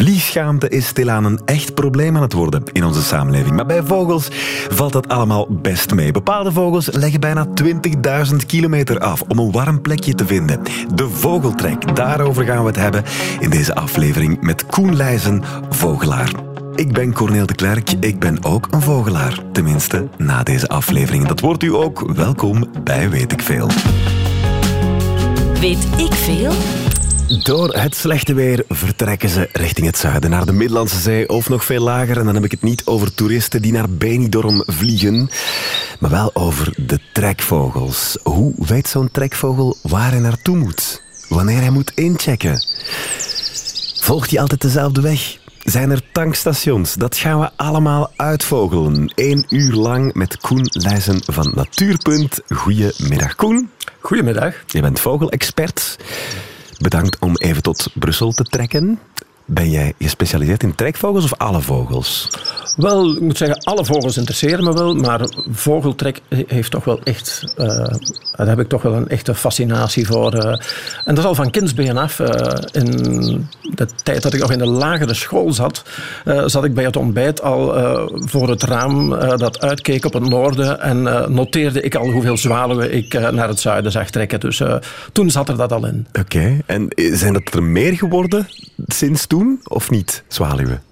Vliegschaamte 0.00 0.68
is 0.68 0.86
stilaan 0.86 1.24
een 1.24 1.40
echt 1.44 1.74
probleem 1.74 2.16
aan 2.16 2.22
het 2.22 2.32
worden 2.32 2.62
in 2.72 2.84
onze 2.84 3.02
samenleving. 3.02 3.56
Maar 3.56 3.66
bij 3.66 3.82
vogels 3.82 4.28
valt 4.68 4.92
dat 4.92 5.08
allemaal 5.08 5.46
best 5.50 5.94
mee. 5.94 6.12
Bepaalde 6.12 6.52
vogels 6.52 6.90
leggen 6.90 7.20
bijna 7.20 7.46
20.000 8.30 8.36
kilometer 8.46 8.98
af 8.98 9.22
om 9.22 9.38
een 9.38 9.52
warm 9.52 9.80
plekje 9.80 10.14
te 10.14 10.26
vinden. 10.26 10.60
De 10.94 11.08
vogeltrek, 11.08 11.96
daarover 11.96 12.44
gaan 12.44 12.60
we 12.60 12.66
het 12.66 12.76
hebben 12.76 13.04
in 13.40 13.50
deze 13.50 13.74
aflevering 13.74 14.40
met 14.40 14.66
Koen 14.66 14.96
Leijzen, 14.96 15.42
vogelaar. 15.70 16.32
Ik 16.74 16.92
ben 16.92 17.12
Corneel 17.12 17.46
de 17.46 17.54
Klerk, 17.54 17.90
ik 17.90 18.18
ben 18.18 18.44
ook 18.44 18.66
een 18.70 18.82
vogelaar. 18.82 19.38
Tenminste, 19.52 20.08
na 20.16 20.42
deze 20.42 20.68
aflevering. 20.68 21.26
Dat 21.26 21.40
wordt 21.40 21.62
u 21.62 21.74
ook. 21.74 22.12
Welkom 22.14 22.64
bij 22.84 23.10
Weet 23.10 23.32
ik 23.32 23.42
Veel. 23.42 23.68
Weet 25.60 25.86
ik 25.96 26.12
veel? 26.12 26.52
Door 27.38 27.74
het 27.74 27.96
slechte 27.96 28.34
weer 28.34 28.64
vertrekken 28.68 29.28
ze 29.28 29.48
richting 29.52 29.86
het 29.86 29.98
zuiden, 29.98 30.30
naar 30.30 30.46
de 30.46 30.52
Middellandse 30.52 31.00
Zee 31.00 31.28
of 31.28 31.48
nog 31.48 31.64
veel 31.64 31.82
lager. 31.82 32.18
En 32.18 32.24
dan 32.24 32.34
heb 32.34 32.44
ik 32.44 32.50
het 32.50 32.62
niet 32.62 32.82
over 32.84 33.14
toeristen 33.14 33.62
die 33.62 33.72
naar 33.72 33.90
Benidorm 33.90 34.62
vliegen, 34.66 35.30
maar 35.98 36.10
wel 36.10 36.30
over 36.34 36.74
de 36.76 36.98
trekvogels. 37.12 38.18
Hoe 38.22 38.54
weet 38.56 38.88
zo'n 38.88 39.10
trekvogel 39.10 39.76
waar 39.82 40.10
hij 40.10 40.20
naartoe 40.20 40.56
moet? 40.56 41.02
Wanneer 41.28 41.60
hij 41.60 41.70
moet 41.70 41.92
inchecken? 41.94 42.64
Volgt 44.00 44.30
hij 44.30 44.40
altijd 44.40 44.60
dezelfde 44.60 45.00
weg? 45.00 45.38
Zijn 45.62 45.90
er 45.90 46.02
tankstations? 46.12 46.94
Dat 46.94 47.16
gaan 47.16 47.40
we 47.40 47.50
allemaal 47.56 48.12
uitvogelen. 48.16 49.12
Eén 49.14 49.46
uur 49.48 49.72
lang 49.72 50.14
met 50.14 50.36
Koen 50.36 50.66
Leijzen 50.70 51.22
van 51.26 51.52
Natuurpunt. 51.54 52.40
Goedemiddag, 52.48 53.34
Koen. 53.34 53.70
Goedemiddag. 54.00 54.54
Je 54.66 54.80
bent 54.80 55.00
vogelexpert. 55.00 55.96
Bedankt 56.80 57.18
om 57.18 57.36
even 57.36 57.62
tot 57.62 57.88
Brussel 57.94 58.32
te 58.32 58.44
trekken. 58.44 58.98
Ben 59.52 59.70
jij 59.70 59.92
gespecialiseerd 59.98 60.62
in 60.62 60.74
trekvogels 60.74 61.24
of 61.24 61.34
alle 61.38 61.60
vogels? 61.60 62.30
Wel, 62.76 63.16
ik 63.16 63.20
moet 63.20 63.36
zeggen, 63.36 63.58
alle 63.58 63.84
vogels 63.84 64.16
interesseren 64.16 64.64
me 64.64 64.72
wel, 64.72 64.94
maar 64.94 65.20
vogeltrek 65.50 66.20
heeft 66.28 66.70
toch 66.70 66.84
wel 66.84 67.02
echt, 67.02 67.54
uh, 67.58 67.66
daar 68.36 68.46
heb 68.46 68.60
ik 68.60 68.68
toch 68.68 68.82
wel 68.82 68.94
een 68.94 69.08
echte 69.08 69.34
fascinatie 69.34 70.06
voor. 70.06 70.34
Uh, 70.34 70.44
en 71.04 71.14
dat 71.14 71.18
is 71.18 71.24
al 71.24 71.34
van 71.34 71.50
kindsbeen 71.50 71.98
af. 71.98 72.18
Uh, 72.18 72.26
in 72.72 73.48
de 73.74 73.88
tijd 74.02 74.22
dat 74.22 74.34
ik 74.34 74.40
nog 74.40 74.52
in 74.52 74.58
de 74.58 74.66
lagere 74.66 75.14
school 75.14 75.52
zat, 75.52 75.84
zat 76.46 76.64
ik 76.64 76.74
bij 76.74 76.84
het 76.84 76.96
ontbijt 76.96 77.42
al 77.42 77.74
voor 78.26 78.48
het 78.48 78.62
raam 78.62 79.08
dat 79.36 79.60
uitkeek 79.60 80.04
op 80.04 80.12
het 80.12 80.28
noorden 80.28 80.80
en 80.80 81.02
noteerde 81.34 81.80
ik 81.80 81.94
al 81.94 82.10
hoeveel 82.10 82.36
zwaluwen 82.36 82.94
ik 82.94 83.12
naar 83.12 83.48
het 83.48 83.60
zuiden 83.60 83.92
zag 83.92 84.10
trekken. 84.10 84.40
Dus 84.40 84.62
toen 85.12 85.30
zat 85.30 85.48
er 85.48 85.56
dat 85.56 85.72
al 85.72 85.86
in. 85.86 86.06
Oké, 86.20 86.58
en 86.66 86.88
zijn 86.94 87.32
dat 87.32 87.54
er 87.54 87.62
meer 87.62 87.96
geworden 87.96 88.48
sinds 88.86 89.26
toen? 89.26 89.39
Of 89.64 89.90
niet, 89.90 90.22
zwaluwen? 90.28 90.82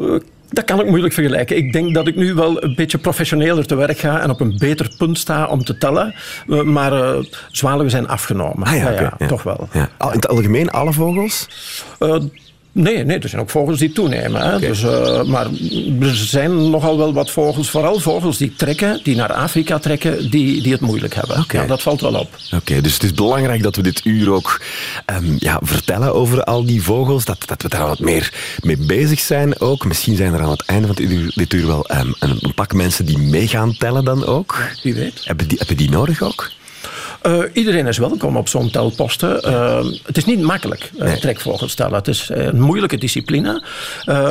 Uh, 0.00 0.20
dat 0.50 0.64
kan 0.64 0.80
ik 0.80 0.86
moeilijk 0.86 1.14
vergelijken. 1.14 1.56
Ik 1.56 1.72
denk 1.72 1.94
dat 1.94 2.06
ik 2.06 2.16
nu 2.16 2.34
wel 2.34 2.62
een 2.62 2.74
beetje 2.74 2.98
professioneler 2.98 3.66
te 3.66 3.74
werk 3.74 3.98
ga 3.98 4.20
en 4.20 4.30
op 4.30 4.40
een 4.40 4.56
beter 4.58 4.94
punt 4.98 5.18
sta 5.18 5.46
om 5.46 5.64
te 5.64 5.78
tellen. 5.78 6.14
Uh, 6.46 6.62
maar 6.62 6.92
uh, 6.92 7.24
zwaluwen 7.50 7.90
zijn 7.90 8.08
afgenomen. 8.08 8.66
Ah, 8.66 8.76
ja, 8.76 8.90
ja, 8.90 9.12
ja, 9.18 9.26
toch 9.26 9.42
wel. 9.42 9.68
In 9.72 9.88
het 9.98 10.28
algemeen 10.28 10.70
alle 10.70 10.92
vogels? 10.92 11.48
Nee, 12.72 13.04
nee, 13.04 13.18
er 13.18 13.28
zijn 13.28 13.42
ook 13.42 13.50
vogels 13.50 13.78
die 13.78 13.92
toenemen. 13.92 14.50
Hè. 14.50 14.58
Dus, 14.58 14.82
uh, 14.82 15.22
maar 15.22 15.46
er 16.00 16.14
zijn 16.14 16.70
nogal 16.70 16.96
wel 16.96 17.12
wat 17.12 17.30
vogels, 17.30 17.70
vooral 17.70 17.98
vogels 17.98 18.38
die 18.38 18.54
trekken, 18.56 19.00
die 19.02 19.16
naar 19.16 19.32
Afrika 19.32 19.78
trekken, 19.78 20.30
die, 20.30 20.62
die 20.62 20.72
het 20.72 20.80
moeilijk 20.80 21.14
hebben. 21.14 21.38
Okay. 21.38 21.60
Ja, 21.60 21.66
dat 21.66 21.82
valt 21.82 22.00
wel 22.00 22.14
op. 22.14 22.36
Oké, 22.54 22.80
dus 22.80 22.94
het 22.94 23.02
is 23.02 23.14
belangrijk 23.14 23.62
dat 23.62 23.76
we 23.76 23.82
dit 23.82 24.04
uur 24.04 24.32
ook 24.32 24.60
um, 25.06 25.36
ja, 25.38 25.58
vertellen 25.62 26.14
over 26.14 26.44
al 26.44 26.64
die 26.64 26.82
vogels, 26.82 27.24
dat, 27.24 27.38
dat 27.46 27.62
we 27.62 27.68
daar 27.68 27.86
wat 27.86 27.98
meer 27.98 28.32
mee 28.60 28.76
bezig 28.76 29.20
zijn 29.20 29.60
ook. 29.60 29.84
Misschien 29.84 30.16
zijn 30.16 30.34
er 30.34 30.40
aan 30.40 30.50
het 30.50 30.64
einde 30.66 30.86
van 30.86 30.96
dit 30.96 31.10
uur, 31.10 31.32
dit 31.34 31.52
uur 31.52 31.66
wel 31.66 31.90
um, 31.90 32.14
een, 32.18 32.38
een, 32.40 32.54
pak 32.54 32.72
mensen 32.72 33.06
die 33.06 33.18
mee 33.18 33.48
gaan 33.48 33.76
tellen 33.76 34.04
dan 34.04 34.26
ook. 34.26 34.58
Wie 34.82 34.94
weet. 34.94 35.20
Hebben 35.24 35.48
die, 35.48 35.58
hebben 35.58 35.76
die 35.76 35.90
nodig 35.90 36.22
ook? 36.22 36.50
Uh, 37.26 37.38
iedereen 37.52 37.86
is 37.86 37.98
welkom 37.98 38.36
op 38.36 38.48
zo'n 38.48 38.70
telposten. 38.70 39.48
Uh, 39.50 39.84
het 40.04 40.16
is 40.16 40.24
niet 40.24 40.40
makkelijk, 40.40 40.90
uh, 40.94 41.02
nee. 41.02 41.18
trekvogels 41.18 41.74
tellen. 41.74 41.94
Het 41.94 42.08
is 42.08 42.30
een 42.32 42.60
moeilijke 42.60 42.96
discipline. 42.96 43.64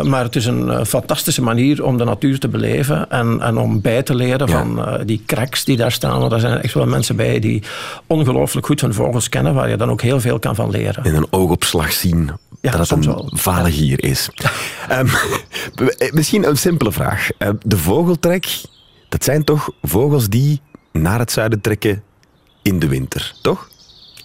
maar 0.04 0.24
het 0.24 0.36
is 0.36 0.46
een 0.46 0.86
fantastische 0.86 1.42
manier 1.42 1.84
om 1.84 1.98
de 1.98 2.04
natuur 2.04 2.40
te 2.40 2.48
beleven. 2.48 3.10
En, 3.10 3.42
en 3.42 3.58
om 3.58 3.82
bij 3.82 4.04
te 4.04 4.16
leren 4.16 4.48
ja. 4.48 4.54
van 4.54 5.02
die 5.06 5.24
kraks 5.26 5.64
die 5.64 5.78
daar 5.78 5.92
staan. 5.92 6.20
Want 6.20 6.32
er 6.32 6.40
zijn 6.40 6.62
echt 6.62 6.74
wel 6.74 6.86
mensen 6.86 7.16
bij 7.16 7.40
die 7.40 7.64
ongelooflijk 8.08 8.66
goed 8.66 8.82
hun 8.82 8.94
vogels 8.94 9.30
kennen. 9.30 9.54
Waar 9.54 9.70
je 9.70 9.78
dan 9.78 9.92
ook 9.92 10.02
heel 10.02 10.20
veel 10.20 10.40
kan 10.40 10.56
van 10.56 10.70
leren. 10.70 11.04
In 11.04 11.16
een 11.16 11.28
oogopslag 11.30 11.92
zien 11.92 12.32
ja, 12.62 12.72
dat 12.72 12.90
het 12.90 13.06
een 13.06 13.24
valigier 13.26 14.04
is. 14.04 14.30
um, 14.92 15.10
misschien 16.18 16.48
een 16.48 16.58
simpele 16.58 16.92
vraag. 16.92 17.28
de 17.62 17.78
vogeltrek, 17.78 18.62
dat 19.10 19.24
zijn 19.24 19.44
toch 19.44 19.70
vogels 19.82 20.30
die 20.30 20.62
naar 20.92 21.20
het 21.20 21.32
zuiden 21.32 21.62
trekken 21.62 22.04
in 22.70 22.80
de 22.80 22.88
winter, 22.88 23.34
toch? 23.42 23.68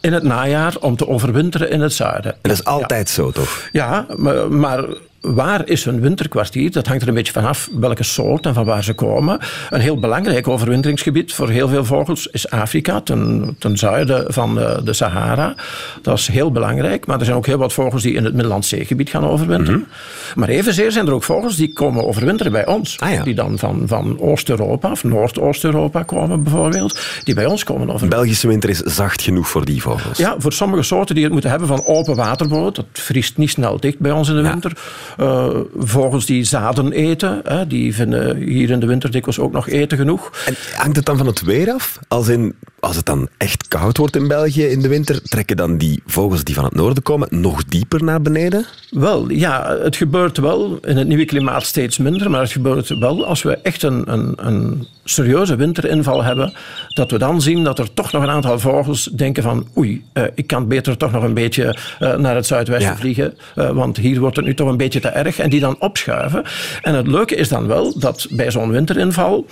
In 0.00 0.12
het 0.12 0.22
najaar 0.22 0.76
om 0.80 0.96
te 0.96 1.08
overwinteren 1.08 1.70
in 1.70 1.80
het 1.80 1.92
zuiden. 1.92 2.32
En 2.32 2.38
dat 2.42 2.52
is 2.52 2.64
altijd 2.64 3.08
ja. 3.08 3.14
zo, 3.14 3.30
toch? 3.30 3.68
Ja, 3.72 4.06
maar, 4.16 4.52
maar 4.52 4.84
waar 5.24 5.68
is 5.68 5.84
hun 5.84 6.00
winterkwartier? 6.00 6.70
Dat 6.72 6.86
hangt 6.86 7.02
er 7.02 7.08
een 7.08 7.14
beetje 7.14 7.32
vanaf 7.32 7.68
welke 7.72 8.02
soort 8.02 8.46
en 8.46 8.54
van 8.54 8.64
waar 8.64 8.84
ze 8.84 8.94
komen. 8.94 9.38
Een 9.70 9.80
heel 9.80 9.98
belangrijk 9.98 10.48
overwinteringsgebied 10.48 11.32
voor 11.32 11.48
heel 11.48 11.68
veel 11.68 11.84
vogels 11.84 12.26
is 12.26 12.50
Afrika, 12.50 13.00
ten, 13.00 13.56
ten 13.58 13.76
zuiden 13.76 14.32
van 14.32 14.54
de, 14.54 14.80
de, 14.84 14.92
Sahara. 14.92 15.54
Dat 16.02 16.18
is 16.18 16.26
heel 16.26 16.52
belangrijk, 16.52 17.06
maar 17.06 17.18
er 17.18 17.24
zijn 17.24 17.36
ook 17.36 17.46
heel 17.46 17.58
wat 17.58 17.72
vogels 17.72 18.02
die 18.02 18.14
in 18.14 18.24
het 18.24 18.32
Middellandse 18.34 18.76
Zeegebied 18.76 19.10
gaan 19.10 19.26
overwinteren. 19.26 19.80
Mm 19.80 19.86
-hmm. 19.86 20.40
Maar 20.40 20.48
evenzeer 20.48 20.92
zijn 20.92 21.06
er 21.06 21.12
ook 21.12 21.24
vogels 21.24 21.56
die 21.56 21.72
komen 21.72 22.06
overwinteren 22.06 22.52
bij 22.52 22.66
ons. 22.66 23.00
Ah, 23.00 23.12
ja. 23.12 23.22
Die 23.22 23.34
dan 23.34 23.58
van, 23.58 23.82
van 23.86 24.20
Oost-Europa 24.20 24.90
of 24.90 25.04
Noordoost-Europa 25.04 26.02
komen 26.02 26.42
bijvoorbeeld. 26.42 27.00
Die 27.24 27.34
bij 27.34 27.46
ons 27.46 27.64
komen 27.64 27.82
overwinteren. 27.82 28.22
Belgische 28.24 28.48
winter 28.48 28.70
is 28.70 28.78
zacht 28.78 29.22
genoeg 29.22 29.48
voor 29.48 29.64
die 29.64 29.82
vogels? 29.82 30.18
Ja, 30.18 30.34
voor 30.38 30.52
sommige 30.52 30.82
soorten 30.82 31.14
die 31.14 31.24
het 31.24 31.32
moeten 31.32 31.50
hebben 31.50 31.68
van 31.68 31.84
open 31.86 32.16
waterboot. 32.16 32.76
Dat 32.76 32.86
vriest 32.92 33.36
niet 33.36 33.50
snel 33.50 33.80
dicht 33.80 33.98
bij 33.98 34.12
ons 34.12 34.28
in 34.28 34.34
de 34.36 34.42
Ja. 34.42 34.50
winter. 34.50 34.72
Uh, 35.20 35.48
vogels 35.76 36.26
die 36.26 36.44
zaden 36.44 36.92
eten, 36.92 37.40
hè, 37.44 37.66
die 37.66 37.94
vinden 37.94 38.36
hier 38.36 38.70
in 38.70 38.80
de 38.80 38.86
winter 38.86 39.10
dikwijls 39.10 39.38
ook 39.38 39.52
nog 39.52 39.68
eten 39.68 39.98
genoeg. 39.98 40.30
En 40.46 40.54
hangt 40.76 40.96
het 40.96 41.06
dan 41.06 41.16
van 41.16 41.26
het 41.26 41.42
weer 41.42 41.72
af? 41.72 41.98
Als, 42.08 42.28
in, 42.28 42.54
als 42.84 42.96
het 42.96 43.06
dan 43.06 43.28
echt 43.38 43.68
koud 43.68 43.96
wordt 43.96 44.16
in 44.16 44.28
België 44.28 44.64
in 44.64 44.80
de 44.82 44.88
winter, 44.88 45.22
trekken 45.22 45.56
dan 45.56 45.78
die 45.78 46.02
vogels 46.06 46.44
die 46.44 46.54
van 46.54 46.64
het 46.64 46.74
noorden 46.74 47.02
komen 47.02 47.28
nog 47.30 47.64
dieper 47.64 48.04
naar 48.04 48.22
beneden? 48.22 48.66
Wel, 48.90 49.30
ja, 49.30 49.76
het 49.82 49.96
gebeurt 49.96 50.38
wel 50.38 50.78
in 50.82 50.96
het 50.96 51.08
nieuwe 51.08 51.24
klimaat 51.24 51.64
steeds 51.64 51.98
minder, 51.98 52.30
maar 52.30 52.40
het 52.40 52.52
gebeurt 52.52 52.98
wel 52.98 53.26
als 53.26 53.42
we 53.42 53.58
echt 53.62 53.82
een, 53.82 54.12
een, 54.12 54.32
een 54.36 54.86
serieuze 55.04 55.56
winterinval 55.56 56.22
hebben, 56.24 56.52
dat 56.88 57.10
we 57.10 57.18
dan 57.18 57.42
zien 57.42 57.64
dat 57.64 57.78
er 57.78 57.94
toch 57.94 58.12
nog 58.12 58.22
een 58.22 58.30
aantal 58.30 58.58
vogels 58.58 59.04
denken 59.04 59.42
van 59.42 59.68
oei, 59.76 60.04
uh, 60.14 60.24
ik 60.34 60.46
kan 60.46 60.68
beter 60.68 60.96
toch 60.96 61.12
nog 61.12 61.22
een 61.22 61.34
beetje 61.34 61.76
uh, 62.00 62.16
naar 62.16 62.34
het 62.34 62.46
zuidwesten 62.46 62.90
Ja. 62.92 62.96
vliegen, 62.96 63.34
uh, 63.56 63.70
want 63.70 63.96
hier 63.96 64.20
wordt 64.20 64.36
het 64.36 64.44
nu 64.44 64.54
toch 64.54 64.68
een 64.68 64.76
beetje 64.76 65.00
te 65.00 65.08
erg. 65.08 65.38
En 65.38 65.50
die 65.50 65.60
dan 65.60 65.76
opschuiven. 65.80 66.44
En 66.82 66.94
het 66.94 67.06
leuke 67.06 67.34
is 67.34 67.48
dan 67.48 67.66
wel 67.66 67.98
dat 67.98 68.26
bij 68.30 68.50
zo'n 68.50 68.70
winterinval 68.70 69.46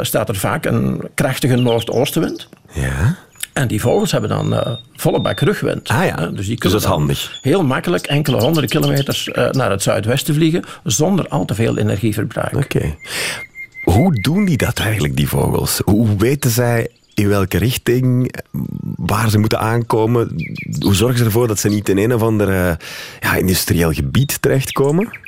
staat 0.00 0.28
er 0.28 0.36
vaak 0.36 0.64
een 0.64 1.00
krachtige 1.14 1.56
noordoostenwind. 1.56 2.48
Ja. 2.72 3.16
En 3.52 3.68
die 3.68 3.80
vogels 3.80 4.12
hebben 4.12 4.30
dan 4.30 4.52
uh, 4.52 4.60
volle 4.96 5.20
bak 5.20 5.40
rugwind. 5.40 5.88
Ah 5.88 6.04
ja, 6.04 6.20
Uh, 6.20 6.36
dus 6.36 6.46
die 6.46 6.60
dus 6.60 6.72
dat 6.72 6.80
is 6.80 6.86
handig. 6.86 7.38
heel 7.42 7.64
makkelijk 7.64 8.06
enkele 8.06 8.36
honderden 8.36 8.70
kilometers 8.70 9.28
uh, 9.28 9.50
naar 9.50 9.70
het 9.70 9.82
zuidwesten 9.82 10.34
vliegen, 10.34 10.64
zonder 10.84 11.28
al 11.28 11.44
te 11.44 11.54
veel 11.54 11.78
energieverbruik. 11.78 12.56
Oké. 12.56 12.96
Hoe 13.84 14.20
doen 14.20 14.44
die 14.44 14.56
dat 14.56 14.78
eigenlijk, 14.78 15.16
die 15.16 15.28
vogels? 15.28 15.80
Hoe 15.84 16.16
weten 16.16 16.50
zij 16.50 16.88
in 17.14 17.28
welke 17.28 17.58
richting, 17.58 18.34
waar 18.96 19.30
ze 19.30 19.38
moeten 19.38 19.58
aankomen? 19.60 20.34
Hoe 20.80 20.94
zorgen 20.94 21.18
ze 21.18 21.24
ervoor 21.24 21.48
dat 21.48 21.58
ze 21.58 21.68
niet 21.68 21.88
in 21.88 21.98
een 21.98 22.14
of 22.14 22.22
ander 22.22 22.48
uh, 22.48 22.72
ja, 23.20 23.34
industrieel 23.34 23.92
gebied 23.92 24.42
terechtkomen? 24.42 25.18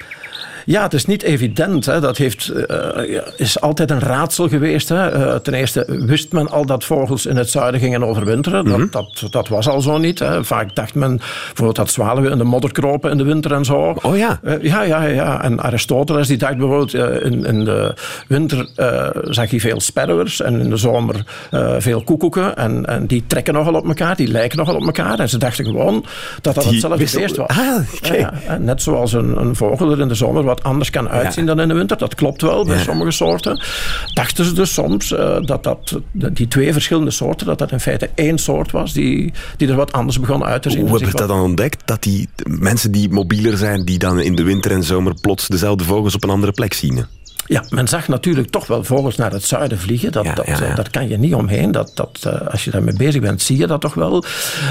Ja, 0.65 0.83
het 0.83 0.95
is 0.95 1.05
niet 1.05 1.23
evident. 1.23 1.87
Hè. 1.87 2.01
Dat 2.01 2.17
heeft, 2.17 2.53
uh, 2.71 3.21
is 3.37 3.61
altijd 3.61 3.91
een 3.91 4.01
raadsel 4.01 4.49
geweest. 4.49 4.89
Hè. 4.89 5.17
Uh, 5.17 5.35
ten 5.35 5.55
eerste 5.55 5.85
wist 5.89 6.33
men 6.33 6.51
al 6.51 6.67
dat 6.67 6.85
vogels 6.85 7.27
in 7.27 7.37
het 7.37 7.51
zuiden 7.51 7.81
gingen 7.81 8.05
overwinteren. 8.05 8.65
Mhm. 8.65 8.87
Dat, 8.91 9.19
dat, 9.21 9.33
dat 9.33 9.49
was 9.49 9.69
al 9.69 9.81
zo 9.81 9.99
niet. 9.99 10.19
Hè. 10.19 10.45
Vaak 10.45 10.75
dacht 10.75 10.95
men 10.95 11.17
bijvoorbeeld 11.17 11.77
dat 11.77 11.91
zwaluwen 11.91 12.33
in 12.33 12.39
de 12.39 12.45
modder 12.45 12.73
kropen 12.73 13.11
in 13.11 13.17
de 13.17 13.25
winter 13.25 13.53
en 13.53 13.65
zo. 13.65 13.95
Oh 14.03 14.17
ja? 14.17 14.41
Uh, 14.45 14.63
ja, 14.63 14.83
ja, 14.83 15.03
ja. 15.03 15.43
En 15.43 15.61
Aristoteles 15.61 16.27
die 16.27 16.37
dacht 16.37 16.57
bijvoorbeeld 16.57 16.95
in, 17.23 17.45
in 17.45 17.65
de 17.65 17.95
winter 18.29 18.69
zag 19.25 19.51
hij 19.51 19.61
veel 19.61 19.81
sperwers 19.81 20.41
en 20.41 20.61
in 20.61 20.71
de 20.71 20.77
zomer 20.77 21.25
veel 21.79 22.03
koekoeken. 22.03 22.57
En, 22.57 22.87
en 22.87 23.07
die 23.07 23.25
trekken 23.27 23.55
nogal 23.55 23.75
op 23.75 23.87
elkaar, 23.87 24.17
die 24.17 24.29
lijken 24.29 24.59
nogal 24.59 24.75
op 24.75 24.85
elkaar. 24.85 25.19
En 25.19 25.29
ze 25.29 25.39
dachten 25.39 25.65
gewoon 25.65 26.05
dat 26.41 26.55
dat 26.55 26.65
Die 26.65 26.73
hetzelfde 26.73 26.99
beest 26.99 27.37
was. 27.37 27.49
Ah. 27.49 27.89
Ja. 28.03 28.33
En 28.47 28.65
Net 28.65 28.83
zoals 28.83 29.13
een, 29.13 29.41
een 29.41 29.57
vogel 29.57 29.91
er 29.91 30.01
in 30.01 30.09
de 30.09 30.15
zomer 30.15 30.43
wat 30.43 30.54
wat 30.55 30.63
anders 30.63 30.91
kan 30.91 31.09
uitzien 31.09 31.47
dan 31.47 31.61
in 31.61 31.69
de 31.69 31.75
winter. 31.75 31.99
Dat 31.99 32.15
klopt 32.15 32.43
wel 32.43 32.65
bij 32.65 32.79
sommige 32.79 33.11
soorten. 33.11 33.63
Dachten 34.15 34.45
ze 34.45 34.53
dus 34.53 34.73
soms 34.73 35.11
uh, 35.11 35.37
dat, 35.41 35.63
dat 35.63 36.01
die 36.13 36.49
twee 36.49 36.73
verschillende 36.73 37.11
soorten, 37.11 37.47
dat 37.47 37.59
dat 37.59 37.73
in 37.73 37.81
feite 37.81 38.11
één 38.15 38.39
soort 38.39 38.71
was 38.71 38.93
die, 38.93 39.33
die 39.57 39.69
er 39.69 39.77
wat 39.77 39.93
anders 39.93 40.21
begon 40.21 40.45
uit 40.45 40.63
te 40.63 40.71
zien. 40.71 40.89
Hoe 40.89 40.99
heb 40.99 41.11
je 41.11 41.17
dat 41.17 41.29
dan 41.29 41.41
ontdekt? 41.41 41.83
Dat 41.87 42.03
die 42.03 42.29
mensen 42.45 42.93
die 42.93 43.11
mobieler 43.11 43.57
zijn, 43.57 43.85
die 43.85 43.99
dan 43.99 44.21
in 44.21 44.35
de 44.35 44.43
winter 44.43 44.71
en 44.71 44.83
zomer 44.83 45.15
plots 45.21 45.49
dezelfde 45.49 45.85
vogels 45.85 46.15
op 46.15 46.25
een 46.25 46.31
andere 46.31 46.53
plek 46.53 46.73
zien? 46.73 47.07
Ja, 47.47 47.65
men 47.69 47.89
zag 47.89 48.09
natuurlijk 48.09 48.51
toch 48.51 48.67
wel 48.67 48.85
vogels 48.85 49.17
naar 49.17 49.33
het 49.33 49.45
zuiden 49.45 49.79
vliegen. 49.79 50.13
Dat, 50.13 50.25
dat, 50.35 50.47
eh, 50.47 50.77
dat 50.77 50.91
kan 50.91 51.09
je 51.09 51.19
niet 51.19 51.35
omheen. 51.35 51.73
Dat, 51.73 51.91
dat, 51.95 52.25
uh, 52.27 52.49
als 52.49 52.65
je 52.65 52.71
daarmee 52.71 52.97
bezig 52.97 53.21
bent, 53.21 53.43
zie 53.43 53.59
je 53.59 53.67
dat 53.67 53.81
toch 53.81 53.95
wel. 53.95 54.25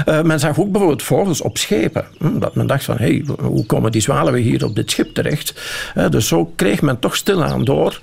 Uh, 0.08 0.22
men 0.22 0.40
zag 0.40 0.58
ook 0.58 0.70
bijvoorbeeld 0.70 1.02
vogels 1.02 1.40
op 1.40 1.58
schepen. 1.58 2.04
Hm, 2.18 2.38
dat 2.38 2.54
men 2.54 2.66
dacht 2.66 2.84
van, 2.84 2.96
hey, 2.96 3.24
hoe 3.40 3.66
komen 3.66 3.92
die 3.92 4.00
zwaluwen 4.00 4.40
hier 4.40 4.64
op 4.64 4.74
dit 4.74 4.90
schip 4.90 5.14
terecht? 5.14 5.54
Uh, 5.96 6.08
dus 6.08 6.28
zo 6.28 6.52
kreeg 6.56 6.82
men 6.82 6.98
toch 6.98 7.16
stilaan 7.16 7.64
door 7.64 8.00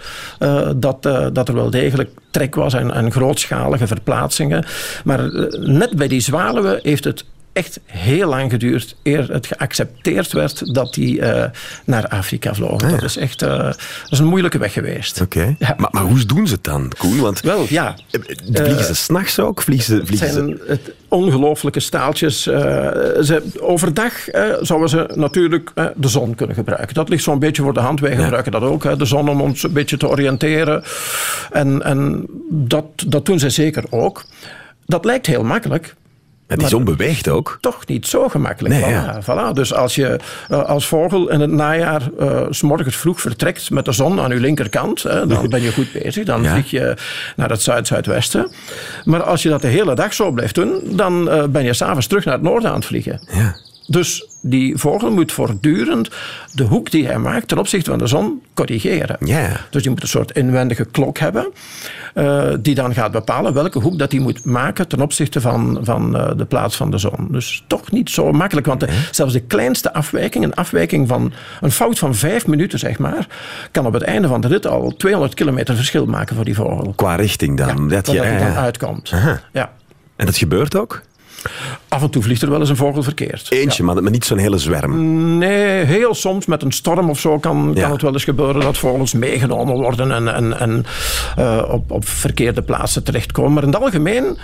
dat, 0.75 1.03
dat 1.33 1.47
er 1.47 1.53
wel 1.53 1.69
degelijk 1.69 2.09
trek 2.31 2.55
was 2.55 2.73
en, 2.73 2.91
en 2.91 3.11
grootschalige 3.11 3.87
verplaatsingen. 3.87 4.65
Maar 5.03 5.49
net 5.59 5.95
bij 5.95 6.07
die 6.07 6.19
zwaluwen 6.19 6.79
heeft 6.83 7.03
het 7.03 7.25
echt 7.53 7.79
heel 7.85 8.29
lang 8.29 8.51
geduurd 8.51 8.95
eer 9.03 9.31
het 9.31 9.47
geaccepteerd 9.47 10.31
werd 10.31 10.73
dat 10.73 10.93
die 10.93 11.19
uh, 11.19 11.45
naar 11.85 12.07
Afrika 12.07 12.53
vlogen. 12.53 12.87
Ah, 12.87 12.91
Dat 12.91 13.03
is 13.03 13.17
echt 13.17 13.41
uh, 13.41 13.49
dat 13.49 13.77
is 14.09 14.19
een 14.19 14.25
moeilijke 14.25 14.57
weg 14.57 14.73
geweest. 14.73 15.21
Oké. 15.21 15.55
Ja. 15.59 15.73
Maar, 15.77 15.89
maar, 15.91 16.03
hoe 16.03 16.25
doen 16.25 16.47
ze 16.47 16.53
het 16.53 16.63
dan, 16.63 16.91
Koen? 16.97 17.19
Want 17.19 17.41
Wel, 17.41 17.65
ja. 17.69 17.95
Eh, 18.11 18.19
vliegen 18.63 18.85
ze 18.85 18.95
s'nachts 18.95 19.39
ook? 19.39 19.61
Vliegen 19.61 19.85
ze, 19.85 20.05
vliegen 20.05 20.27
het 20.27 20.35
zijn 20.35 20.59
het 20.67 20.91
ongelooflijke 21.07 21.79
staaltjes. 21.79 22.41
ze, 22.41 23.43
overdag 23.59 24.13
zouden 24.61 24.89
ze 24.89 25.09
natuurlijk 25.15 25.71
de 25.95 26.07
zon 26.07 26.35
kunnen 26.35 26.55
gebruiken. 26.55 26.93
Dat 26.93 27.09
ligt 27.09 27.23
zo'n 27.23 27.39
beetje 27.39 27.61
voor 27.61 27.73
de 27.73 27.79
hand. 27.79 27.99
Wij 27.99 28.15
gebruiken 28.15 28.51
dat 28.51 28.61
ook, 28.61 28.99
de 28.99 29.05
zon 29.05 29.29
om 29.29 29.41
ons 29.41 29.63
een 29.63 29.73
beetje 29.73 29.97
te 29.97 30.07
oriënteren. 30.07 30.83
En, 31.51 31.83
en 31.83 32.25
dat, 32.49 32.85
dat 33.07 33.25
doen 33.25 33.39
ze 33.39 33.49
zeker 33.49 33.83
ook. 33.89 34.25
Dat 34.85 35.05
lijkt 35.05 35.25
heel 35.25 35.43
makkelijk, 35.43 35.95
en 36.51 36.57
die 36.57 36.67
zon 36.67 36.83
beweegt 36.83 37.29
ook. 37.29 37.57
Toch 37.61 37.87
niet 37.87 38.07
zo 38.07 38.29
gemakkelijk. 38.29 38.75
Nee, 38.75 38.93
voilà, 38.93 39.23
voilà. 39.23 39.53
Dus 39.53 39.73
als 39.73 39.95
je 39.95 40.19
uh, 40.49 40.63
als 40.63 40.87
vogel 40.87 41.29
in 41.29 41.39
het 41.39 41.51
najaar 41.51 42.01
uh, 42.19 42.45
s 42.49 42.61
morgens 42.61 42.95
vroeg 42.95 43.21
vertrekt 43.21 43.69
met 43.69 43.85
de 43.85 43.91
zon 43.91 44.19
aan 44.19 44.29
je 44.29 44.39
linkerkant, 44.39 45.03
hè, 45.03 45.27
dan 45.27 45.49
ben 45.49 45.61
je 45.61 45.71
goed 45.71 45.91
bezig. 45.91 46.25
Dan 46.25 46.43
ja. 46.43 46.51
vlieg 46.51 46.71
je 46.71 46.95
naar 47.35 47.49
het 47.49 47.61
zuid-zuidwesten. 47.61 48.51
Maar 49.03 49.23
als 49.23 49.43
je 49.43 49.49
dat 49.49 49.61
de 49.61 49.67
hele 49.67 49.95
dag 49.95 50.13
zo 50.13 50.31
blijft 50.31 50.55
doen, 50.55 50.81
dan 50.83 51.27
uh, 51.27 51.43
ben 51.43 51.63
je 51.63 51.73
s'avonds 51.73 52.07
terug 52.07 52.25
naar 52.25 52.33
het 52.33 52.43
noorden 52.43 52.69
aan 52.69 52.75
het 52.75 52.85
vliegen. 52.85 53.21
Ja. 53.31 53.55
Dus 53.87 54.25
die 54.41 54.77
vogel 54.77 55.11
moet 55.11 55.31
voortdurend 55.31 56.09
de 56.53 56.63
hoek 56.63 56.91
die 56.91 57.05
hij 57.05 57.17
maakt 57.17 57.47
ten 57.47 57.57
opzichte 57.57 57.89
van 57.89 57.99
de 57.99 58.07
zon 58.07 58.41
corrigeren. 58.53 59.17
Yeah. 59.19 59.55
Dus 59.69 59.81
die 59.81 59.91
moet 59.91 60.01
een 60.01 60.07
soort 60.07 60.31
inwendige 60.31 60.85
klok 60.85 61.17
hebben, 61.17 61.51
uh, 62.15 62.53
die 62.59 62.75
dan 62.75 62.93
gaat 62.93 63.11
bepalen 63.11 63.53
welke 63.53 63.79
hoek 63.79 63.99
dat 63.99 64.11
hij 64.11 64.21
moet 64.21 64.45
maken 64.45 64.87
ten 64.87 65.01
opzichte 65.01 65.41
van, 65.41 65.79
van 65.81 66.15
uh, 66.15 66.31
de 66.37 66.45
plaats 66.45 66.75
van 66.75 66.91
de 66.91 66.97
zon. 66.97 67.27
Dus 67.29 67.63
toch 67.67 67.91
niet 67.91 68.09
zo 68.09 68.31
makkelijk, 68.31 68.67
want 68.67 68.79
de, 68.79 68.87
zelfs 69.11 69.33
de 69.33 69.39
kleinste 69.39 69.93
afwijking, 69.93 70.43
een 70.43 70.55
afwijking 70.55 71.07
van 71.07 71.33
een 71.61 71.71
fout 71.71 71.99
van 71.99 72.15
vijf 72.15 72.47
minuten, 72.47 72.79
zeg 72.79 72.99
maar, 72.99 73.27
kan 73.71 73.85
op 73.85 73.93
het 73.93 74.03
einde 74.03 74.27
van 74.27 74.41
de 74.41 74.47
rit 74.47 74.67
al 74.67 74.95
200 74.97 75.33
kilometer 75.33 75.75
verschil 75.75 76.05
maken 76.05 76.35
voor 76.35 76.45
die 76.45 76.55
vogel. 76.55 76.93
Qua 76.95 77.15
richting 77.15 77.57
dan? 77.57 77.67
Ja, 77.67 77.75
dat, 77.75 78.05
dat 78.05 78.15
je, 78.15 78.21
hij 78.21 78.39
dan 78.39 78.55
uitkomt. 78.55 79.13
Ja. 79.53 79.71
En 80.15 80.25
dat 80.25 80.37
gebeurt 80.37 80.75
ook? 80.75 81.01
Af 81.87 82.01
en 82.01 82.09
toe 82.09 82.23
vliegt 82.23 82.41
er 82.41 82.49
wel 82.49 82.59
eens 82.59 82.69
een 82.69 82.75
vogel 82.75 83.03
verkeerd. 83.03 83.51
Eentje, 83.51 83.85
ja. 83.85 83.93
maar 83.93 84.11
niet 84.11 84.25
zo'n 84.25 84.37
hele 84.37 84.57
zwerm. 84.57 85.37
Nee, 85.37 85.83
heel 85.85 86.13
soms 86.13 86.45
met 86.45 86.63
een 86.63 86.71
storm 86.71 87.09
of 87.09 87.19
zo 87.19 87.39
kan, 87.39 87.71
ja. 87.75 87.81
kan 87.81 87.91
het 87.91 88.01
wel 88.01 88.13
eens 88.13 88.23
gebeuren 88.23 88.61
dat 88.61 88.77
vogels 88.77 89.13
meegenomen 89.13 89.75
worden 89.75 90.11
en, 90.11 90.35
en, 90.35 90.59
en 90.59 90.85
uh, 91.39 91.63
op, 91.67 91.91
op 91.91 92.07
verkeerde 92.07 92.61
plaatsen 92.61 93.03
terechtkomen. 93.03 93.53
Maar 93.53 93.63
in 93.63 93.69
het 93.69 93.81
algemeen 93.81 94.37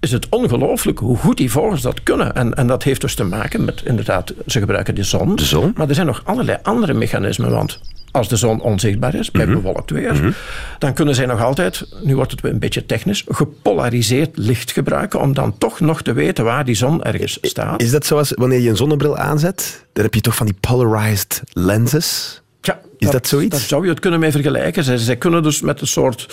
is 0.00 0.12
het 0.12 0.28
ongelooflijk 0.28 0.98
hoe 0.98 1.16
goed 1.16 1.36
die 1.36 1.50
vogels 1.50 1.82
dat 1.82 2.02
kunnen. 2.02 2.34
En, 2.34 2.54
en 2.54 2.66
dat 2.66 2.82
heeft 2.82 3.00
dus 3.00 3.14
te 3.14 3.24
maken 3.24 3.64
met, 3.64 3.82
inderdaad, 3.84 4.32
ze 4.46 4.58
gebruiken 4.58 4.94
de 4.94 5.02
zon. 5.02 5.36
De 5.36 5.44
zon? 5.44 5.72
Maar 5.76 5.88
er 5.88 5.94
zijn 5.94 6.06
nog 6.06 6.22
allerlei 6.24 6.58
andere 6.62 6.94
mechanismen, 6.94 7.50
want 7.50 7.80
als 8.14 8.28
de 8.28 8.36
zon 8.36 8.60
onzichtbaar 8.60 9.14
is, 9.14 9.30
bij 9.30 9.46
mm 9.46 9.52
-hmm. 9.52 9.62
bewolkt 9.62 9.90
weer, 9.90 10.12
mm 10.12 10.20
-hmm. 10.20 10.34
dan 10.78 10.92
kunnen 10.92 11.14
zij 11.14 11.26
nog 11.26 11.42
altijd, 11.42 11.86
nu 12.02 12.16
wordt 12.16 12.30
het 12.30 12.44
een 12.44 12.58
beetje 12.58 12.86
technisch, 12.86 13.24
gepolariseerd 13.28 14.36
licht 14.36 14.72
gebruiken 14.72 15.20
om 15.20 15.34
dan 15.34 15.58
toch 15.58 15.80
nog 15.80 16.02
te 16.02 16.12
weten 16.12 16.44
waar 16.44 16.64
die 16.64 16.74
zon 16.74 17.02
ergens 17.02 17.38
staat. 17.42 17.82
Is 17.82 17.90
dat 17.90 18.06
zoals 18.06 18.32
wanneer 18.34 18.60
je 18.60 18.68
een 18.70 18.76
zonnebril 18.76 19.16
aanzet? 19.16 19.86
Dan 19.92 20.04
heb 20.04 20.14
je 20.14 20.20
toch 20.20 20.34
van 20.34 20.46
die 20.46 20.56
polarized 20.60 21.42
lenses? 21.52 22.42
Ja, 22.66 22.80
is 22.98 23.10
dat, 23.10 23.12
dat, 23.12 23.26
zoiets? 23.26 23.58
Daar 23.58 23.66
zou 23.66 23.82
je 23.82 23.90
het 23.90 24.00
kunnen 24.00 24.20
mee 24.20 24.30
vergelijken. 24.30 24.84
Zij, 24.84 24.96
zij 24.96 25.16
kunnen 25.16 25.42
dus 25.42 25.60
met 25.60 25.80
een 25.80 25.86
soort, 25.86 26.26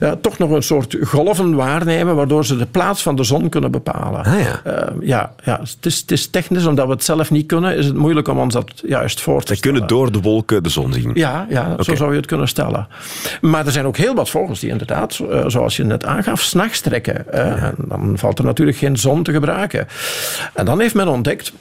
ja, 0.00 0.16
toch 0.16 0.38
nog 0.38 0.50
een 0.50 0.62
soort 0.62 0.96
golven 1.02 1.54
waarnemen, 1.54 2.16
waardoor 2.16 2.44
ze 2.44 2.56
de 2.56 2.66
plaats 2.66 3.02
van 3.02 3.16
de 3.16 3.24
zon 3.24 3.48
kunnen 3.48 3.70
bepalen. 3.70 4.24
Ah, 4.24 4.40
ja. 4.40 4.62
Uh, 4.66 5.08
ja, 5.08 5.34
ja 5.44 5.60
het, 5.60 5.86
is, 5.86 6.00
het 6.00 6.12
is 6.12 6.26
technisch, 6.26 6.66
omdat 6.66 6.86
we 6.86 6.92
het 6.92 7.04
zelf 7.04 7.30
niet 7.30 7.46
kunnen, 7.46 7.76
is 7.76 7.86
het 7.86 7.96
moeilijk 7.96 8.28
om 8.28 8.38
ons 8.38 8.54
dat 8.54 8.82
juist 8.86 9.20
voor 9.20 9.40
te 9.40 9.46
Zij 9.46 9.56
stellen. 9.56 9.78
kunnen 9.78 9.96
door 9.96 10.12
de 10.12 10.20
wolken 10.20 10.62
de 10.62 10.68
zon 10.68 10.92
zien. 10.92 11.10
Ja, 11.14 11.46
ja 11.48 11.70
okay. 11.72 11.84
zo 11.84 11.94
zou 11.94 12.10
je 12.10 12.16
het 12.16 12.26
kunnen 12.26 12.48
stellen. 12.48 12.88
Maar 13.40 13.66
er 13.66 13.72
zijn 13.72 13.86
ook 13.86 13.96
heel 13.96 14.14
wat 14.14 14.30
vogels 14.30 14.60
die 14.60 14.70
inderdaad, 14.70 15.18
uh, 15.22 15.44
zoals 15.46 15.76
je 15.76 15.84
net 15.84 16.04
aangaf, 16.04 16.40
s'nachts 16.40 16.80
trekken. 16.80 17.24
Uh, 17.34 17.38
ja. 17.38 17.56
En 17.56 17.74
dan 17.78 18.18
valt 18.18 18.38
er 18.38 18.44
natuurlijk 18.44 18.78
geen 18.78 18.96
zon 18.96 19.22
te 19.22 19.32
gebruiken. 19.32 19.86
En 20.54 20.64
dan 20.64 20.80
heeft 20.80 20.94
men 20.94 21.08
ontdekt. 21.08 21.52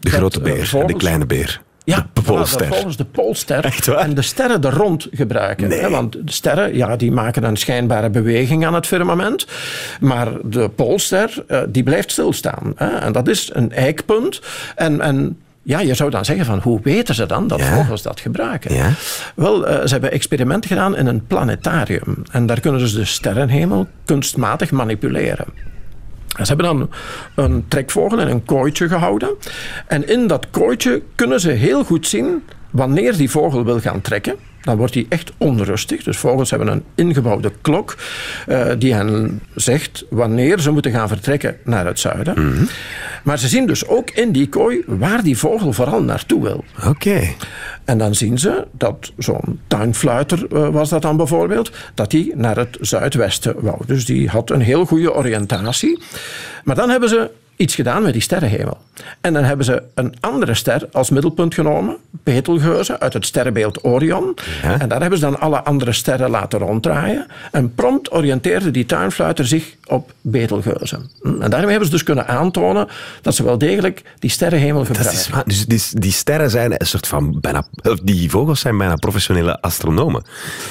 De 0.00 0.10
grote 0.10 0.40
beer 0.40 0.66
vogels, 0.66 0.72
en 0.72 0.86
de 0.86 1.02
kleine 1.04 1.26
beer. 1.26 1.60
Ja, 1.84 2.06
de 2.12 2.22
Poolster. 2.22 2.66
volgens 2.66 2.96
de 2.96 3.04
Poolster. 3.04 3.94
En 3.98 4.14
de 4.14 4.22
sterren 4.22 4.62
er 4.62 4.72
rond 4.74 5.08
gebruiken. 5.12 5.68
Nee. 5.68 5.80
Hè? 5.80 5.90
Want 5.90 6.12
de 6.12 6.32
sterren 6.32 6.76
ja, 6.76 6.96
die 6.96 7.12
maken 7.12 7.42
een 7.44 7.56
schijnbare 7.56 8.10
beweging 8.10 8.66
aan 8.66 8.74
het 8.74 8.86
firmament. 8.86 9.46
Maar 10.00 10.28
de 10.44 10.68
Poolster 10.68 11.44
uh, 11.48 11.60
die 11.68 11.82
blijft 11.82 12.10
stilstaan. 12.10 12.72
Hè? 12.76 12.88
En 12.88 13.12
dat 13.12 13.28
is 13.28 13.50
een 13.52 13.72
eikpunt. 13.72 14.40
En, 14.76 15.00
en 15.00 15.38
ja, 15.62 15.80
je 15.80 15.94
zou 15.94 16.10
dan 16.10 16.24
zeggen 16.24 16.44
van 16.44 16.58
hoe 16.62 16.80
weten 16.82 17.14
ze 17.14 17.26
dan 17.26 17.46
dat 17.46 17.58
Ja. 17.58 17.74
vogels 17.74 18.02
dat 18.02 18.20
gebruiken? 18.20 18.74
Ja. 18.74 18.90
Wel, 19.34 19.68
uh, 19.68 19.74
ze 19.80 19.88
hebben 19.88 20.12
experimenten 20.12 20.70
gedaan 20.70 20.96
in 20.96 21.06
een 21.06 21.26
planetarium. 21.26 22.22
En 22.30 22.46
daar 22.46 22.60
kunnen 22.60 22.80
ze 22.80 22.86
dus 22.86 22.94
de 22.94 23.04
sterrenhemel 23.04 23.86
kunstmatig 24.04 24.70
manipuleren. 24.70 25.46
Ze 26.46 26.54
hebben 26.54 26.66
dan 26.66 26.90
een 27.34 27.64
trekvogel 27.68 28.20
in 28.20 28.28
een 28.28 28.44
kooitje 28.44 28.88
gehouden. 28.88 29.36
En 29.86 30.08
in 30.08 30.26
dat 30.26 30.46
kooitje 30.50 31.02
kunnen 31.14 31.40
ze 31.40 31.50
heel 31.50 31.84
goed 31.84 32.06
zien 32.06 32.44
wanneer 32.70 33.16
die 33.16 33.30
vogel 33.30 33.64
wil 33.64 33.80
gaan 33.80 34.00
trekken. 34.00 34.36
Dan 34.62 34.76
wordt 34.76 34.94
hij 34.94 35.06
echt 35.08 35.32
onrustig. 35.36 36.02
Dus 36.02 36.16
vogels 36.16 36.50
hebben 36.50 36.68
een 36.68 36.84
ingebouwde 36.94 37.52
klok 37.60 37.96
uh, 38.48 38.66
die 38.78 38.94
hen 38.94 39.40
zegt 39.54 40.04
wanneer 40.10 40.60
ze 40.60 40.70
moeten 40.70 40.92
gaan 40.92 41.08
vertrekken 41.08 41.56
naar 41.64 41.86
het 41.86 41.98
zuiden. 41.98 42.34
Mhm. 42.34 42.46
Mm 42.46 42.56
-hmm. 42.56 42.68
Maar 43.22 43.38
ze 43.38 43.48
zien 43.48 43.66
dus 43.66 43.86
ook 43.86 44.10
in 44.10 44.32
die 44.32 44.48
kooi 44.48 44.82
waar 44.86 45.22
die 45.22 45.38
vogel 45.38 45.72
vooral 45.72 46.02
naartoe 46.02 46.42
wil. 46.42 46.64
Oké. 46.78 46.88
Okay. 46.88 47.36
En 47.84 47.98
dan 47.98 48.14
zien 48.14 48.38
ze 48.38 48.66
dat 48.72 49.12
zo'n 49.18 49.60
tuinfluiter 49.66 50.46
uh, 50.52 50.68
was 50.68 50.88
dat 50.88 51.02
dan 51.02 51.16
bijvoorbeeld, 51.16 51.70
dat 51.94 52.10
die 52.10 52.32
naar 52.36 52.56
het 52.56 52.76
zuidwesten 52.80 53.54
wou. 53.60 53.86
Dus 53.86 54.04
die 54.04 54.28
had 54.28 54.50
een 54.50 54.60
heel 54.60 54.84
goede 54.84 55.14
oriëntatie. 55.14 56.02
Maar 56.64 56.76
dan 56.76 56.90
hebben 56.90 57.08
ze 57.08 57.30
iets 57.60 57.74
gedaan 57.74 58.02
met 58.02 58.12
die 58.12 58.22
sterrenhemel. 58.22 58.78
En 59.20 59.32
dan 59.32 59.44
hebben 59.44 59.64
ze 59.64 59.82
een 59.94 60.14
andere 60.20 60.54
ster 60.54 60.88
als 60.92 61.10
middelpunt 61.10 61.54
genomen, 61.54 61.96
Betelgeuze, 62.10 63.00
uit 63.00 63.12
het 63.12 63.26
sterrenbeeld 63.26 63.84
Orion. 63.84 64.36
Ja. 64.62 64.78
En 64.78 64.88
daar 64.88 65.00
hebben 65.00 65.18
ze 65.18 65.24
dan 65.24 65.40
alle 65.40 65.62
andere 65.62 65.92
sterren 65.92 66.30
laten 66.30 66.58
ronddraaien. 66.58 67.26
En 67.52 67.74
prompt 67.74 68.12
oriënteerde 68.12 68.70
die 68.70 68.86
tuinfluiter 68.86 69.46
zich 69.46 69.74
op 69.86 70.12
Betelgeuze. 70.20 71.00
En 71.22 71.50
daarmee 71.50 71.70
hebben 71.70 71.84
ze 71.86 71.90
dus 71.90 72.02
kunnen 72.02 72.26
aantonen 72.26 72.88
dat 73.22 73.34
ze 73.34 73.44
wel 73.44 73.58
degelijk 73.58 74.02
die 74.18 74.30
sterrenhemel 74.30 74.84
gebruiken. 74.84 75.32
Dat 75.32 75.46
is, 75.46 75.66
dus 75.66 75.90
die, 75.90 76.00
die, 76.00 76.12
sterren 76.12 76.50
zijn 76.50 76.72
een 76.72 76.86
soort 76.86 77.06
van 77.06 77.40
bijna, 77.40 77.66
die 78.02 78.30
vogels 78.30 78.60
zijn 78.60 78.78
bijna 78.78 78.94
professionele 78.94 79.60
astronomen. 79.60 80.24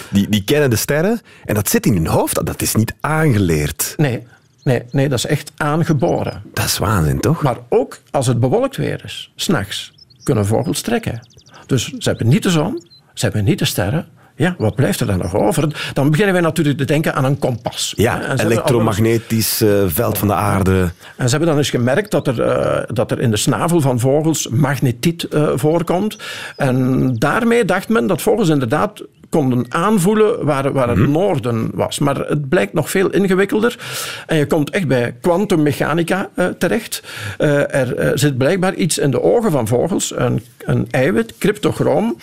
Die, 0.10 0.30
die 0.30 0.44
kennen 0.44 0.70
de 0.70 0.76
sterren 0.76 1.22
en 1.46 1.56
dat 1.56 1.70
zit 1.70 1.86
in 1.86 1.94
hun 1.94 2.08
hoofd. 2.08 2.46
Dat 2.46 2.62
is 2.62 2.76
niet 2.76 2.94
aangeleerd. 3.00 3.94
Nee. 3.98 4.24
Nee, 4.70 4.84
nee, 4.92 5.10
dat 5.10 5.18
is 5.18 5.26
echt 5.26 5.52
aangeboren. 5.58 6.42
Dat 6.54 6.66
is 6.66 6.78
waanzin, 6.78 7.20
toch? 7.20 7.44
Maar 7.44 7.58
ook 7.70 8.00
als 8.12 8.28
het 8.28 8.40
bewolkt 8.40 8.78
weer 8.78 9.02
is, 9.04 9.32
s'nachts, 9.36 9.94
kunnen 10.24 10.46
vogels 10.46 10.82
trekken. 10.82 11.28
Dus 11.66 11.86
ze 11.86 12.10
hebben 12.10 12.28
niet 12.28 12.44
de 12.44 12.50
zon, 12.50 12.84
ze 13.14 13.26
hebben 13.26 13.44
niet 13.44 13.60
de 13.60 13.66
sterren. 13.66 14.08
Ja, 14.36 14.56
wat 14.58 14.76
blijft 14.76 15.00
er 15.00 15.08
dan 15.08 15.18
nog 15.18 15.36
over? 15.36 15.92
Dan 15.94 16.10
beginnen 16.10 16.34
wij 16.34 16.44
natuurlijk 16.44 16.78
te 16.78 16.86
denken 16.86 17.16
aan 17.16 17.24
een 17.24 17.40
kompas. 17.40 17.94
Ja, 17.96 18.38
elektromagnetisch 18.38 19.62
uh, 19.62 19.84
veld 19.88 20.18
van 20.18 20.28
de 20.28 20.34
aarde. 20.34 20.92
En 21.16 21.26
ze 21.26 21.30
hebben 21.30 21.48
dan 21.48 21.58
eens 21.58 21.70
gemerkt 21.70 22.12
dat 22.12 22.28
er, 22.28 22.40
uh, 22.40 22.84
dat 22.88 23.12
er 23.12 23.20
in 23.20 23.32
de 23.32 23.38
snavel 23.38 23.82
van 23.82 24.00
vogels 24.00 24.48
magnetiet 24.48 25.28
uh, 25.30 25.52
voorkomt. 25.56 26.18
En 26.56 27.16
daarmee 27.16 27.66
dacht 27.66 27.90
men 27.90 28.08
dat 28.08 28.22
vogels 28.22 28.50
inderdaad 28.50 29.04
konden 29.30 29.66
aanvoelen 29.70 30.46
waar, 30.46 30.72
waar 30.74 30.90
het 30.90 31.08
noorden 31.08 31.70
was. 31.74 32.00
Maar 32.00 32.16
het 32.16 32.50
blijkt 32.50 32.74
nog 32.74 32.90
veel 32.90 33.10
ingewikkelder. 33.10 33.80
En 34.28 34.38
je 34.38 34.48
komt 34.48 34.70
echt 34.70 34.88
bij 34.88 35.16
kwantummechanica 35.22 36.30
uh, 36.36 36.48
terecht. 36.48 37.04
Uh, 37.40 37.76
er 37.76 38.00
uh, 38.00 38.12
zit 38.14 38.38
blijkbaar 38.38 38.74
iets 38.74 38.98
in 38.98 39.12
de 39.12 39.22
ogen 39.22 39.52
van 39.52 39.68
vogels, 39.68 40.14
een, 40.16 40.44
een 40.58 40.88
eiwit, 40.92 41.38
cryptochroom. 41.38 42.18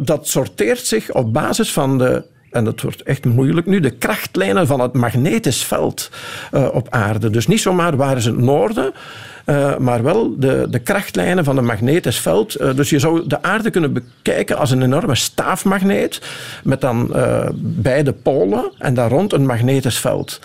dat 0.00 0.28
sorteert 0.28 0.86
zich 0.86 1.12
op 1.12 1.32
basis 1.32 1.72
van 1.72 1.98
de 1.98 2.22
en 2.54 2.64
dat 2.64 2.80
wordt 2.80 3.02
echt 3.02 3.24
moeilijk 3.24 3.66
nu, 3.66 3.80
de 3.80 3.90
krachtlijnen 3.90 4.66
van 4.66 4.80
het 4.80 4.92
magnetisch 4.92 5.64
veld 5.64 6.10
op 6.72 6.86
aarde. 6.90 7.30
Dus 7.30 7.46
niet 7.46 7.60
zomaar 7.60 7.96
waar 7.96 8.16
is 8.16 8.24
het 8.24 8.38
noorden, 8.38 8.92
uh, 9.46 9.76
maar 9.76 10.02
wel 10.02 10.34
de, 10.38 10.66
de 10.70 10.78
krachtlijnen 10.78 11.44
van 11.44 11.56
een 11.56 11.64
magnetisch 11.64 12.18
veld. 12.18 12.60
Uh, 12.60 12.74
dus 12.74 12.90
je 12.90 12.98
zou 12.98 13.26
de 13.26 13.42
aarde 13.42 13.70
kunnen 13.70 13.92
bekijken 13.92 14.58
als 14.58 14.70
een 14.70 14.82
enorme 14.82 15.14
staafmagneet 15.14 16.20
met 16.64 16.80
dan 16.80 17.12
beide 17.56 18.12
polen 18.12 18.72
en 18.78 18.94
daar 18.94 19.10
rond 19.10 19.32
een 19.32 19.46
magnetisch 19.46 19.98
veld. 19.98 20.40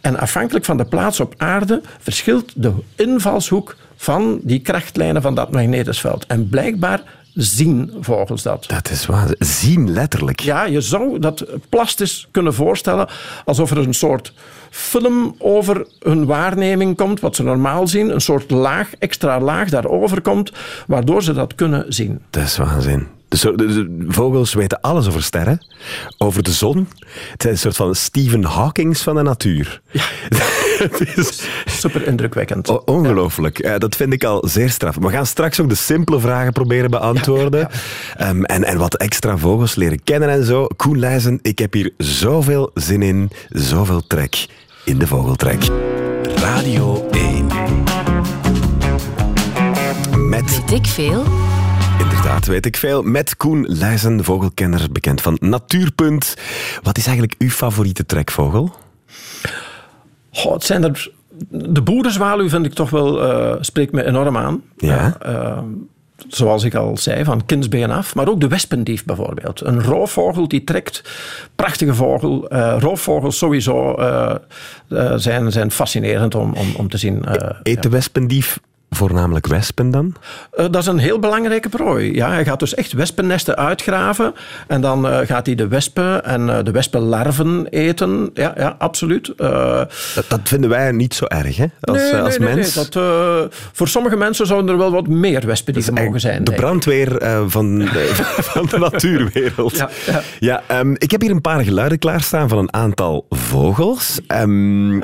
En 0.00 0.18
afhankelijk 0.18 0.64
van 0.64 0.76
de 0.76 0.84
plaats 0.84 1.20
op 1.20 1.34
aarde 1.36 1.80
verschilt 1.98 2.52
de 2.54 2.72
invalshoek 2.96 3.76
van 3.96 4.40
die 4.42 4.60
krachtlijnen 4.60 5.22
van 5.22 5.34
dat 5.34 5.50
magnetisch 5.50 6.00
veld. 6.00 6.26
En 6.26 6.48
blijkbaar 6.48 7.02
zien 7.34 7.92
vogels 8.00 8.42
dat. 8.42 8.64
Dat 8.68 8.90
is 8.90 9.06
waar. 9.06 9.34
Zien 9.38 9.92
letterlijk. 9.92 10.40
Ja, 10.40 10.64
je 10.64 10.80
zou 10.80 11.18
dat 11.18 11.44
plastisch 11.68 12.28
kunnen 12.30 12.54
voorstellen 12.54 13.08
alsof 13.44 13.70
er 13.70 13.78
een 13.78 13.94
soort 13.94 14.32
film 14.70 15.34
over 15.38 15.86
hun 15.98 16.24
waarneming 16.24 16.96
komt, 16.96 17.20
wat 17.20 17.36
ze 17.36 17.42
normaal 17.42 17.88
zien. 17.88 18.14
Een 18.14 18.20
soort 18.20 18.50
laag, 18.50 18.90
extra 18.98 19.40
laag 19.40 19.68
daarover 19.68 20.20
komt, 20.20 20.52
waardoor 20.86 21.22
ze 21.22 21.32
dat 21.32 21.54
kunnen 21.54 21.84
zien. 21.88 22.20
Dat 22.30 22.42
is 22.42 22.56
waanzin. 22.56 23.06
Dus 23.32 23.40
de, 23.40 24.04
vogels 24.08 24.54
weten 24.54 24.80
alles 24.80 25.08
over 25.08 25.22
sterren, 25.22 25.66
over 26.18 26.42
de 26.42 26.50
zon. 26.50 26.88
Het 27.30 27.42
zijn 27.42 27.52
een 27.52 27.58
soort 27.58 27.76
van 27.76 27.94
Stephen 27.94 28.44
Hawkings 28.44 29.02
van 29.02 29.14
de 29.14 29.22
natuur. 29.22 29.80
Ja. 29.90 30.02
het 30.88 31.16
is 31.16 31.42
super 31.64 32.06
indrukwekkend. 32.06 32.84
ongelooflijk. 32.84 33.62
Ja. 33.62 33.78
dat 33.78 33.96
vind 33.96 34.12
ik 34.12 34.24
al 34.24 34.48
zeer 34.48 34.70
straf. 34.70 34.96
We 35.00 35.10
gaan 35.10 35.26
straks 35.26 35.60
ook 35.60 35.68
de 35.68 35.74
simpele 35.74 36.20
vragen 36.20 36.52
proberen 36.52 36.90
beantwoorden. 36.90 37.68
Ja, 38.18 38.28
um, 38.28 38.44
en, 38.44 38.64
en 38.64 38.78
wat 38.78 38.94
extra 38.94 39.38
vogels 39.38 39.74
leren 39.74 40.04
kennen 40.04 40.28
en 40.28 40.44
zo. 40.44 40.66
Koen 40.76 40.98
Leijzen, 40.98 41.38
ik 41.42 41.58
heb 41.58 41.72
hier 41.72 41.92
zoveel 41.96 42.70
zin 42.74 43.02
in, 43.02 43.30
zoveel 43.48 44.06
trek 44.06 44.46
in 44.84 44.98
de 44.98 45.06
vogeltrek. 45.06 45.64
Radio 46.34 47.08
1. 47.10 47.46
Met... 50.28 50.60
Weet 50.60 50.70
ik 50.70 50.86
veel? 50.86 51.24
Inderdaad, 52.22 52.46
weet 52.46 52.66
ik 52.66 52.76
veel. 52.76 53.02
Met 53.02 53.36
Koen 53.36 53.64
Leijzen, 53.68 54.24
vogelkenner, 54.24 54.86
bekend 54.92 55.20
van 55.20 55.36
Natuurpunt. 55.40 56.36
Wat 56.82 56.98
is 56.98 57.06
eigenlijk 57.06 57.34
uw 57.38 57.48
favoriete 57.48 58.06
trekvogel? 58.06 58.74
Oh, 60.32 60.52
het 60.52 60.64
zijn 60.64 60.84
er... 60.84 61.10
De 61.48 61.82
boerenzwaluw 61.82 62.48
vind 62.48 62.66
ik 62.66 62.72
toch 62.72 62.90
wel... 62.90 63.32
Uh, 63.32 63.54
spreekt 63.60 63.92
me 63.92 64.04
enorm 64.04 64.36
aan. 64.36 64.62
Ja? 64.76 65.16
Uh, 65.26 65.58
zoals 66.28 66.64
ik 66.64 66.74
al 66.74 66.96
zei, 66.96 67.24
van 67.24 67.46
kindsbeen 67.46 67.90
af. 67.90 68.14
Maar 68.14 68.28
ook 68.28 68.40
de 68.40 68.48
wespendief 68.48 69.04
bijvoorbeeld. 69.04 69.60
Een 69.60 69.82
roofvogel 69.82 70.48
die 70.48 70.64
trekt. 70.64 71.02
Prachtige 71.56 71.94
vogel. 71.94 72.54
Uh, 72.54 72.76
roofvogels 72.78 73.38
sowieso 73.38 74.00
uh, 74.00 74.34
uh, 74.88 75.12
zijn, 75.16 75.52
zijn 75.52 75.70
fascinerend 75.70 76.34
om, 76.34 76.52
om, 76.52 76.74
om 76.76 76.88
te 76.88 76.96
zien. 76.96 77.24
Eet 77.62 77.82
de 77.82 77.88
wespendief 77.88 78.58
voornamelijk 78.96 79.46
wespen 79.46 79.90
dan? 79.90 80.14
Uh, 80.54 80.64
dat 80.70 80.76
is 80.76 80.86
een 80.86 80.98
heel 80.98 81.18
belangrijke 81.18 81.68
prooi. 81.68 82.14
Ja, 82.14 82.28
hij 82.28 82.44
gaat 82.44 82.58
dus 82.58 82.74
echt 82.74 82.92
wespennesten 82.92 83.56
uitgraven 83.56 84.34
en 84.66 84.80
dan 84.80 85.06
uh, 85.06 85.18
gaat 85.18 85.46
hij 85.46 85.54
de 85.54 85.68
wespen 85.68 86.24
en 86.24 86.48
uh, 86.48 86.58
de 86.62 86.70
wespenlarven 86.70 87.66
eten. 87.66 88.30
Ja, 88.34 88.52
ja 88.56 88.74
absoluut. 88.78 89.32
Dat, 89.36 90.24
dat, 90.28 90.40
vinden 90.42 90.70
wij 90.70 90.92
niet 90.92 91.14
zo 91.14 91.24
erg, 91.24 91.56
hè? 91.56 91.66
Als, 91.80 91.96
nee, 91.96 92.20
als 92.20 92.38
nee, 92.38 92.54
mens. 92.54 92.74
Nee, 92.74 92.84
dat, 92.88 93.52
voor 93.72 93.88
sommige 93.88 94.16
mensen 94.16 94.46
zouden 94.46 94.70
er 94.70 94.78
wel 94.78 94.90
wat 94.90 95.08
meer 95.08 95.46
wespen 95.46 95.72
die 95.72 95.92
mogen 95.92 96.20
zijn. 96.20 96.44
De 96.44 96.52
brandweer 96.52 97.40
van, 97.46 97.88
van 98.52 98.66
de 98.66 98.78
natuurwereld. 98.78 99.76
Ja, 99.76 99.90
ja. 100.06 100.22
ja 100.68 100.80
um, 100.80 100.94
ik 100.98 101.10
heb 101.10 101.20
hier 101.20 101.30
een 101.30 101.40
paar 101.40 101.64
geluiden 101.64 101.98
klaarstaan 101.98 102.48
van 102.48 102.58
een 102.58 102.72
aantal 102.72 103.26
vogels. 103.30 104.20
Um, 104.28 105.02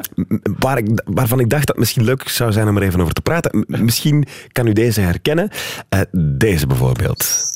waar 0.59 0.78
ik, 0.78 1.02
waarvan 1.04 1.40
ik 1.40 1.50
dacht 1.50 1.66
dat 1.66 1.76
het 1.76 1.78
misschien 1.78 2.04
leuk 2.04 2.28
zou 2.28 2.52
zijn 2.52 2.68
om 2.68 2.76
er 2.76 2.83
even 2.83 3.00
over 3.00 3.14
te 3.14 3.21
praten 3.21 3.64
Misschien 3.88 4.26
kan 4.52 4.66
u 4.66 4.73
deze 4.73 5.00
herkennen. 5.00 5.50
Uh, 5.94 6.00
deze 6.38 6.66
bijvoorbeeld. 6.66 7.47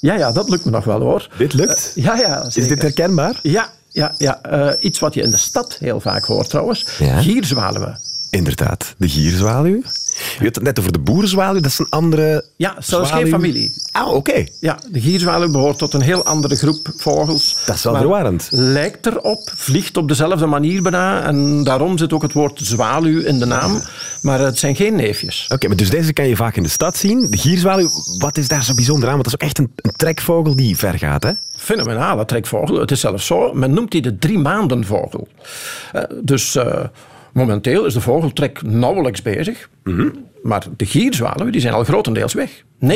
Ja, 0.00 0.14
ja, 0.14 0.32
dat 0.32 0.48
lukt 0.48 0.64
me 0.64 0.70
nog 0.70 0.84
wel 0.84 1.00
hoor. 1.00 1.28
Dit 1.38 1.52
lukt? 1.52 1.92
Uh, 1.96 2.04
ja, 2.04 2.16
ja. 2.16 2.44
Zeker. 2.44 2.62
Is 2.62 2.68
dit 2.68 2.82
herkenbaar? 2.82 3.38
Ja, 3.42 3.70
ja, 3.88 4.14
ja. 4.18 4.40
Uh, 4.52 4.72
iets 4.78 4.98
wat 4.98 5.14
je 5.14 5.22
in 5.22 5.30
de 5.30 5.36
stad 5.36 5.76
heel 5.80 6.00
vaak 6.00 6.24
hoort 6.24 6.48
trouwens. 6.48 6.86
Ja. 6.98 7.20
Gierzwaluwen. 7.20 8.00
Inderdaad, 8.30 8.94
de 8.98 9.08
gierzwaluw. 9.08 9.82
Je 10.38 10.44
had 10.44 10.54
het 10.54 10.64
net 10.64 10.78
over 10.78 10.92
de 10.92 10.98
boerenzwaluw, 10.98 11.60
dat 11.60 11.70
is 11.70 11.78
een 11.78 11.88
andere 11.88 12.44
Ja, 12.56 12.74
zelfs 12.78 13.10
geen 13.10 13.28
familie. 13.28 13.74
Ah, 13.92 14.06
oké. 14.06 14.16
Okay. 14.16 14.52
Ja, 14.60 14.78
de 14.90 15.00
gierzwaluw 15.00 15.50
behoort 15.50 15.78
tot 15.78 15.94
een 15.94 16.00
heel 16.00 16.24
andere 16.24 16.56
groep 16.56 16.92
vogels. 16.96 17.62
Dat 17.66 17.76
is 17.76 17.82
wel 17.82 17.96
verwarrend. 17.96 18.48
Lijkt 18.50 19.06
erop, 19.06 19.52
vliegt 19.54 19.96
op 19.96 20.08
dezelfde 20.08 20.46
manier 20.46 20.82
bijna. 20.82 21.22
En 21.22 21.64
daarom 21.64 21.98
zit 21.98 22.12
ook 22.12 22.22
het 22.22 22.32
woord 22.32 22.60
zwaluw 22.62 23.20
in 23.20 23.38
de 23.38 23.44
naam. 23.44 23.82
Maar 24.22 24.40
het 24.40 24.58
zijn 24.58 24.76
geen 24.76 24.94
neefjes. 24.94 25.44
Oké, 25.44 25.54
okay, 25.54 25.68
maar 25.68 25.78
dus 25.78 25.90
deze 25.90 26.12
kan 26.12 26.28
je 26.28 26.36
vaak 26.36 26.56
in 26.56 26.62
de 26.62 26.68
stad 26.68 26.96
zien. 26.96 27.30
De 27.30 27.38
gierzwaluw, 27.38 27.88
wat 28.18 28.36
is 28.36 28.48
daar 28.48 28.64
zo 28.64 28.74
bijzonder 28.74 29.08
aan? 29.08 29.14
Want 29.14 29.30
dat 29.30 29.34
is 29.34 29.40
ook 29.40 29.48
echt 29.48 29.58
een, 29.58 29.72
een 29.76 29.96
trekvogel 29.96 30.56
die 30.56 30.76
ver 30.76 30.98
gaat, 30.98 31.22
hè? 31.22 31.32
Fenomenale 31.56 32.24
trekvogel. 32.24 32.80
Het 32.80 32.90
is 32.90 33.00
zelfs 33.00 33.26
zo, 33.26 33.52
men 33.52 33.72
noemt 33.72 33.90
die 33.90 34.02
de 34.02 34.18
drie 34.18 34.38
maanden 34.38 34.84
vogel. 34.84 35.28
Uh, 35.94 36.02
dus... 36.22 36.56
Uh, 36.56 36.84
Momenteel 37.32 37.84
is 37.84 37.94
de 37.94 38.00
vogeltrek 38.00 38.62
nauwelijks 38.62 39.22
bezig. 39.22 39.68
Mm 39.84 39.96
-hmm. 39.96 40.26
Maar 40.42 40.66
de 40.76 40.86
gierzwaluwen 40.86 41.52
die 41.52 41.60
zijn 41.60 41.74
al 41.74 41.84
grotendeels 41.84 42.34
weg. 42.34 42.62
90% 42.84 42.88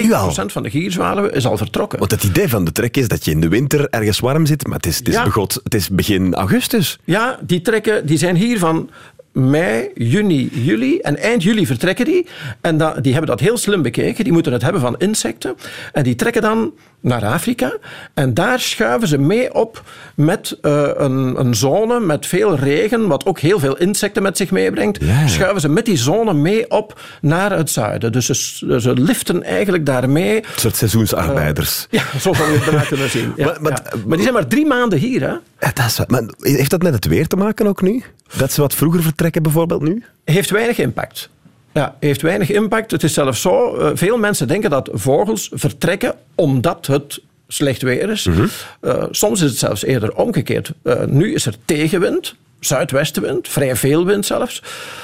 van 0.47 0.63
de 0.63 0.71
gierzwaluwen 0.71 1.35
is 1.35 1.47
al 1.47 1.57
vertrokken. 1.57 1.99
Want 1.99 2.11
het 2.11 2.25
idee 2.25 2.49
van 2.49 2.65
de 2.65 2.73
trek 2.73 2.97
is 2.97 3.09
dat 3.09 3.25
je 3.25 3.31
in 3.31 3.41
de 3.41 3.49
winter 3.49 3.89
ergens 3.91 4.21
warm 4.21 4.47
zit, 4.47 4.67
maar 4.67 4.77
het 4.77 4.87
is, 4.87 4.99
het 4.99 5.09
is, 5.09 5.15
ja. 5.15 5.25
begot, 5.25 5.61
het 5.65 5.75
is 5.75 5.89
begin 5.89 6.35
augustus. 6.35 6.99
Ja, 7.05 7.39
die 7.43 7.61
trekken 7.61 8.07
die 8.07 8.19
zijn 8.19 8.37
hier 8.37 8.59
van 8.59 8.91
mei, 9.33 9.91
juni, 9.95 10.49
juli. 10.53 10.99
En 10.99 11.17
eind 11.17 11.43
juli 11.43 11.67
vertrekken 11.67 12.05
die. 12.05 12.27
En 12.61 12.77
da, 12.77 12.95
die 13.01 13.13
hebben 13.13 13.31
dat 13.31 13.41
heel 13.41 13.57
slim 13.57 13.83
bekeken. 13.83 14.25
Die 14.25 14.33
moeten 14.33 14.53
het 14.53 14.63
hebben 14.63 14.81
van 14.81 14.95
insecten. 14.99 15.55
En 15.93 16.03
die 16.03 16.15
trekken 16.15 16.43
dan 16.43 16.73
naar 17.03 17.25
Afrika. 17.25 17.77
En 18.15 18.35
daar 18.35 18.61
schuiven 18.61 19.09
ze 19.09 19.19
mee 19.19 19.55
op 19.55 19.83
met 20.15 20.59
uh, 20.63 20.91
een, 20.95 21.41
een, 21.41 21.55
zone 21.55 22.01
met 22.01 22.27
veel 22.27 22.57
regen, 22.57 23.07
wat 23.09 23.27
ook 23.27 23.39
heel 23.39 23.59
veel 23.59 23.77
insecten 23.77 24.23
met 24.23 24.37
zich 24.37 24.51
meebrengt. 24.51 25.05
Ja. 25.05 25.27
Schuiven 25.27 25.61
ze 25.61 25.69
met 25.69 25.85
die 25.85 25.97
zone 25.97 26.33
mee 26.33 26.71
op 26.71 27.01
naar 27.21 27.53
het 27.53 27.71
zuiden. 27.71 28.13
Dus 28.13 28.27
ze, 28.27 28.81
ze 28.81 28.93
liften 28.95 29.43
eigenlijk 29.43 29.87
daarmee. 29.87 30.37
Een 30.37 30.45
soort 30.57 30.77
seizoensarbeiders. 30.77 31.87
Uh, 31.91 32.01
ja, 32.01 32.19
zo 32.19 32.33
zou 32.33 32.51
je 32.51 32.57
het 32.57 32.65
bijna 32.65 32.81
kunnen 32.81 33.11
zien. 33.11 33.33
Ja, 33.37 33.47
maar, 33.47 33.63
maar, 33.63 33.73
ja. 33.73 33.99
maar, 34.07 34.17
die 34.17 34.23
zijn 34.23 34.35
maar 34.35 34.47
drie 34.47 34.67
maanden 34.67 34.99
hier. 34.99 35.21
Hè? 35.21 35.35
Dat 35.73 35.87
is, 35.87 36.01
maar 36.07 36.23
heeft 36.39 36.71
dat 36.71 36.83
met 36.83 36.95
het 36.95 37.07
weer 37.07 37.27
te 37.27 37.37
maken 37.37 37.67
ook 37.67 37.83
nu? 37.83 38.03
Dat 38.37 38.53
ze 38.53 38.61
wat 38.61 38.75
vroeger 38.75 39.03
vertrekken 39.03 39.43
bijvoorbeeld 39.43 39.83
nu? 39.83 40.05
Heeft 40.25 40.51
weinig 40.51 40.79
impact. 40.79 41.31
Ja, 41.73 41.97
heeft 42.01 42.23
weinig 42.23 42.51
impact. 42.51 42.91
Het 42.91 43.03
is 43.03 43.15
zelfs 43.15 43.41
zo, 43.41 43.79
uh, 43.79 43.91
veel 43.95 44.19
mensen 44.19 44.49
denken 44.49 44.71
dat 44.71 44.91
vogels 44.93 45.51
vertrekken 45.53 46.15
omdat 46.35 46.87
het 46.87 47.21
slecht 47.49 47.83
weer 47.83 48.11
is. 48.11 48.27
Mm 48.27 48.35
-hmm. 48.35 48.49
uh, 48.83 49.05
soms 49.11 49.41
is 49.41 49.51
het 49.51 49.59
zelfs 49.59 49.85
eerder 49.85 50.15
omgekeerd. 50.15 50.73
Uh, 50.85 51.05
nu 51.05 51.35
is 51.35 51.47
er 51.47 51.55
tegenwind, 51.65 52.35
zuidwestenwind, 52.67 53.49
vrij 53.49 53.77
veel 53.77 54.05
wind 54.05 54.27
zelfs. 54.27 54.63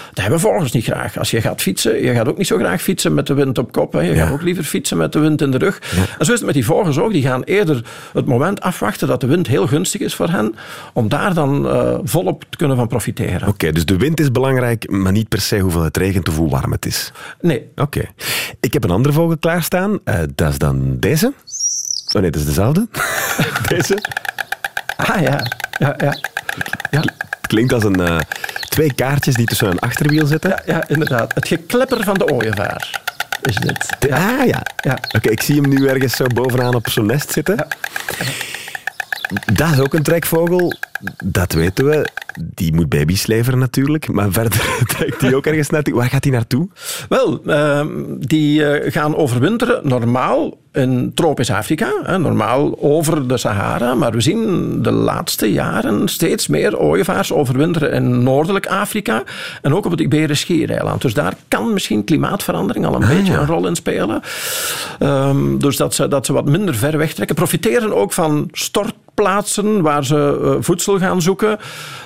Dat 0.09 0.27
hebben 0.27 0.41
vogels 0.41 0.73
niet 0.73 0.85
graag. 0.85 1.19
Als 1.19 1.31
je 1.31 1.41
gaat 1.41 1.61
fietsen, 1.61 2.03
je 2.03 2.13
gaat 2.13 2.29
ook 2.29 2.39
niet 2.39 2.47
zo 2.47 2.59
graag 2.59 2.83
fietsen 2.83 3.15
met 3.15 3.27
de 3.27 3.35
wind 3.35 3.59
op 3.59 3.73
kop. 3.73 3.93
Hè. 3.93 4.01
Je 4.01 4.15
ja. 4.15 4.25
gaat 4.25 4.33
ook 4.33 4.43
liever 4.43 4.65
fietsen 4.65 4.97
met 4.97 5.13
de 5.13 5.19
wind 5.19 5.41
in 5.41 5.51
de 5.51 5.59
rug. 5.59 5.81
Ja. 5.97 6.03
En 6.19 6.25
zo 6.25 6.33
is 6.33 6.39
het 6.39 6.45
met 6.45 6.55
die 6.55 6.65
vogels 6.65 6.99
ook. 6.99 7.13
Die 7.13 7.23
gaan 7.23 7.43
eerder 7.43 7.85
het 8.13 8.27
moment 8.27 8.61
afwachten 8.61 9.09
dat 9.09 9.21
de 9.21 9.27
wind 9.27 9.47
heel 9.47 9.67
gunstig 9.67 10.01
is 10.01 10.15
voor 10.15 10.29
hen, 10.29 10.55
om 10.93 11.09
daar 11.09 11.35
dan 11.35 11.67
uh, 11.67 11.99
volop 12.03 12.45
te 12.49 12.57
kunnen 12.57 12.77
van 12.77 12.89
profiteren. 12.89 13.41
Oké, 13.41 13.49
okay, 13.49 13.73
dus 13.73 13.85
de 13.85 13.97
wind 13.97 14.21
is 14.21 14.31
belangrijk, 14.31 14.91
maar 14.91 15.13
niet 15.13 15.29
per 15.29 15.41
se 15.41 15.59
hoeveel 15.59 15.83
het 15.83 15.97
regent 15.97 16.29
of 16.29 16.37
hoe 16.37 16.51
warm 16.51 16.73
het 16.73 16.87
is. 16.87 17.13
Nee. 17.41 17.69
Oké. 17.71 17.83
Okay. 17.83 18.11
Ik 18.61 18.73
heb 18.73 18.85
een 18.85 18.91
andere 18.91 19.15
vogel 19.15 19.39
klaarstaan. 19.39 19.99
Uh, 20.05 20.15
dat 20.35 20.51
is 20.51 20.59
dan 20.59 20.97
deze. 20.99 21.33
Oh 22.13 22.23
nee, 22.23 22.31
dat 22.31 22.41
is 22.41 22.47
dezelfde. 22.47 22.89
deze. 23.69 24.03
Ah 24.97 25.21
ja, 25.21 25.47
ja, 25.79 25.95
ja. 25.99 26.17
ja. 26.91 27.03
Klinkt 27.49 27.73
als 27.73 27.85
een, 27.85 28.01
uh, 28.01 28.19
twee 28.69 28.95
kaartjes 28.95 29.35
die 29.35 29.47
tussen 29.47 29.71
een 29.71 29.79
achterwiel 29.79 30.27
zitten. 30.27 30.51
Ja, 30.51 30.63
ja, 30.67 30.89
inderdaad. 30.89 31.35
Het 31.35 31.49
geklepper 31.49 32.05
van 32.05 32.15
de 32.15 32.33
ooievaar 32.33 33.01
is 33.43 33.57
dit. 33.57 33.87
De, 33.99 34.15
ah 34.15 34.47
ja. 34.47 34.63
ja. 34.77 34.93
Oké, 34.93 35.17
okay, 35.17 35.33
ik 35.33 35.43
zie 35.43 35.61
hem 35.61 35.69
nu 35.69 35.89
ergens 35.89 36.17
zo 36.17 36.27
bovenaan 36.27 36.75
op 36.75 36.89
zo'n 36.89 37.07
nest 37.07 37.33
zitten. 37.33 37.57
Ja. 37.57 37.67
Dat 39.53 39.71
is 39.71 39.79
ook 39.79 39.95
een 39.95 40.03
trekvogel. 40.03 40.73
dat 41.25 41.53
weten 41.53 41.85
we. 41.85 42.09
Die 42.55 42.75
moet 42.75 42.89
baby's 42.89 43.27
leveren 43.27 43.59
natuurlijk. 43.59 44.09
Maar 44.09 44.33
verder 44.33 44.77
trekt 44.97 45.21
hij 45.21 45.35
ook 45.35 45.47
ergens 45.47 45.71
naartoe. 45.71 45.95
Waar 45.95 46.09
gaat 46.09 46.25
hij 46.25 46.33
naartoe? 46.33 46.69
Wel, 47.09 47.41
ehm, 47.47 47.89
die 48.19 48.65
eh, 48.65 48.93
gaan 48.93 49.17
overwinteren 49.17 49.89
normaal 49.89 50.57
in 50.73 51.13
tropisch 51.15 51.51
Afrika. 51.51 52.17
normaal 52.17 52.83
over 52.83 53.29
de 53.29 53.37
Sahara. 53.37 53.95
Maar 53.95 54.13
we 54.13 54.21
zien 54.21 54.83
de 54.83 54.91
laatste 54.91 55.53
jaren 55.53 56.09
steeds 56.09 56.47
meer 56.47 56.79
ooievaars 56.79 57.33
overwinteren 57.33 57.93
in 57.93 58.23
noordelijk 58.23 58.67
Afrika. 58.67 59.23
En 59.63 59.75
ook 59.75 59.85
op 59.85 59.91
het 59.91 60.01
Iberisch 60.01 60.41
Schiereiland. 60.41 61.03
Dus 61.03 61.15
daar 61.15 61.37
kan 61.49 61.73
misschien 61.73 62.05
klimaatverandering 62.05 62.87
al 62.87 62.95
een 62.95 63.03
ah, 63.03 63.09
beetje 63.09 63.33
een 63.33 63.47
rol 63.47 63.67
in 63.67 63.77
spelen. 63.77 64.23
Um, 65.01 65.59
dus 65.59 65.77
dat 65.77 65.95
ze, 65.95 66.09
dat 66.09 66.27
ze 66.27 66.33
wat 66.33 66.49
minder 66.49 66.75
ver 66.75 66.99
wegtrekken. 66.99 67.37
Profiteren 67.37 67.97
ook 67.97 68.13
van 68.13 68.49
stortplaatsen 69.19 69.83
waar 69.83 70.05
ze 70.05 70.39
uh, 70.43 70.57
voedsel 70.61 70.99
gaan 70.99 71.23
zoeken. 71.23 71.59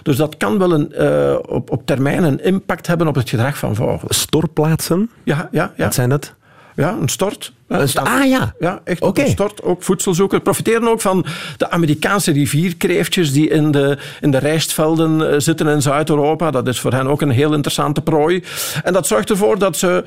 Dus 0.02 0.16
dat 0.16 0.36
kan 0.36 0.58
wel 0.58 0.72
een, 0.72 0.92
uh, 0.98 1.36
op, 1.48 1.70
op 1.70 1.86
termijn 1.86 2.24
een 2.24 2.44
impact 2.44 2.86
hebben 2.86 3.06
op 3.06 3.14
het 3.14 3.28
gedrag 3.28 3.58
van 3.58 3.74
vogels. 3.74 4.20
Stortplaatsen? 4.20 5.10
Ja, 5.24 5.48
ja, 5.50 5.72
ja. 5.76 5.84
Wat 5.84 5.94
zijn 5.94 6.08
dat? 6.08 6.34
Ja, 6.76 6.96
een 7.00 7.08
stort. 7.08 7.52
ah 7.68 8.28
ja. 8.28 8.54
Ja, 8.58 8.80
echt 8.84 9.02
okay. 9.02 9.24
een 9.24 9.30
stort. 9.30 9.62
Ook 9.62 9.82
voedselzoeker. 9.82 10.40
Profiteren 10.40 10.88
ook 10.88 11.00
van 11.00 11.24
de 11.56 11.70
Amerikaanse 11.70 12.32
rivierkreeftjes 12.32 13.32
die 13.32 13.48
in 13.48 13.70
de, 13.70 13.98
in 14.20 14.30
de 14.30 14.38
rijstvelden 14.38 15.30
eh, 15.30 15.38
zitten 15.38 15.66
in 15.66 15.82
Zuid-Europa. 15.82 16.50
Dat 16.50 16.68
is 16.68 16.80
voor 16.80 16.92
hen 16.92 17.06
ook 17.06 17.20
een 17.20 17.30
heel 17.30 17.52
interessante 17.52 18.00
prooi. 18.00 18.44
En 18.82 18.92
dat 18.92 19.06
zorgt 19.06 19.30
ervoor 19.30 19.58
dat 19.58 19.76
ze 19.76 20.04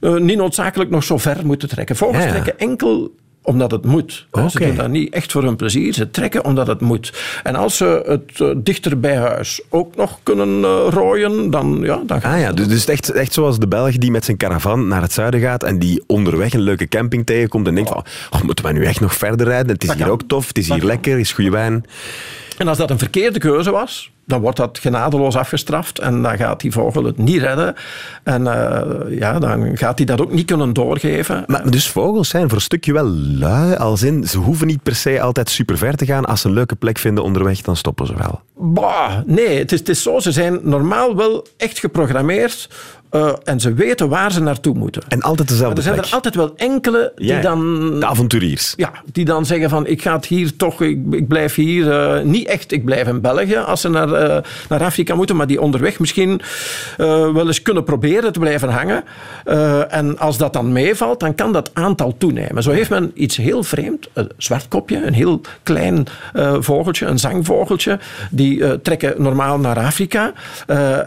uh, 0.00 0.14
niet 0.14 0.36
noodzakelijk 0.36 0.90
nog 0.90 1.04
zo 1.04 1.18
ver 1.18 1.46
moeten 1.46 1.68
trekken. 1.68 1.96
Vogels 1.96 2.26
trekken 2.26 2.58
enkel 2.58 3.12
omdat 3.46 3.70
het 3.70 3.84
moet. 3.84 4.26
Ze 4.50 4.58
doen 4.58 4.76
dat 4.76 4.88
niet 4.88 5.12
echt 5.12 5.32
voor 5.32 5.42
hun 5.42 5.56
plezier. 5.56 5.92
Ze 5.92 6.10
trekken 6.10 6.44
omdat 6.44 6.66
het 6.66 6.80
moet. 6.80 7.12
En 7.42 7.54
als 7.54 7.76
ze 7.76 8.02
het 8.06 8.40
uh, 8.40 8.54
dichter 8.56 9.00
bij 9.00 9.16
huis 9.16 9.60
ook 9.68 9.96
nog 9.96 10.18
kunnen 10.22 10.58
uh, 10.58 10.86
rooien, 10.90 11.50
dan, 11.50 11.78
ja, 11.82 12.02
dan 12.06 12.20
gaat 12.20 12.34
ah, 12.34 12.40
ja, 12.40 12.52
Dus, 12.52 12.68
dus 12.68 12.86
echt, 12.86 13.10
echt 13.10 13.32
zoals 13.32 13.58
de 13.58 13.68
Belg 13.68 13.98
die 13.98 14.10
met 14.10 14.24
zijn 14.24 14.36
caravan 14.36 14.88
naar 14.88 15.02
het 15.02 15.12
zuiden 15.12 15.40
gaat 15.40 15.62
en 15.62 15.78
die 15.78 16.02
onderweg 16.06 16.52
een 16.52 16.60
leuke 16.60 16.88
camping 16.88 17.26
tegenkomt 17.26 17.66
en 17.66 17.74
denkt 17.74 17.90
van, 17.90 18.04
oh, 18.30 18.42
moeten 18.42 18.64
we 18.64 18.72
nu 18.72 18.84
echt 18.84 19.00
nog 19.00 19.14
verder 19.14 19.46
rijden? 19.46 19.72
Het 19.72 19.84
is 19.84 19.94
hier 19.94 20.10
ook 20.10 20.22
tof, 20.26 20.48
het 20.48 20.58
is 20.58 20.68
hier 20.68 20.84
lekker, 20.84 21.12
het 21.12 21.20
is 21.20 21.32
goede 21.32 21.50
wijn. 21.50 21.84
En 22.58 22.68
als 22.68 22.78
dat 22.78 22.90
een 22.90 22.98
verkeerde 22.98 23.38
keuze 23.38 23.70
was, 23.70 24.10
dan 24.26 24.40
wordt 24.40 24.56
dat 24.56 24.78
genadeloos 24.78 25.36
afgestraft 25.36 25.98
en 25.98 26.22
dan 26.22 26.36
gaat 26.36 26.60
die 26.60 26.72
vogel 26.72 27.04
het 27.04 27.18
niet 27.18 27.40
redden. 27.40 27.74
En 28.22 28.42
uh, 28.42 28.80
ja, 29.18 29.38
dan 29.38 29.76
gaat 29.76 29.98
hij 29.98 30.06
dat 30.06 30.20
ook 30.20 30.32
niet 30.32 30.46
kunnen 30.46 30.72
doorgeven. 30.72 31.44
Maar 31.46 31.70
dus 31.70 31.88
vogels 31.88 32.28
zijn 32.28 32.48
voor 32.48 32.56
een 32.56 32.62
stukje 32.62 32.92
wel 32.92 33.06
lui, 33.38 33.74
als 33.74 34.02
in 34.02 34.24
ze 34.24 34.38
hoeven 34.38 34.66
niet 34.66 34.82
per 34.82 34.94
se 34.94 35.20
altijd 35.20 35.50
super 35.50 35.78
ver 35.78 35.96
te 35.96 36.06
gaan. 36.06 36.24
Als 36.24 36.40
ze 36.40 36.48
een 36.48 36.54
leuke 36.54 36.74
plek 36.74 36.98
vinden 36.98 37.24
onderweg, 37.24 37.60
dan 37.60 37.76
stoppen 37.76 38.06
ze 38.06 38.14
wel. 38.16 38.40
Bah, 38.54 39.12
nee, 39.26 39.58
het 39.58 39.72
is, 39.72 39.78
het 39.78 39.88
is 39.88 40.02
zo. 40.02 40.18
Ze 40.18 40.32
zijn 40.32 40.58
normaal 40.62 41.16
wel 41.16 41.46
echt 41.56 41.78
geprogrammeerd 41.78 42.68
uh, 43.16 43.32
en 43.44 43.60
ze 43.60 43.74
weten 43.74 44.08
waar 44.08 44.32
ze 44.32 44.40
naartoe 44.40 44.74
moeten. 44.74 45.02
En 45.08 45.22
altijd 45.22 45.48
dezelfde 45.48 45.74
maar 45.76 45.86
er 45.86 45.94
zijn 45.94 46.06
er 46.06 46.14
altijd 46.14 46.34
wel 46.34 46.52
enkele 46.56 47.12
die 47.16 47.26
ja, 47.26 47.40
dan... 47.40 47.90
De 48.00 48.06
avonturiers. 48.06 48.74
Ja, 48.76 48.92
die 49.12 49.24
dan 49.24 49.46
zeggen 49.46 49.70
van 49.70 49.86
ik 49.86 50.02
ga 50.02 50.12
het 50.12 50.26
hier 50.26 50.56
toch, 50.56 50.82
ik, 50.82 50.98
ik 51.10 51.28
blijf 51.28 51.54
hier. 51.54 51.86
Uh, 51.86 52.24
niet 52.24 52.46
echt, 52.46 52.72
ik 52.72 52.84
blijf 52.84 53.06
in 53.06 53.20
België 53.20 53.56
als 53.56 53.80
ze 53.80 53.88
naar, 53.88 54.08
uh, 54.08 54.38
naar 54.68 54.82
Afrika 54.82 55.14
moeten, 55.14 55.36
maar 55.36 55.46
die 55.46 55.60
onderweg 55.60 55.98
misschien 55.98 56.40
wel 56.96 57.46
eens 57.46 57.62
kunnen 57.62 57.84
proberen 57.84 58.32
te 58.32 58.38
blijven 58.38 58.68
hangen. 58.68 59.04
en 59.90 60.18
als 60.18 60.38
dat 60.38 60.52
dan 60.52 60.72
meevalt, 60.72 61.20
dan 61.20 61.34
kan 61.34 61.52
dat 61.52 61.70
aantal 61.72 62.14
toenemen. 62.18 62.62
Zo 62.62 62.70
heeft 62.70 62.90
men 62.90 63.10
iets 63.14 63.36
heel 63.36 63.62
vreemd, 63.62 64.08
een 64.12 64.30
zwartkopje, 64.36 65.06
een 65.06 65.12
heel 65.12 65.40
klein 65.62 66.06
vogeltje, 66.58 67.06
een 67.06 67.18
zangvogeltje. 67.18 67.98
Die 68.30 68.80
trekken 68.80 69.22
normaal 69.22 69.58
naar 69.58 69.78
Afrika. 69.78 70.32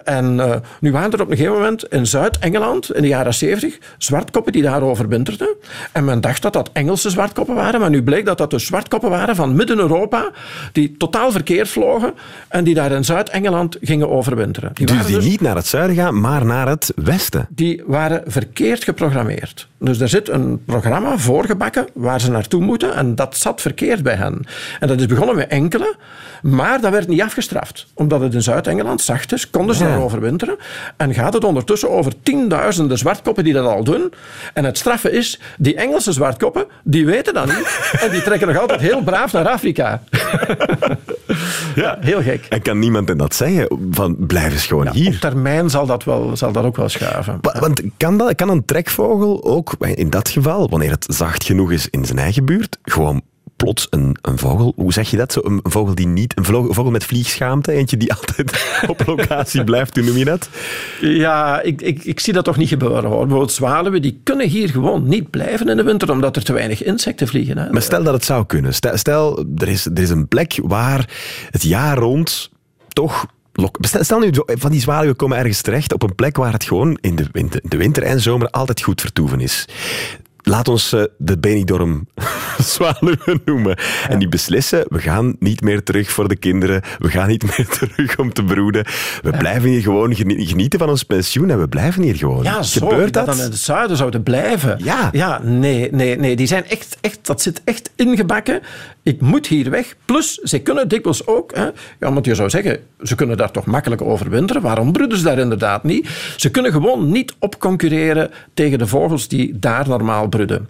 en 0.03 0.61
nu 0.79 0.91
waren 0.91 1.11
er 1.11 1.21
op 1.21 1.31
een 1.31 1.37
gegeven 1.37 1.57
moment 1.57 1.91
in 1.99 2.05
Zuid-Engeland 2.07 2.93
in 2.93 3.01
de 3.01 3.07
jaren 3.07 3.33
70 3.33 3.77
zwartkoppen 3.97 4.51
die 4.51 4.61
daar 4.61 4.81
overwinterden. 4.81 5.55
En 5.91 6.05
men 6.05 6.21
dacht 6.21 6.41
dat 6.41 6.53
dat 6.53 6.69
Engelse 6.73 7.09
zwartkoppen 7.09 7.55
waren, 7.55 7.79
maar 7.79 7.89
nu 7.89 8.03
bleek 8.03 8.25
dat 8.25 8.37
dat 8.37 8.51
de 8.51 8.59
zwartkoppen 8.59 9.09
waren 9.09 9.35
van 9.35 9.55
Midden-Europa, 9.55 10.31
die 10.71 10.95
totaal 10.97 11.31
verkeerd 11.31 11.69
vlogen 11.69 12.13
en 12.47 12.63
die 12.63 12.73
daar 12.73 12.91
in 12.91 13.05
Zuid-Engeland 13.05 13.77
gingen 13.81 14.09
overwinteren. 14.09 14.71
Die 14.73 14.85
dus 14.85 15.05
die 15.05 15.15
dus, 15.15 15.25
niet 15.25 15.41
naar 15.41 15.55
het 15.55 15.67
zuiden 15.67 15.95
gaan, 15.95 16.19
maar 16.19 16.45
naar 16.45 16.67
het 16.67 16.93
westen? 16.95 17.47
Die 17.49 17.83
waren 17.85 18.23
verkeerd 18.25 18.83
geprogrammeerd. 18.83 19.67
Dus 19.79 19.99
er 19.99 20.09
zit 20.09 20.29
een 20.29 20.63
programma 20.65 21.17
voorgebakken 21.17 21.87
waar 21.93 22.21
ze 22.21 22.31
naartoe 22.31 22.61
moeten 22.61 22.95
en 22.95 23.15
dat 23.15 23.37
zat 23.37 23.61
verkeerd 23.61 24.03
bij 24.03 24.15
hen. 24.15 24.45
En 24.79 24.87
dat 24.87 24.99
is 24.99 25.05
begonnen 25.05 25.35
met 25.35 25.47
enkele, 25.47 25.95
maar 26.41 26.81
dat 26.81 26.91
werd 26.91 27.07
niet 27.07 27.21
afgestraft. 27.21 27.87
Omdat 27.93 28.21
het 28.21 28.33
in 28.33 28.41
Zuid-Engeland 28.41 29.01
zacht 29.01 29.31
is, 29.31 29.49
konden 29.49 29.75
ze 29.75 29.83
daar 29.83 30.01
overwinteren 30.01 30.57
en 30.97 31.13
gaat 31.13 31.33
het 31.33 31.43
ondertussen 31.43 31.78
over 31.87 32.13
tienduizenden 32.23 32.97
zwartkoppen 32.97 33.43
die 33.43 33.53
dat 33.53 33.65
al 33.65 33.83
doen. 33.83 34.13
En 34.53 34.63
het 34.63 34.77
straffe 34.77 35.11
is, 35.11 35.39
die 35.57 35.75
Engelse 35.75 36.13
zwartkoppen, 36.13 36.65
die 36.83 37.05
weten 37.05 37.33
dat 37.33 37.45
niet. 37.45 37.79
en 38.03 38.11
die 38.11 38.21
trekken 38.21 38.47
nog 38.47 38.57
altijd 38.57 38.81
heel 38.81 39.03
braaf 39.03 39.33
naar 39.33 39.47
Afrika. 39.47 40.01
ja, 41.75 41.97
heel 41.99 42.21
gek. 42.21 42.45
En 42.49 42.61
kan 42.61 42.79
niemand 42.79 43.09
in 43.09 43.17
dat 43.17 43.35
zeggen? 43.35 43.67
Van, 43.91 44.15
blijf 44.19 44.51
eens 44.53 44.67
gewoon 44.67 44.89
hier. 44.89 45.13
Op 45.13 45.19
termijn 45.19 45.69
zal 45.69 45.85
dat, 45.85 46.03
wel, 46.03 46.37
zal 46.37 46.51
dat 46.51 46.63
ook 46.63 46.77
wel 46.77 46.89
schuiven. 46.89 47.39
Want 47.41 47.81
kan, 47.97 48.17
dat, 48.17 48.35
kan 48.35 48.49
een 48.49 48.65
trekvogel 48.65 49.43
ook, 49.43 49.73
in 49.79 50.09
dat 50.09 50.29
geval, 50.29 50.69
wanneer 50.69 50.91
het 50.91 51.05
zacht 51.07 51.43
genoeg 51.43 51.71
is 51.71 51.87
in 51.89 52.05
zijn 52.05 52.19
eigen 52.19 52.45
buurt, 52.45 52.77
gewoon 52.83 53.21
plots 53.63 53.87
een, 53.89 54.17
een 54.21 54.37
vogel, 54.37 54.73
hoe 54.75 54.93
zeg 54.93 55.09
je 55.09 55.17
dat? 55.17 55.31
Zo, 55.31 55.39
een, 55.43 55.59
vogel 55.63 55.95
die 55.95 56.07
niet, 56.07 56.37
een 56.37 56.45
vogel, 56.45 56.91
met 56.91 57.03
vliegschaamte, 57.03 57.71
eentje 57.71 57.97
die 57.97 58.13
altijd 58.19 58.65
op 58.87 59.05
locatie 59.05 59.63
blijft, 59.63 59.95
hoe 59.95 60.05
noem 60.05 60.17
je 60.17 60.25
dat? 60.25 60.49
Ja, 61.01 61.61
ik, 61.61 61.81
ik, 61.81 62.03
ik 62.03 62.19
zie 62.19 62.33
dat 62.33 62.45
toch 62.45 62.57
niet 62.57 62.69
gebeuren 62.69 63.09
hoor. 63.09 63.19
Bijvoorbeeld 63.19 63.51
zwaluwen, 63.51 64.01
die 64.01 64.19
kunnen 64.23 64.47
hier 64.47 64.69
gewoon 64.69 65.07
niet 65.07 65.29
blijven 65.29 65.69
in 65.69 65.77
de 65.77 65.83
winter, 65.83 66.11
omdat 66.11 66.35
er 66.35 66.43
te 66.43 66.53
weinig 66.53 66.83
insecten 66.83 67.27
vliegen. 67.27 67.57
Hè. 67.57 67.71
Maar 67.71 67.81
stel 67.81 68.03
dat 68.03 68.13
het 68.13 68.25
zou 68.25 68.45
kunnen. 68.45 68.73
Stel, 68.73 68.97
stel 68.97 69.45
er, 69.57 69.67
is, 69.67 69.85
er 69.85 69.99
is 69.99 70.09
een 70.09 70.27
plek 70.27 70.59
waar 70.63 71.09
het 71.49 71.63
jaar 71.63 71.97
rond 71.97 72.49
toch 72.87 73.25
Stel 73.81 74.19
nu, 74.19 74.31
van 74.45 74.71
die 74.71 74.81
zwaluwen 74.81 75.15
komen 75.15 75.37
ergens 75.37 75.61
terecht 75.61 75.93
op 75.93 76.03
een 76.03 76.15
plek 76.15 76.37
waar 76.37 76.53
het 76.53 76.63
gewoon 76.63 76.97
in 77.01 77.15
de 77.15 77.25
winter, 77.31 77.61
de 77.63 77.77
winter 77.77 78.03
en 78.03 78.21
zomer 78.21 78.49
altijd 78.49 78.81
goed 78.81 79.01
vertoeven 79.01 79.39
is 79.39 79.65
laat 80.41 80.67
ons 80.67 80.93
uh, 80.93 81.03
de 81.17 81.37
Benidorm 81.37 82.07
zwaluwen 82.57 83.41
noemen. 83.45 83.77
En 84.09 84.19
die 84.19 84.29
beslissen, 84.29 84.85
we 84.87 84.99
gaan 84.99 85.35
niet 85.39 85.61
meer 85.61 85.83
terug 85.83 86.09
voor 86.09 86.27
de 86.27 86.35
kinderen. 86.35 86.81
We 86.99 87.09
gaan 87.09 87.27
niet 87.27 87.43
meer 87.57 87.67
terug 87.67 88.17
om 88.17 88.33
te 88.33 88.43
broeden. 88.43 88.85
We 89.21 89.31
blijven 89.37 89.69
hier 89.69 89.81
gewoon 89.81 90.15
genieten 90.15 90.79
van 90.79 90.89
ons 90.89 91.03
pensioen 91.03 91.49
en 91.49 91.59
we 91.59 91.67
blijven 91.67 92.03
hier 92.03 92.15
gewoon. 92.15 92.43
Ja, 92.43 92.63
Gebeurt 92.63 93.13
dat? 93.13 93.25
dat 93.25 93.35
dan 93.35 93.45
in 93.45 93.51
het 93.51 93.59
zuiden 93.59 93.97
zouden 93.97 94.23
blijven. 94.23 94.79
Ja. 94.83 95.09
Ja, 95.11 95.39
nee, 95.43 95.91
nee, 95.91 96.17
nee. 96.17 96.35
Die 96.35 96.47
zijn 96.47 96.65
echt, 96.65 96.97
echt, 97.01 97.19
dat 97.21 97.41
zit 97.41 97.61
echt 97.63 97.91
ingebakken. 97.95 98.61
Ik 99.03 99.21
moet 99.21 99.47
hier 99.47 99.69
weg. 99.69 99.95
Plus, 100.05 100.33
ze 100.33 100.59
kunnen 100.59 100.87
dikwijls 100.87 101.27
ook, 101.27 101.55
hè, 101.55 101.63
ja, 101.99 102.13
want 102.13 102.25
je 102.25 102.35
zou 102.35 102.49
zeggen, 102.49 102.79
ze 103.03 103.15
kunnen 103.15 103.37
daar 103.37 103.51
toch 103.51 103.65
makkelijk 103.65 104.01
overwinteren. 104.01 104.61
Waarom 104.61 104.91
broeden 104.91 105.17
ze 105.17 105.23
daar 105.23 105.39
inderdaad 105.39 105.83
niet? 105.83 106.09
Ze 106.37 106.49
kunnen 106.49 106.71
gewoon 106.71 107.11
niet 107.11 107.35
opconcurreren 107.39 108.31
tegen 108.53 108.77
de 108.77 108.87
vogels 108.87 109.27
die 109.27 109.59
daar 109.59 109.87
normaal 109.87 110.28
broeden. 110.29 110.65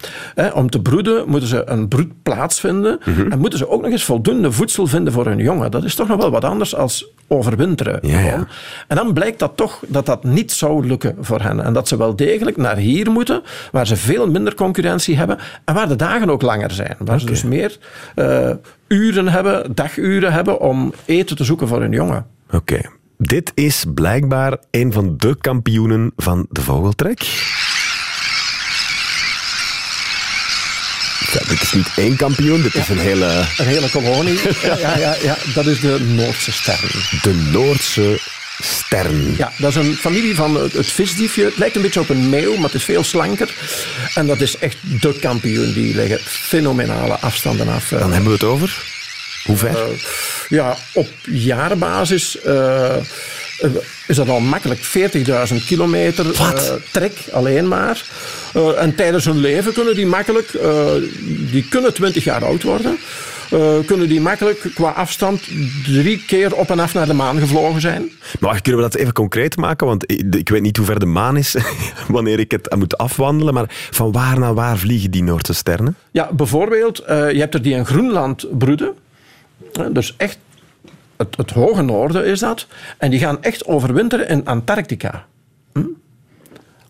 om 0.54 0.70
te 0.70 0.80
broeden 0.80 1.28
moeten 1.28 1.48
ze 1.48 1.62
een 1.66 1.88
broedplaats 1.88 2.60
vinden 2.60 2.98
mhm. 3.04 3.32
en 3.32 3.38
moeten 3.38 3.58
ze 3.58 3.68
ook 3.68 3.82
nog 3.82 3.90
eens 3.90 4.04
voldoende 4.04 4.52
voedsel 4.52 4.86
vinden 4.86 5.12
voor 5.12 5.26
hun 5.26 5.38
jongen. 5.38 5.70
Dat 5.70 5.84
is 5.84 5.94
toch 5.94 6.08
nog 6.08 6.16
wel 6.16 6.30
wat 6.30 6.44
anders 6.44 6.74
als 6.74 7.12
overwinteren. 7.26 7.98
Ja, 8.02 8.46
En 8.88 8.96
dan 8.96 9.12
blijkt 9.12 9.38
dat 9.38 9.56
toch 9.56 9.82
dat 9.86 10.06
dat 10.06 10.24
niet 10.24 10.52
zou 10.52 10.86
lukken 10.86 11.16
voor 11.20 11.40
hen. 11.40 11.60
En 11.64 11.72
dat 11.72 11.88
ze 11.88 11.96
wel 11.96 12.16
degelijk 12.16 12.56
naar 12.56 12.76
hier 12.76 13.10
moeten, 13.10 13.42
waar 13.72 13.86
ze 13.86 13.96
veel 13.96 14.30
minder 14.30 14.54
concurrentie 14.54 15.16
hebben 15.16 15.38
en 15.64 15.74
waar 15.74 15.88
de 15.88 15.96
dagen 15.96 16.30
ook 16.30 16.42
langer 16.42 16.70
zijn. 16.70 16.96
Waar 16.98 17.20
ze 17.20 17.26
dus 17.26 17.42
meer 17.42 17.78
uh, 18.16 18.50
uren 18.88 19.28
hebben, 19.28 19.74
daguren 19.74 20.32
hebben 20.32 20.60
om 20.60 20.92
eten 21.04 21.36
te 21.36 21.44
zoeken 21.44 21.68
voor 21.68 21.80
hun 21.80 21.92
jongen. 21.92 22.26
Oké. 22.52 22.80
Dit 23.16 23.52
is 23.54 23.84
blijkbaar 23.94 24.56
een 24.70 24.92
van 24.92 25.14
de 25.16 25.36
kampioenen 25.40 26.12
van 26.16 26.46
de 26.50 26.60
vogeltrek. 26.60 27.20
Ja, 31.32 31.40
dit 31.48 31.62
is 31.62 31.72
niet 31.72 31.88
één 31.96 32.16
kampioen, 32.16 32.62
dit 32.62 32.74
is 32.74 32.88
een 32.88 32.98
hele... 32.98 33.44
Een 33.56 33.66
hele 33.66 33.90
kolonie. 33.90 34.38
ja, 34.62 34.76
ja, 34.78 34.96
ja, 34.96 35.16
ja, 35.22 35.36
dat 35.54 35.66
is 35.66 35.80
de 35.80 36.00
Noordse 36.00 36.52
sterren. 36.52 36.90
De 37.22 37.34
Noordse 37.34 38.20
stern. 38.62 39.34
Ja, 39.36 39.52
dat 39.56 39.70
is 39.70 39.76
een 39.76 39.94
familie 39.94 40.34
van 40.34 40.54
het 40.54 40.86
visdiefje. 40.86 41.44
Het 41.44 41.56
lijkt 41.56 41.76
een 41.76 41.82
beetje 41.82 42.00
op 42.00 42.08
een 42.08 42.28
meeuw, 42.28 42.54
maar 42.54 42.64
het 42.64 42.74
is 42.74 42.84
veel 42.84 43.04
slanker. 43.04 43.54
En 44.14 44.26
dat 44.26 44.40
is 44.40 44.58
echt 44.58 44.76
de 45.00 45.18
kampioen. 45.20 45.72
Die 45.72 45.94
leggen 45.94 46.20
fenomenale 46.24 47.14
afstanden 47.14 47.68
af. 47.68 47.92
Eh. 47.92 47.98
Dan 47.98 48.12
hebben 48.12 48.28
we 48.28 48.34
het 48.34 48.44
over? 48.44 48.82
Hoe 49.44 49.56
ver? 49.56 49.70
Uh, 49.70 49.98
ja, 50.48 50.76
op 50.92 51.08
jaarbasis... 51.24 52.36
Uh, 52.46 52.96
is 54.06 54.16
dat 54.16 54.28
al 54.28 54.40
makkelijk 54.40 54.80
40.000 55.50 55.66
kilometer 55.66 56.26
uh, 56.26 56.50
trek 56.92 57.12
alleen 57.32 57.68
maar. 57.68 58.04
Uh, 58.56 58.82
en 58.82 58.94
tijdens 58.94 59.24
hun 59.24 59.38
leven 59.38 59.72
kunnen 59.72 59.94
die 59.94 60.06
makkelijk, 60.06 60.52
uh, 60.52 60.86
die 61.50 61.68
kunnen 61.68 61.94
20 61.94 62.24
jaar 62.24 62.44
oud 62.44 62.62
worden. 62.62 62.98
kunnen 63.86 64.08
die 64.08 64.20
makkelijk 64.20 64.70
qua 64.74 64.90
afstand 64.90 65.42
drie 65.84 66.24
keer 66.26 66.54
op 66.54 66.70
en 66.70 66.80
af 66.80 66.94
naar 66.94 67.06
de 67.06 67.14
maan 67.14 67.38
gevlogen 67.38 67.80
zijn. 67.80 68.10
Maar 68.40 68.62
kunnen 68.62 68.82
we 68.82 68.88
dat 68.88 69.00
even 69.00 69.12
concreet 69.12 69.56
maken? 69.56 69.86
Want 69.86 70.12
ik 70.30 70.48
weet 70.48 70.62
niet 70.62 70.76
hoe 70.76 70.86
ver 70.86 70.98
de 70.98 71.06
maan 71.06 71.36
is 71.36 71.56
wanneer 72.08 72.38
ik 72.38 72.50
het 72.50 72.76
moet 72.76 72.98
afwandelen. 72.98 73.54
Maar 73.54 73.66
van 73.90 74.12
waar 74.12 74.38
naar 74.38 74.54
waar 74.54 74.78
vliegen 74.78 75.10
die 75.10 75.22
Noordse 75.22 75.54
sterren? 75.54 75.96
Ja, 76.10 76.28
bijvoorbeeld, 76.32 76.96
je 77.06 77.38
hebt 77.38 77.54
er 77.54 77.62
die 77.62 77.74
in 77.74 77.86
Groenland 77.86 78.58
broeden. 78.58 78.94
Dus 79.92 80.14
echt 80.16 80.38
het, 81.20 81.36
het, 81.36 81.50
hoge 81.50 81.82
noorden 81.82 82.24
is 82.24 82.40
dat. 82.40 82.66
En 82.98 83.10
die 83.10 83.20
gaan 83.20 83.42
echt 83.42 83.66
overwinteren 83.66 84.28
in 84.28 84.44
Antarctica. 84.44 85.26
Hm? 85.72 85.82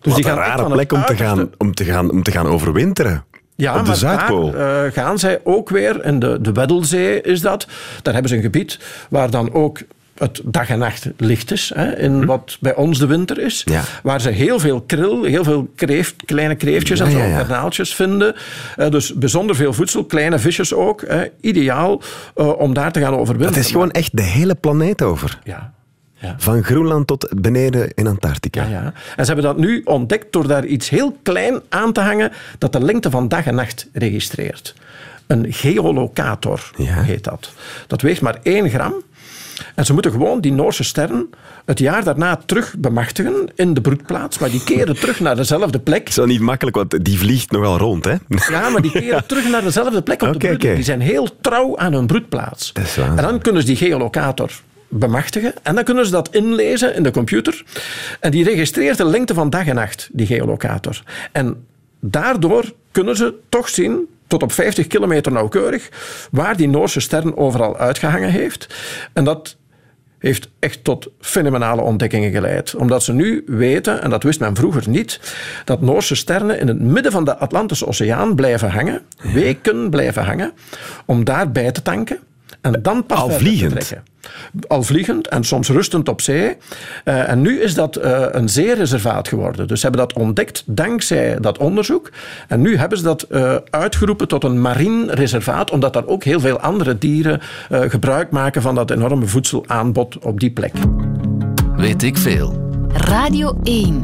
Dus 0.01 0.15
die 0.15 0.25
gaan 0.25 0.39
een 0.39 0.45
rare 0.45 0.71
plek 0.71 0.93
om 0.93 1.05
te, 1.05 1.17
gaan, 1.17 1.51
om, 1.59 1.75
te 1.75 1.85
gaan, 1.85 2.11
om 2.11 2.23
te 2.23 2.31
gaan 2.31 2.47
overwinteren. 2.47 3.25
Ja, 3.55 3.79
op 3.79 3.87
de 3.87 3.95
Zuidpool. 3.95 4.51
Daar 4.51 4.87
uh, 4.87 4.93
gaan 4.93 5.19
zij 5.19 5.41
ook 5.45 5.69
weer, 5.69 6.05
in 6.05 6.19
de, 6.19 6.41
de 6.41 6.53
Weddellzee 6.53 7.21
is 7.21 7.41
dat. 7.41 7.67
Daar 8.03 8.13
hebben 8.13 8.31
ze 8.31 8.37
een 8.37 8.43
gebied 8.43 8.79
waar 9.11 9.31
dan 9.31 9.53
ook 9.53 9.79
het 10.21 10.41
dag 10.45 10.69
en 10.69 10.79
nacht 10.79 11.09
licht 11.17 11.51
is, 11.51 11.73
hè, 11.75 11.97
in 11.99 12.13
hm. 12.13 12.27
wat 12.27 12.57
bij 12.61 12.75
ons 12.75 12.99
de 12.99 13.07
winter 13.07 13.39
is. 13.39 13.67
Waar 14.03 14.21
ze 14.21 14.31
heel 14.31 14.59
veel 14.59 14.81
kril, 14.81 15.25
heel 15.25 15.45
veel 15.45 15.69
kreeft, 15.75 16.15
kleine 16.25 16.55
kreeftjes 16.55 17.01
en 17.01 17.11
zo, 17.11 17.19
ja, 17.19 17.71
vinden. 17.71 18.35
Uh, 18.79 18.91
dus 18.91 19.15
bijzonder 19.15 19.57
veel 19.57 19.73
voedsel, 19.73 20.05
kleine 20.05 20.39
visjes 20.39 20.75
ook. 20.75 21.05
Hè, 21.07 21.25
ideaal 21.41 22.03
uh, 22.37 22.59
om 22.59 22.75
daar 22.75 22.93
te 22.93 23.01
gaan 23.01 23.15
overwinteren. 23.15 23.55
Het 23.55 23.65
is 23.65 23.71
gewoon 23.71 23.91
echt 23.91 24.17
de 24.17 24.23
hele 24.23 24.55
planeet 24.55 25.03
over. 25.03 25.39
Ja. 25.45 25.73
Ja. 26.15 26.35
Van 26.39 26.63
Groenland 26.63 27.07
tot 27.07 27.29
beneden 27.41 27.95
in 27.95 28.07
Antarctica. 28.07 28.63
Ja, 28.63 28.69
ja. 28.69 28.93
En 29.17 29.25
ze 29.25 29.33
hebben 29.33 29.45
dat 29.45 29.57
nu 29.57 29.83
ontdekt 29.85 30.33
door 30.33 30.47
daar 30.47 30.65
iets 30.65 30.89
heel 30.89 31.19
klein 31.23 31.61
aan 31.69 31.93
te 31.93 32.01
hangen 32.01 32.33
dat 32.59 32.73
de 32.73 32.85
lengte 32.85 33.11
van 33.11 33.29
dag 33.29 33.47
en 33.47 33.55
nacht 33.55 33.89
registreert. 33.93 34.75
Een 35.27 35.53
geolocator 35.53 36.71
heet 36.77 37.25
dat. 37.25 37.53
Dat 37.87 38.01
weegt 38.01 38.21
maar 38.21 38.39
1 38.43 38.71
gram. 38.71 38.95
En 39.75 39.85
ze 39.85 39.93
moeten 39.93 40.11
gewoon 40.11 40.41
die 40.41 40.53
Noorse 40.53 40.85
sterren 40.85 41.31
het 41.65 41.79
jaar 41.79 42.05
daarna 42.05 42.37
terug 42.47 42.75
bemachtigen 42.79 43.49
in 43.55 43.75
de 43.75 43.81
broedplaats. 43.81 44.39
Maar 44.39 44.51
die 44.51 44.65
keren 44.65 45.01
terug 45.01 45.21
naar 45.21 45.37
dezelfde 45.37 45.79
plek. 45.79 46.15
Dat 46.15 46.27
is 46.27 46.33
niet 46.33 46.41
makkelijk, 46.41 46.77
want 46.77 47.05
die 47.05 47.19
vliegt 47.19 47.51
nogal 47.51 47.79
rond, 47.79 48.05
hè? 48.05 48.15
Ja, 48.51 48.69
maar 48.69 48.83
die 48.83 48.91
keren 48.91 49.27
terug 49.27 49.49
naar 49.49 49.63
dezelfde 49.63 50.03
plek 50.03 50.23
op 50.23 50.33
de 50.33 50.39
broed. 50.39 50.61
Die 50.61 50.83
zijn 50.83 51.01
heel 51.01 51.29
trouw 51.41 51.79
aan 51.79 51.93
hun 51.93 52.07
broedplaats. 52.07 52.73
En 52.97 53.17
dan 53.17 53.41
kunnen 53.41 53.63
ze 53.63 53.69
die 53.69 53.77
geolocator 53.77 54.51
bemachtigen. 54.89 55.55
En 55.63 55.75
dan 55.75 55.85
kunnen 55.85 56.05
ze 56.05 56.11
dat 56.11 56.29
inlezen 56.35 56.95
in 56.95 57.03
de 57.03 57.11
computer. 57.11 57.65
En 58.21 58.31
die 58.31 58.45
registreert 58.45 58.97
de 58.97 59.05
lengte 59.05 59.35
van 59.35 59.51
dag 59.51 59.67
en 59.67 59.75
nacht, 59.75 60.09
die 60.13 60.27
geolocator. 60.27 61.03
En 61.33 61.67
daardoor 62.01 62.65
kunnen 62.91 63.17
ze 63.17 63.35
toch 63.49 63.69
zien 63.69 64.07
tot 64.31 64.43
op 64.43 64.53
50 64.53 64.87
kilometer 64.87 65.33
nauwkeurig 65.33 65.89
waar 66.31 66.57
die 66.57 66.69
Noorse 66.69 67.01
sterren 67.01 67.37
overal 67.37 67.79
uitgehangen 67.79 68.31
heeft. 68.31 68.75
En 69.13 69.25
dat 69.25 69.57
heeft 70.19 70.49
echt 70.59 70.85
tot 70.85 71.09
fenomenale 71.21 71.83
ontdekkingen 71.83 72.31
geleid. 72.31 72.75
Omdat 72.75 73.03
ze 73.03 73.13
nu 73.13 73.43
weten, 73.47 74.03
en 74.03 74.11
dat 74.11 74.23
wist 74.23 74.41
men 74.41 74.57
vroeger 74.57 74.89
niet, 74.89 75.21
dat 75.65 75.81
Noorse 75.81 76.15
sterren 76.15 76.59
in 76.59 76.69
het 76.69 76.81
midden 76.81 77.13
van 77.13 77.25
de 77.25 77.37
Atlantische 77.37 77.87
Oceaan 77.87 78.35
blijven 78.35 78.71
hangen, 78.71 79.03
weken 79.23 79.91
blijven 79.91 80.25
hangen, 80.25 80.53
om 81.07 81.25
daar 81.25 81.51
bij 81.51 81.73
te 81.73 81.83
tanken. 81.83 82.19
En 82.61 82.79
dan 82.83 83.07
pas 83.07 83.19
Al 83.19 83.31
vliegend. 83.31 83.93
Al 84.69 84.83
vliegend 84.83 85.29
en 85.29 85.45
soms 85.45 85.69
rustend 85.69 86.09
op 86.09 86.21
zee. 86.21 86.57
Uh, 87.05 87.29
en 87.29 87.41
nu 87.41 87.61
is 87.61 87.75
dat 87.75 87.99
uh, 87.99 88.27
een 88.31 88.49
zeereservaat 88.49 89.29
geworden. 89.29 89.69
Dus 89.69 89.81
ze 89.81 89.87
hebben 89.87 90.09
dat 90.09 90.19
ontdekt 90.19 90.63
dankzij 90.67 91.37
dat 91.41 91.59
onderzoek. 91.59 92.11
En 92.49 92.61
nu 92.61 92.77
hebben 92.77 92.99
ze 92.99 93.05
dat 93.05 93.27
uh, 93.31 93.57
uitgeroepen 93.71 94.29
tot 94.29 94.45
een 94.45 94.61
marien 94.61 95.11
reservaat, 95.11 95.71
omdat 95.71 95.93
daar 95.93 96.07
ook 96.07 96.25
heel 96.25 96.41
veel 96.41 96.61
andere 96.61 96.99
dieren 96.99 97.41
gebruik 97.71 98.31
maken 98.31 98.63
van 98.63 98.75
dat 98.75 98.91
enorme 98.91 99.27
voedselaanbod 99.27 100.19
op 100.19 100.41
die 100.41 100.51
plek. 100.51 100.73
Weet 101.77 102.03
ik 102.03 102.17
veel. 102.17 102.69
Radio 102.93 103.61
1. 103.63 104.03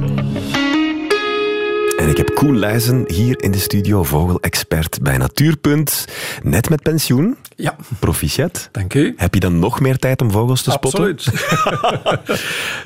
En 1.96 2.08
ik 2.08 2.16
heb 2.16 2.34
Koen 2.34 2.58
Leijzen 2.58 3.04
hier 3.06 3.42
in 3.42 3.50
de 3.50 3.58
studio, 3.58 4.02
vogelexpert 4.02 5.02
bij 5.02 5.16
Natuurpunt. 5.16 6.04
Net 6.42 6.68
met 6.70 6.82
pensioen. 6.82 7.36
Ja. 7.54 7.76
Proficiat. 7.98 8.68
Dank 8.72 8.94
u. 8.94 9.14
Heb 9.16 9.34
je 9.34 9.40
dan 9.40 9.58
nog 9.58 9.80
meer 9.80 9.96
tijd 9.96 10.22
om 10.22 10.30
vogels 10.30 10.62
te 10.62 10.70
spotten? 10.70 11.12
Absoluut. 11.12 11.26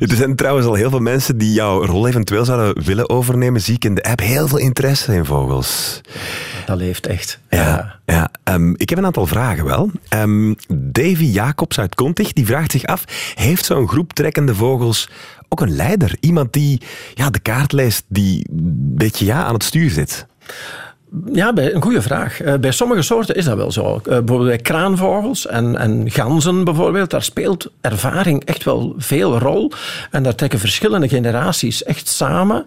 er 0.10 0.16
zijn 0.16 0.36
trouwens 0.36 0.66
al 0.66 0.74
heel 0.74 0.90
veel 0.90 1.00
mensen 1.00 1.38
die 1.38 1.52
jouw 1.52 1.84
rol 1.84 2.06
eventueel 2.06 2.44
zouden 2.44 2.84
willen 2.84 3.08
overnemen. 3.08 3.60
Zie 3.60 3.74
ik 3.74 3.84
in 3.84 3.94
de 3.94 4.02
app 4.02 4.20
heel 4.20 4.48
veel 4.48 4.58
interesse 4.58 5.14
in 5.14 5.24
vogels. 5.24 6.00
Dat 6.66 6.76
leeft 6.76 7.06
echt. 7.06 7.38
Ja. 7.48 7.98
ja. 8.06 8.30
Um, 8.44 8.74
ik 8.76 8.88
heb 8.88 8.98
een 8.98 9.06
aantal 9.06 9.26
vragen 9.26 9.64
wel. 9.64 9.90
Um, 10.14 10.56
Davy 10.68 11.24
Jacobs 11.24 11.78
uit 11.78 11.94
Kontig 11.94 12.32
die 12.32 12.46
vraagt 12.46 12.72
zich 12.72 12.84
af: 12.84 13.04
heeft 13.34 13.64
zo'n 13.64 13.88
groep 13.88 14.12
trekkende 14.12 14.54
vogels 14.54 15.08
ook 15.50 15.60
een 15.60 15.76
leider. 15.76 16.16
Iemand 16.20 16.52
die 16.52 16.80
ja, 17.14 17.30
de 17.30 17.40
kaart 17.40 17.72
leest, 17.72 18.04
die 18.08 18.46
een 18.50 18.94
beetje 18.96 19.24
ja, 19.24 19.44
aan 19.44 19.54
het 19.54 19.64
stuur 19.64 19.90
zit. 19.90 20.26
Ja, 21.32 21.52
een 21.54 21.82
goede 21.82 22.02
vraag. 22.02 22.40
Eh, 22.40 22.54
bij 22.54 22.70
sommige 22.70 23.02
soorten 23.02 23.34
is 23.34 23.44
dat 23.44 23.56
wel 23.56 23.72
zo. 23.72 23.94
Eh, 23.94 24.02
bijvoorbeeld 24.02 24.48
bij 24.48 24.58
kraanvogels 24.58 25.46
en, 25.46 25.76
en 25.76 26.10
ganzen 26.10 26.64
bijvoorbeeld, 26.64 27.10
daar 27.10 27.22
speelt 27.22 27.70
ervaring 27.80 28.44
echt 28.44 28.64
wel 28.64 28.94
veel 28.96 29.38
rol. 29.38 29.72
En 30.10 30.22
daar 30.22 30.34
trekken 30.34 30.58
verschillende 30.58 31.08
generaties 31.08 31.82
echt 31.82 32.08
samen. 32.08 32.64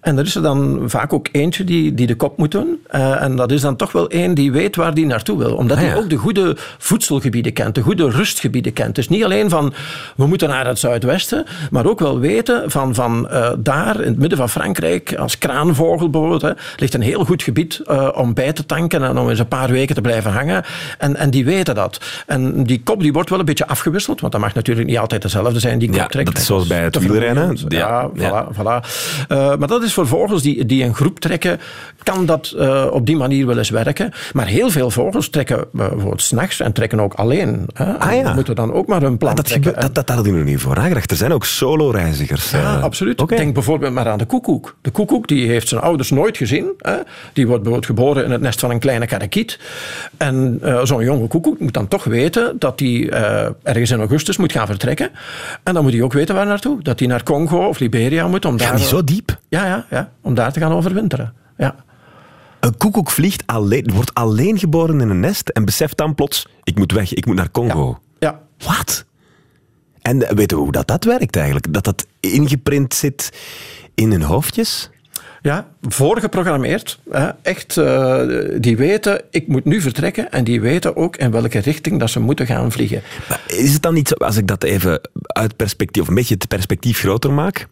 En 0.00 0.18
er 0.18 0.24
is 0.24 0.34
er 0.34 0.42
dan 0.42 0.82
vaak 0.86 1.12
ook 1.12 1.28
eentje 1.32 1.64
die, 1.64 1.94
die 1.94 2.06
de 2.06 2.14
kop 2.14 2.38
moet 2.38 2.50
doen. 2.50 2.78
Uh, 2.94 3.22
en 3.22 3.36
dat 3.36 3.52
is 3.52 3.60
dan 3.60 3.76
toch 3.76 3.92
wel 3.92 4.08
één 4.08 4.34
die 4.34 4.52
weet 4.52 4.76
waar 4.76 4.94
die 4.94 5.06
naartoe 5.06 5.38
wil. 5.38 5.54
Omdat 5.54 5.76
ah, 5.76 5.82
hij 5.82 5.96
ook 5.96 6.10
de 6.10 6.16
goede 6.16 6.56
voedselgebieden 6.78 7.52
kent, 7.52 7.74
de 7.74 7.80
goede 7.80 8.10
rustgebieden 8.10 8.72
kent. 8.72 8.94
Dus 8.94 9.08
niet 9.08 9.24
alleen 9.24 9.50
van, 9.50 9.72
we 10.16 10.26
moeten 10.26 10.48
naar 10.48 10.66
het 10.66 10.78
zuidwesten, 10.78 11.44
maar 11.70 11.86
ook 11.86 11.98
wel 11.98 12.18
weten 12.18 12.70
van, 12.70 12.94
van 12.94 13.28
daar, 13.58 14.00
in 14.00 14.08
het 14.08 14.18
midden 14.18 14.38
van 14.38 14.48
Frankrijk, 14.48 15.14
als 15.14 15.38
kraanvogel 15.38 16.10
bijvoorbeeld, 16.10 16.42
hè, 16.42 16.52
ligt 16.76 16.94
een 16.94 17.00
heel 17.00 17.24
goed 17.24 17.42
gebied 17.42 17.77
uh, 17.86 18.08
om 18.14 18.34
bij 18.34 18.52
te 18.52 18.66
tanken 18.66 19.02
en 19.02 19.18
om 19.18 19.28
eens 19.28 19.38
een 19.38 19.48
paar 19.48 19.70
weken 19.70 19.94
te 19.94 20.00
blijven 20.00 20.32
hangen. 20.32 20.64
En, 20.98 21.16
en 21.16 21.30
die 21.30 21.44
weten 21.44 21.74
dat. 21.74 22.00
En 22.26 22.64
die 22.64 22.82
kop 22.82 23.00
die 23.00 23.12
wordt 23.12 23.30
wel 23.30 23.38
een 23.38 23.44
beetje 23.44 23.66
afgewisseld, 23.66 24.20
want 24.20 24.32
dat 24.32 24.40
mag 24.40 24.54
natuurlijk 24.54 24.88
niet 24.88 24.98
altijd 24.98 25.22
dezelfde 25.22 25.60
zijn 25.60 25.78
die 25.78 25.88
kop 25.88 25.98
ja, 25.98 26.06
trekt. 26.06 26.26
dat 26.26 26.38
is 26.38 26.46
zoals 26.46 26.66
bij 26.66 26.82
het 26.82 26.98
wielrennen. 26.98 27.58
Ja, 27.68 28.10
ja, 28.14 28.46
voilà. 28.52 28.56
voilà. 28.56 28.86
Uh, 29.28 29.56
maar 29.56 29.68
dat 29.68 29.82
is 29.82 29.92
voor 29.92 30.06
vogels 30.06 30.42
die, 30.42 30.66
die 30.66 30.84
een 30.84 30.94
groep 30.94 31.20
trekken, 31.20 31.60
kan 32.02 32.26
dat 32.26 32.54
uh, 32.56 32.86
op 32.90 33.06
die 33.06 33.16
manier 33.16 33.46
wel 33.46 33.58
eens 33.58 33.70
werken. 33.70 34.12
Maar 34.32 34.46
heel 34.46 34.70
veel 34.70 34.90
vogels 34.90 35.28
trekken 35.28 35.64
bijvoorbeeld 35.72 36.22
s'nachts 36.22 36.60
en 36.60 36.72
trekken 36.72 37.00
ook 37.00 37.14
alleen. 37.14 37.66
Hè. 37.72 37.98
Ah, 37.98 38.14
ja. 38.14 38.34
moeten 38.34 38.54
dan 38.54 38.72
ook 38.72 38.86
maar 38.86 39.00
hun 39.00 39.18
plan 39.18 39.34
dat, 39.34 39.44
trekken. 39.44 39.80
Dat, 39.80 39.94
dat, 39.94 40.08
had 40.08 40.26
ik 40.26 40.32
nog 40.32 40.44
niet 40.44 40.60
voor 40.60 40.74
nagedacht. 40.74 41.10
Er 41.10 41.16
zijn 41.16 41.32
ook 41.32 41.44
solo-reizigers. 41.44 42.50
Ja, 42.50 42.80
absoluut. 42.80 43.20
Okay. 43.20 43.38
Denk 43.38 43.54
bijvoorbeeld 43.54 43.92
maar 43.92 44.08
aan 44.08 44.18
de 44.18 44.26
koekoek. 44.26 44.76
De 44.80 44.90
koekoek 44.90 45.28
die 45.28 45.48
heeft 45.48 45.68
zijn 45.68 45.80
ouders 45.80 46.10
nooit 46.10 46.36
gezien. 46.36 46.72
Hè. 46.78 46.96
Die 47.32 47.46
wordt 47.46 47.64
bijvoorbeeld 47.68 47.98
geboren 47.98 48.24
in 48.24 48.30
het 48.30 48.40
nest 48.40 48.60
van 48.60 48.70
een 48.70 48.78
kleine 48.78 49.06
karakiet. 49.06 49.58
En 50.16 50.60
uh, 50.62 50.84
zo'n 50.84 51.04
jonge 51.04 51.26
koekoek 51.26 51.58
moet 51.58 51.74
dan 51.74 51.88
toch 51.88 52.04
weten 52.04 52.58
dat 52.58 52.80
hij 52.80 52.88
uh, 52.88 53.48
ergens 53.62 53.90
in 53.90 53.98
augustus 53.98 54.36
moet 54.36 54.52
gaan 54.52 54.66
vertrekken. 54.66 55.10
En 55.62 55.74
dan 55.74 55.82
moet 55.82 55.92
hij 55.92 56.02
ook 56.02 56.12
weten 56.12 56.34
waar 56.34 56.46
naartoe. 56.46 56.82
Dat 56.82 56.98
hij 56.98 57.08
naar 57.08 57.22
Congo 57.22 57.66
of 57.66 57.78
Liberia 57.78 58.28
moet. 58.28 58.44
Om 58.44 58.56
daar, 58.56 58.78
zo 58.78 59.04
diep? 59.04 59.38
Ja, 59.48 59.66
ja, 59.66 59.86
ja, 59.90 60.12
om 60.20 60.34
daar 60.34 60.52
te 60.52 60.60
gaan 60.60 60.72
overwinteren. 60.72 61.34
Ja. 61.56 61.74
Een 62.60 62.76
koekoek 62.76 63.10
vliegt 63.10 63.42
alleen, 63.46 63.90
wordt 63.94 64.14
alleen 64.14 64.58
geboren 64.58 65.00
in 65.00 65.08
een 65.08 65.20
nest 65.20 65.48
en 65.48 65.64
beseft 65.64 65.96
dan 65.96 66.14
plots, 66.14 66.48
ik 66.62 66.78
moet 66.78 66.92
weg, 66.92 67.14
ik 67.14 67.26
moet 67.26 67.36
naar 67.36 67.50
Congo. 67.50 67.98
Ja. 68.18 68.28
ja. 68.28 68.66
Wat? 68.66 69.04
En 70.02 70.18
weten 70.18 70.56
we 70.56 70.62
hoe 70.62 70.72
dat, 70.72 70.86
dat 70.86 71.04
werkt 71.04 71.36
eigenlijk? 71.36 71.72
Dat 71.72 71.84
dat 71.84 72.06
ingeprint 72.20 72.94
zit 72.94 73.32
in 73.94 74.10
hun 74.10 74.22
hoofdjes? 74.22 74.90
Ja, 75.42 75.68
voorgeprogrammeerd. 75.82 76.98
Echt, 77.42 77.76
uh, 77.76 78.22
die 78.58 78.76
weten, 78.76 79.22
ik 79.30 79.48
moet 79.48 79.64
nu 79.64 79.80
vertrekken. 79.80 80.30
En 80.30 80.44
die 80.44 80.60
weten 80.60 80.96
ook 80.96 81.16
in 81.16 81.30
welke 81.30 81.58
richting 81.58 82.00
dat 82.00 82.10
ze 82.10 82.20
moeten 82.20 82.46
gaan 82.46 82.72
vliegen. 82.72 83.02
Maar 83.28 83.42
is 83.46 83.72
het 83.72 83.82
dan 83.82 83.94
niet 83.94 84.14
als 84.14 84.36
ik 84.36 84.46
dat 84.46 84.64
even 84.64 85.00
uit 85.26 85.56
perspectief, 85.56 86.02
of 86.02 86.08
een 86.08 86.14
beetje 86.14 86.34
het 86.34 86.48
perspectief 86.48 86.98
groter 86.98 87.32
maak. 87.32 87.66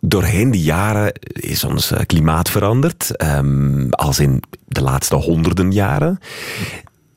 Doorheen 0.00 0.50
de 0.50 0.60
jaren 0.60 1.12
is 1.32 1.64
ons 1.64 1.90
eh, 1.90 2.00
klimaat 2.06 2.50
veranderd. 2.50 3.22
Um, 3.36 3.90
als 3.90 4.18
in 4.18 4.42
de 4.66 4.82
laatste 4.82 5.14
honderden 5.14 5.72
jaren. 5.72 6.18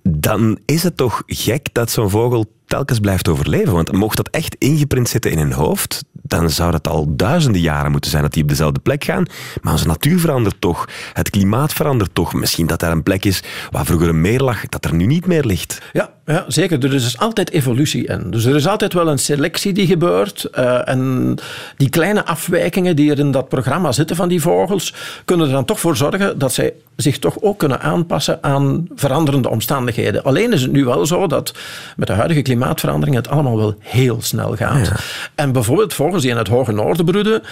Dan 0.03 0.59
is 0.65 0.83
het 0.83 0.97
toch 0.97 1.23
gek 1.25 1.67
dat 1.71 1.91
zo'n 1.91 2.09
vogel 2.09 2.45
telkens 2.67 2.99
blijft 2.99 3.27
overleven. 3.27 3.73
Want 3.73 3.91
mocht 3.91 4.17
dat 4.17 4.29
echt 4.29 4.55
ingeprint 4.59 5.09
zitten 5.09 5.31
in 5.31 5.37
hun 5.37 5.51
hoofd, 5.51 6.03
dan 6.11 6.49
zou 6.49 6.71
dat 6.71 6.87
al 6.87 7.15
duizenden 7.15 7.61
jaren 7.61 7.91
moeten 7.91 8.11
zijn 8.11 8.23
dat 8.23 8.33
die 8.33 8.43
op 8.43 8.49
dezelfde 8.49 8.79
plek 8.79 9.03
gaan. 9.03 9.25
Maar 9.61 9.73
onze 9.73 9.87
natuur 9.87 10.19
verandert 10.19 10.61
toch. 10.61 10.87
Het 11.13 11.29
klimaat 11.29 11.73
verandert 11.73 12.15
toch. 12.15 12.33
Misschien 12.33 12.67
dat 12.67 12.79
daar 12.79 12.91
een 12.91 13.03
plek 13.03 13.25
is 13.25 13.43
waar 13.71 13.85
vroeger 13.85 14.09
een 14.09 14.21
meer 14.21 14.39
lag, 14.39 14.65
dat 14.65 14.85
er 14.85 14.93
nu 14.93 15.05
niet 15.05 15.25
meer 15.25 15.43
ligt. 15.43 15.81
Ja, 15.93 16.09
ja 16.25 16.45
zeker. 16.47 16.83
Er 16.83 16.93
is 16.93 17.17
altijd 17.17 17.51
evolutie 17.51 18.07
in. 18.07 18.31
Dus 18.31 18.45
er 18.45 18.55
is 18.55 18.67
altijd 18.67 18.93
wel 18.93 19.07
een 19.07 19.19
selectie 19.19 19.73
die 19.73 19.87
gebeurt. 19.87 20.49
Uh, 20.55 20.87
en 20.87 21.35
die 21.77 21.89
kleine 21.89 22.25
afwijkingen 22.25 22.95
die 22.95 23.11
er 23.11 23.19
in 23.19 23.31
dat 23.31 23.49
programma 23.49 23.91
zitten 23.91 24.15
van 24.15 24.27
die 24.27 24.41
vogels, 24.41 24.93
kunnen 25.25 25.45
er 25.45 25.53
dan 25.53 25.65
toch 25.65 25.79
voor 25.79 25.97
zorgen 25.97 26.39
dat 26.39 26.53
zij 26.53 26.73
zich 26.95 27.19
toch 27.19 27.41
ook 27.41 27.59
kunnen 27.59 27.81
aanpassen 27.81 28.43
aan 28.43 28.87
veranderende 28.95 29.49
omstandigheden. 29.49 30.23
Alleen 30.23 30.53
is 30.53 30.61
het 30.61 30.71
nu 30.71 30.85
wel 30.85 31.05
zo 31.05 31.27
dat 31.27 31.53
met 31.95 32.07
de 32.07 32.13
huidige 32.13 32.41
klimaatverandering 32.57 33.15
het 33.15 33.27
allemaal 33.27 33.57
wel 33.57 33.75
heel 33.79 34.21
snel 34.21 34.55
gaat. 34.55 34.91
En 35.35 35.51
bijvoorbeeld 35.51 35.93
vogels 35.93 36.21
die 36.21 36.31
in 36.31 36.37
het 36.37 36.47
hoge 36.47 36.71
noorden 36.71 37.05
broeden, 37.05 37.43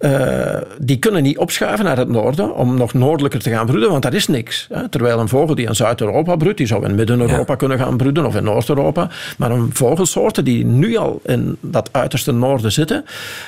uh, 0.00 0.56
die 0.78 0.96
kunnen 0.96 1.22
niet 1.22 1.38
opschuiven 1.38 1.84
naar 1.84 1.96
het 1.96 2.08
noorden 2.08 2.54
om 2.54 2.76
nog 2.76 2.94
noordelijker 2.94 3.40
te 3.40 3.50
gaan 3.50 3.66
broeden, 3.66 3.90
want 3.90 4.02
daar 4.02 4.14
is 4.14 4.26
niks. 4.26 4.66
Hè. 4.72 4.88
Terwijl 4.88 5.20
een 5.20 5.28
vogel 5.28 5.54
die 5.54 5.66
in 5.66 5.74
Zuid-Europa 5.74 6.36
broedt, 6.36 6.58
die 6.58 6.66
zou 6.66 6.84
in 6.84 6.94
Midden-Europa 6.94 7.54
kunnen 7.54 7.78
gaan 7.78 7.96
broeden 7.96 8.26
of 8.26 8.34
in 8.34 8.44
Noord-Europa. 8.44 9.10
Maar 9.38 9.50
een 9.50 9.70
vogelsoorten 9.72 10.44
die 10.44 10.64
nu 10.64 10.96
al 10.96 11.20
in 11.24 11.56
dat 11.60 11.88
uiterste 11.92 12.32
noorden 12.32 12.72
zitten, 12.72 13.04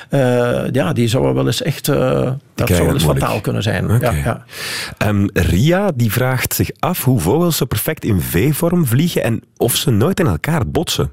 uh, 0.09 0.71
ja, 0.71 0.93
die 0.93 1.07
zouden 1.07 1.33
wel 1.33 1.45
eens 1.45 1.61
echt... 1.61 1.87
Uh, 1.87 2.31
dat 2.55 2.67
zou 2.67 2.85
wel 2.85 2.93
eens 2.93 3.03
fataal 3.03 3.41
kunnen 3.41 3.63
zijn. 3.63 3.91
Okay. 3.91 4.17
Ja, 4.17 4.43
ja. 4.97 5.07
Um, 5.07 5.29
Ria 5.33 5.91
die 5.95 6.11
vraagt 6.11 6.53
zich 6.53 6.69
af 6.79 7.03
hoe 7.03 7.19
vogels 7.19 7.57
zo 7.57 7.65
perfect 7.65 8.03
in 8.03 8.21
V-vorm 8.21 8.85
vliegen 8.85 9.23
en 9.23 9.41
of 9.57 9.75
ze 9.75 9.91
nooit 9.91 10.19
in 10.19 10.27
elkaar 10.27 10.67
botsen. 10.67 11.11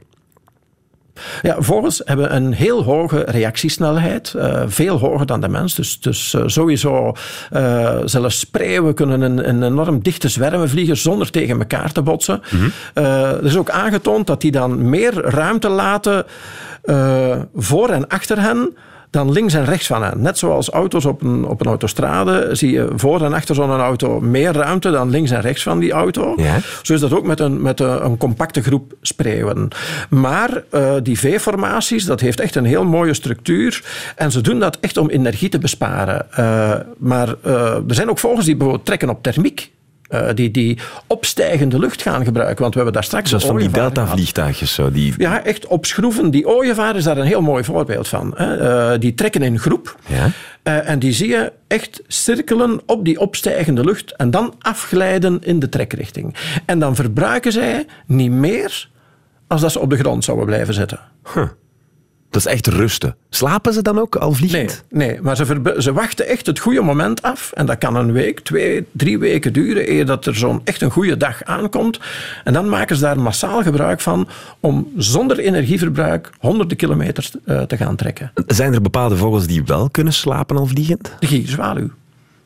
Ja, 1.43 1.57
vogels 1.59 2.03
hebben 2.05 2.35
een 2.35 2.53
heel 2.53 2.83
hoge 2.83 3.25
reactiesnelheid, 3.27 4.33
uh, 4.37 4.63
veel 4.67 4.99
hoger 4.99 5.27
dan 5.27 5.41
de 5.41 5.49
mens. 5.49 5.75
Dus, 5.75 6.01
dus 6.01 6.33
uh, 6.33 6.43
sowieso, 6.47 7.13
uh, 7.53 7.97
zelfs 8.05 8.39
spreeuwen 8.39 8.95
kunnen 8.95 9.21
een, 9.21 9.49
een, 9.49 9.63
enorm 9.63 10.03
dichte 10.03 10.29
zwermen 10.29 10.69
vliegen 10.69 10.97
zonder 10.97 11.31
tegen 11.31 11.59
elkaar 11.59 11.93
te 11.93 12.03
botsen. 12.03 12.43
Mm 12.51 12.59
-hmm. 12.59 12.73
er 13.05 13.45
is 13.45 13.57
ook 13.57 13.71
aangetoond 13.71 14.27
dat 14.27 14.41
die 14.41 14.51
dan 14.51 14.89
meer 14.89 15.15
ruimte 15.15 15.69
laten 15.69 16.25
voor 17.55 17.89
en 17.89 18.09
achter 18.09 18.41
hen 18.41 18.77
dan 19.17 19.33
links 19.33 19.55
en 19.55 19.65
rechts 19.65 19.87
van 19.87 20.03
hen. 20.03 20.23
Net 20.23 20.39
zoals 20.39 20.69
auto's 20.69 21.05
op 21.05 21.23
een, 21.23 21.45
op 21.45 21.61
een 21.61 21.67
autostrade 21.67 22.49
zie 22.53 22.71
je 22.71 22.89
voor 22.97 23.23
en 23.25 23.33
achter 23.33 23.55
zo'n 23.55 23.71
auto 23.71 24.21
meer 24.21 24.53
ruimte 24.53 24.91
dan 24.91 25.11
links 25.11 25.31
en 25.31 25.41
rechts 25.41 25.63
van 25.63 25.79
die 25.79 25.93
auto. 25.93 26.33
Ja. 26.37 26.59
Zo 26.83 26.93
is 26.93 27.01
dat 27.01 27.13
ook 27.13 27.25
met 27.25 27.41
een, 27.41 27.63
met 27.63 27.81
een, 27.81 28.05
een 28.05 28.17
compacte 28.17 28.63
groep 28.63 28.93
spreeuwen. 29.01 29.69
Maar 30.11 30.63
uh, 30.73 30.95
die 31.03 31.19
V-formaties, 31.19 32.05
dat 32.05 32.21
heeft 32.21 32.41
echt 32.41 32.55
een 32.55 32.65
heel 32.65 32.85
mooie 32.85 33.15
structuur. 33.15 33.85
En 34.17 34.31
ze 34.31 34.41
doen 34.41 34.59
dat 34.59 34.79
echt 34.81 34.97
om 34.97 35.09
energie 35.09 35.49
te 35.49 35.59
besparen. 35.59 36.27
Uh, 36.39 36.75
maar 36.99 37.35
uh, 37.47 37.75
er 37.75 37.95
zijn 37.95 38.11
ook 38.11 38.19
vogels 38.19 38.45
die 38.45 38.57
bijvoorbeeld 38.57 38.87
trekken 38.87 39.09
op 39.09 39.23
thermiek. 39.23 39.71
Uh, 40.11 40.29
die, 40.35 40.51
die 40.51 40.79
opstijgende 41.07 41.79
lucht 41.79 42.03
gaan 42.03 42.25
gebruiken. 42.25 42.61
Want 42.61 42.75
we 42.75 42.81
hebben 42.81 42.95
daar 42.95 43.05
straks 43.05 43.29
Zoals 43.29 43.45
van 43.45 43.57
die 43.57 43.71
delta-vliegtuigjes 43.71 44.75
zo. 44.75 44.91
Die... 44.91 45.15
Ja, 45.17 45.45
echt 45.45 45.67
opschroeven. 45.67 46.31
Die 46.31 46.49
ooievaar 46.49 46.97
is 46.97 47.05
daar 47.05 47.17
een 47.17 47.27
heel 47.27 47.41
mooi 47.41 47.65
voorbeeld 47.65 48.09
van. 48.09 48.35
Uh, 48.41 48.93
die 48.99 49.15
trekken 49.15 49.43
in 49.43 49.59
groep. 49.59 49.97
Ja. 50.07 50.31
Uh, 50.65 50.89
en 50.89 50.99
die 50.99 51.13
zie 51.13 51.29
je 51.29 51.53
echt 51.67 52.03
cirkelen 52.07 52.81
op 52.87 53.05
die 53.05 53.21
opstijgende 53.21 53.85
lucht 53.85 54.17
en 54.17 54.31
dan 54.31 54.55
afglijden 54.59 55.39
in 55.43 55.59
de 55.59 55.69
trekrichting. 55.69 56.35
En 56.65 56.79
dan 56.79 56.95
verbruiken 56.95 57.53
zij 57.53 57.87
niet 58.07 58.31
meer 58.31 58.89
als 59.47 59.61
dat 59.61 59.73
ze 59.73 59.81
op 59.81 59.91
de 59.91 59.97
grond 59.97 60.25
zouden 60.25 60.47
blijven 60.47 60.75
zitten. 60.75 61.01
Huh. 61.35 61.47
Dat 62.37 62.47
is 62.47 62.53
echt 62.53 62.67
rusten. 62.67 63.17
Slapen 63.31 63.73
ze 63.73 63.83
dan 63.83 63.99
ook 63.99 64.17
al 64.17 64.33
vliegend? 64.33 64.85
Nee, 64.91 65.09
nee 65.09 65.21
maar 65.21 65.37
ze, 65.37 65.75
ze, 65.79 65.93
wachten 65.93 66.27
echt 66.27 66.47
het 66.47 66.59
goede 66.59 66.81
moment 66.81 67.23
af. 67.23 67.53
En 67.55 67.67
dat 67.67 67.79
kan 67.79 67.97
een 67.97 68.13
week, 68.13 68.41
twee, 68.41 68.87
drie 68.93 69.19
weken 69.19 69.53
duren 69.53 69.91
eer 69.91 70.07
dat 70.07 70.27
er 70.27 70.37
zo'n 70.37 70.61
echt 70.65 70.83
een 70.83 70.91
goede 70.91 71.17
dag 71.17 71.45
aankomt. 71.45 72.01
En 72.45 72.53
dan 72.53 72.69
maken 72.69 72.97
ze 72.97 73.03
daar 73.03 73.21
massaal 73.21 73.63
gebruik 73.63 74.01
van 74.01 74.29
om 74.61 74.93
zonder 74.97 75.39
energieverbruik 75.39 76.31
honderden 76.39 76.77
kilometers 76.77 77.33
uh, 77.45 77.63
te 77.63 77.77
gaan 77.77 77.97
trekken. 77.97 78.33
Zijn 78.47 78.75
er 78.75 78.83
bepaalde 78.83 79.17
vogels 79.17 79.47
die 79.47 79.65
wel 79.65 79.91
kunnen 79.91 80.13
slapen 80.13 80.57
al 80.57 80.67
vliegend? 80.67 81.13
De 81.19 81.27
gierzwaluw. 81.27 81.91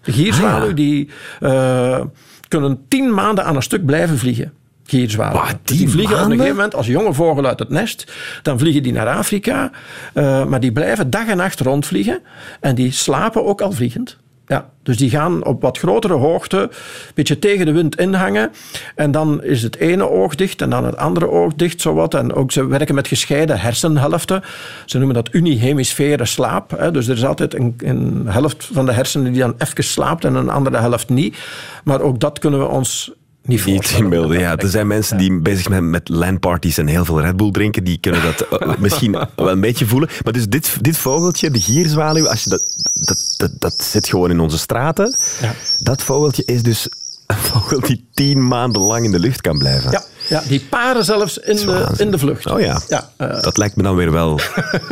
De 0.03 0.13
gierzwaluw 0.13 0.63
ah, 0.63 0.69
ja. 0.69 0.75
die 0.75 1.09
uh, 1.41 2.01
kunnen 2.49 2.85
tien 2.89 3.15
maanden 3.15 3.45
aan 3.45 3.57
een 3.57 3.63
stuk 3.63 3.87
blijven 3.87 4.19
vliegen 4.19 4.53
die, 4.91 5.77
die 5.77 5.89
vliegen 5.89 6.17
maanden? 6.17 6.27
op 6.27 6.31
een 6.31 6.31
gegeven 6.31 6.57
moment 6.57 6.75
als 6.75 6.87
jonge 6.87 7.15
vogel 7.15 7.47
uit 7.47 7.59
het 7.59 7.69
nest. 7.69 8.13
Dan 8.43 8.59
vliegen 8.59 8.83
die 8.83 8.93
naar 8.93 9.09
Afrika. 9.09 9.71
Uh, 10.15 10.45
maar 10.45 10.61
die 10.61 10.73
blijven 10.73 11.11
dag 11.11 11.27
en 11.27 11.37
nacht 11.37 11.61
rondvliegen. 11.61 12.21
En 12.61 12.75
die 12.75 12.93
slapen 12.93 13.45
ook 13.45 13.61
al 13.61 13.73
vliegend. 13.73 14.19
Ja, 14.51 14.71
dus 14.83 14.97
die 14.97 15.11
gaan 15.11 15.45
op 15.45 15.63
wat 15.63 15.79
grotere 15.79 16.15
hoogte 16.15 16.59
een 16.59 16.71
beetje 17.15 17.39
tegen 17.39 17.67
de 17.67 17.73
wind 17.73 17.97
inhangen. 17.97 18.51
En 18.95 19.11
dan 19.11 19.43
is 19.43 19.63
het 19.63 19.77
ene 19.77 20.09
oog 20.09 20.35
dicht 20.35 20.63
en 20.63 20.71
dan 20.71 20.85
het 20.85 20.97
andere 20.97 21.29
oog 21.29 21.55
dicht. 21.55 21.81
Zowat. 21.81 22.15
En 22.15 22.35
ook 22.35 22.53
ze 22.53 22.67
werken 22.67 22.95
met 22.95 23.09
gescheiden 23.09 23.61
hersenhelften. 23.61 24.43
Ze 24.87 24.97
noemen 24.97 25.15
dat 25.15 25.35
unihemisfere 25.35 26.25
slaap. 26.25 26.71
Hè. 26.71 26.91
Dus 26.91 27.09
er 27.09 27.17
is 27.17 27.25
altijd 27.25 27.55
een, 27.55 27.75
een 27.79 28.27
helft 28.27 28.69
van 28.73 28.87
de 28.87 28.93
hersenen 28.93 29.33
die 29.33 29.41
dan 29.41 29.55
even 29.59 29.85
slaapt 29.85 30.25
en 30.25 30.35
een 30.35 30.51
andere 30.51 30.79
helft 30.79 31.09
niet. 31.09 31.37
Maar 31.85 32.01
ook 32.01 32.21
dat 32.21 32.39
kunnen 32.39 32.61
we 32.61 32.67
ons 32.67 33.13
niet, 33.51 33.67
niet 33.67 33.95
inbeelden. 33.97 34.39
Ja, 34.39 34.57
er 34.57 34.69
zijn 34.69 34.87
mensen 34.87 35.19
die 35.19 35.41
bezig 35.41 35.63
zijn 35.63 35.91
met 35.91 36.09
landparties 36.09 36.79
en 36.79 36.87
heel 36.87 37.05
veel 37.05 37.21
Red 37.21 37.37
Bull 37.37 37.51
drinken. 37.51 37.85
Die 37.85 37.99
kunnen 37.99 38.23
dat 38.23 38.61
uh, 38.63 38.77
misschien 38.79 39.13
wel 39.37 39.51
een 39.51 39.61
beetje 39.61 39.87
voelen. 39.87 40.09
Maar 40.25 40.33
dus 40.33 40.49
dit, 40.49 40.77
dit 40.81 40.97
vogeltje, 40.99 41.51
de 41.51 41.61
gierzwaluw, 41.61 42.29
als 42.29 42.45
je 42.45 42.51
dat, 42.51 42.65
dat, 42.93 43.35
dat, 43.37 43.51
dat 43.59 43.83
zit 43.83 44.09
gewoon 44.09 44.31
in 44.31 44.41
onze 44.41 44.59
straten. 44.59 45.15
Ja. 45.41 45.55
Dat 45.79 46.03
vogeltje 46.03 46.43
is 46.45 46.63
dus 46.63 46.89
een 47.27 47.37
vogel 47.37 47.81
die 47.81 48.09
tien 48.15 48.49
maanden 48.49 48.83
lang 48.83 49.05
in 49.05 49.11
de 49.11 49.19
lucht 49.19 49.41
kan 49.41 49.59
blijven. 49.59 49.91
Ja, 49.91 50.03
ja 50.29 50.43
die 50.49 50.61
paren 50.71 51.05
zelfs 51.05 51.39
in, 51.39 51.57
de, 51.57 51.87
in 51.97 52.11
de 52.11 52.19
vlucht. 52.19 52.47
Oh 52.47 52.61
ja, 52.61 52.81
ja 52.89 53.11
uh, 53.19 53.43
dat 53.43 53.57
lijkt 53.57 53.77
me 53.77 53.83
dan 53.83 53.97
weer 53.97 54.13
wel 54.13 54.37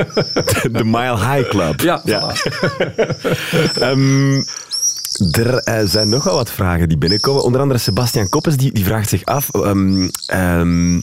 de 0.79 0.85
Mile 0.85 1.19
High 1.19 1.49
Club. 1.49 1.81
Ja, 1.81 2.01
ja. 2.05 2.33
um, 3.83 4.45
er 5.19 5.69
uh, 5.69 5.89
zijn 5.89 6.09
nogal 6.09 6.35
wat 6.35 6.51
vragen 6.51 6.89
die 6.89 6.99
binnenkomen. 6.99 7.43
Onder 7.43 7.61
andere 7.61 7.81
Sebastian 7.81 8.29
Koppes 8.29 8.57
die, 8.57 8.73
die 8.73 8.85
vraagt 8.85 9.09
zich 9.09 9.25
af... 9.25 9.55
Um, 9.55 10.11
um, 10.35 11.03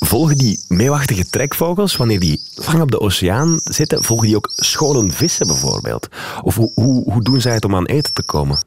volgen 0.00 0.38
die 0.38 0.64
meewachtige 0.68 1.24
trekvogels, 1.30 1.96
wanneer 1.96 2.20
die 2.20 2.40
lang 2.66 2.80
op 2.80 2.90
de 2.90 3.00
oceaan 3.00 3.60
zitten, 3.64 4.02
volgen 4.04 4.26
die 4.26 4.36
ook 4.36 4.52
scholen 4.56 5.10
vissen 5.10 5.46
bijvoorbeeld? 5.46 6.08
Of 6.42 6.54
hoe, 6.54 6.70
hoe, 6.74 7.12
hoe 7.12 7.22
doen 7.22 7.40
zij 7.40 7.52
het 7.54 7.64
om 7.64 7.74
aan 7.74 7.86
eten 7.86 8.12
te 8.12 8.22
komen? 8.22 8.58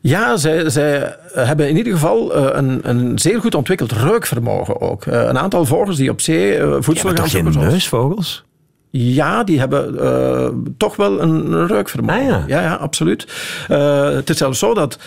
Ja, 0.00 0.36
zij, 0.36 0.70
zij 0.70 1.16
hebben 1.32 1.68
in 1.68 1.76
ieder 1.76 1.92
geval 1.92 2.36
uh, 2.36 2.48
een, 2.52 2.80
een 2.82 3.18
zeer 3.18 3.40
goed 3.40 3.54
ontwikkeld 3.54 3.92
reukvermogen 3.92 4.80
ook. 4.80 5.06
Uh, 5.06 5.14
een 5.14 5.38
aantal 5.38 5.64
vogels 5.66 5.96
die 5.96 6.10
op 6.10 6.20
zee 6.20 6.60
voedsel 6.78 7.10
ja, 7.10 7.16
gaan 7.16 7.28
zoeken. 7.28 7.52
geen 7.52 7.62
neusvogels? 7.62 8.44
Ja, 8.90 9.44
die 9.44 9.58
hebben 9.58 9.94
uh, 9.94 10.48
toch 10.76 10.96
wel 10.96 11.20
een 11.20 11.66
reukvermogen. 11.66 12.22
Ah, 12.22 12.28
ja. 12.28 12.44
ja. 12.46 12.62
ja, 12.62 12.74
absoluut. 12.74 13.26
Uh, 13.70 14.10
het 14.10 14.30
is 14.30 14.38
zelfs 14.38 14.58
zo 14.58 14.74
dat 14.74 14.98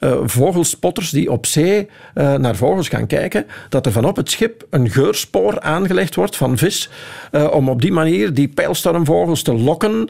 uh, 0.00 0.12
vogelspotters 0.24 1.10
die 1.10 1.32
op 1.32 1.46
zee 1.46 1.88
naar 2.14 2.56
vogels 2.56 2.88
gaan 2.88 3.06
kijken, 3.06 3.46
dat 3.68 3.86
er 3.86 3.92
van 3.92 4.04
op 4.04 4.16
het 4.16 4.30
schip 4.30 4.66
een 4.70 4.90
geurspoor 4.90 5.60
aangelegd 5.60 6.14
wordt 6.14 6.36
van 6.36 6.58
vis, 6.58 6.90
om 7.50 7.68
op 7.68 7.80
die 7.80 7.92
manier 7.92 8.34
die 8.34 8.48
pijlstormvogels 8.48 9.42
te 9.42 9.54
lokken, 9.54 10.08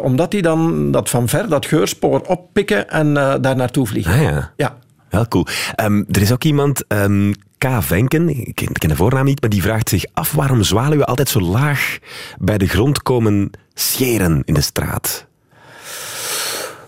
omdat 0.00 0.30
die 0.30 0.42
dan 0.42 0.90
dat 0.90 1.10
van 1.10 1.28
ver 1.28 1.48
dat 1.48 1.66
geurspoor 1.66 2.20
oppikken 2.20 2.90
en 2.90 3.14
daar 3.14 3.56
naartoe 3.56 3.86
vliegen. 3.86 4.12
Ah, 4.12 4.22
ja. 4.22 4.52
ja. 4.56 4.76
Heel 5.12 5.28
cool. 5.28 5.46
Um, 5.80 6.04
er 6.10 6.22
is 6.22 6.32
ook 6.32 6.44
iemand, 6.44 6.84
um, 6.88 7.34
K. 7.58 7.66
Venken, 7.80 8.28
ik 8.28 8.54
ken, 8.54 8.72
ken 8.72 8.88
de 8.88 8.96
voornaam 8.96 9.24
niet, 9.24 9.40
maar 9.40 9.50
die 9.50 9.62
vraagt 9.62 9.88
zich 9.88 10.04
af 10.12 10.32
waarom 10.32 10.62
zwaluwen 10.62 11.06
altijd 11.06 11.28
zo 11.28 11.40
laag 11.40 11.98
bij 12.38 12.58
de 12.58 12.66
grond 12.66 13.02
komen 13.02 13.50
scheren 13.74 14.42
in 14.44 14.54
de 14.54 14.60
straat. 14.60 15.26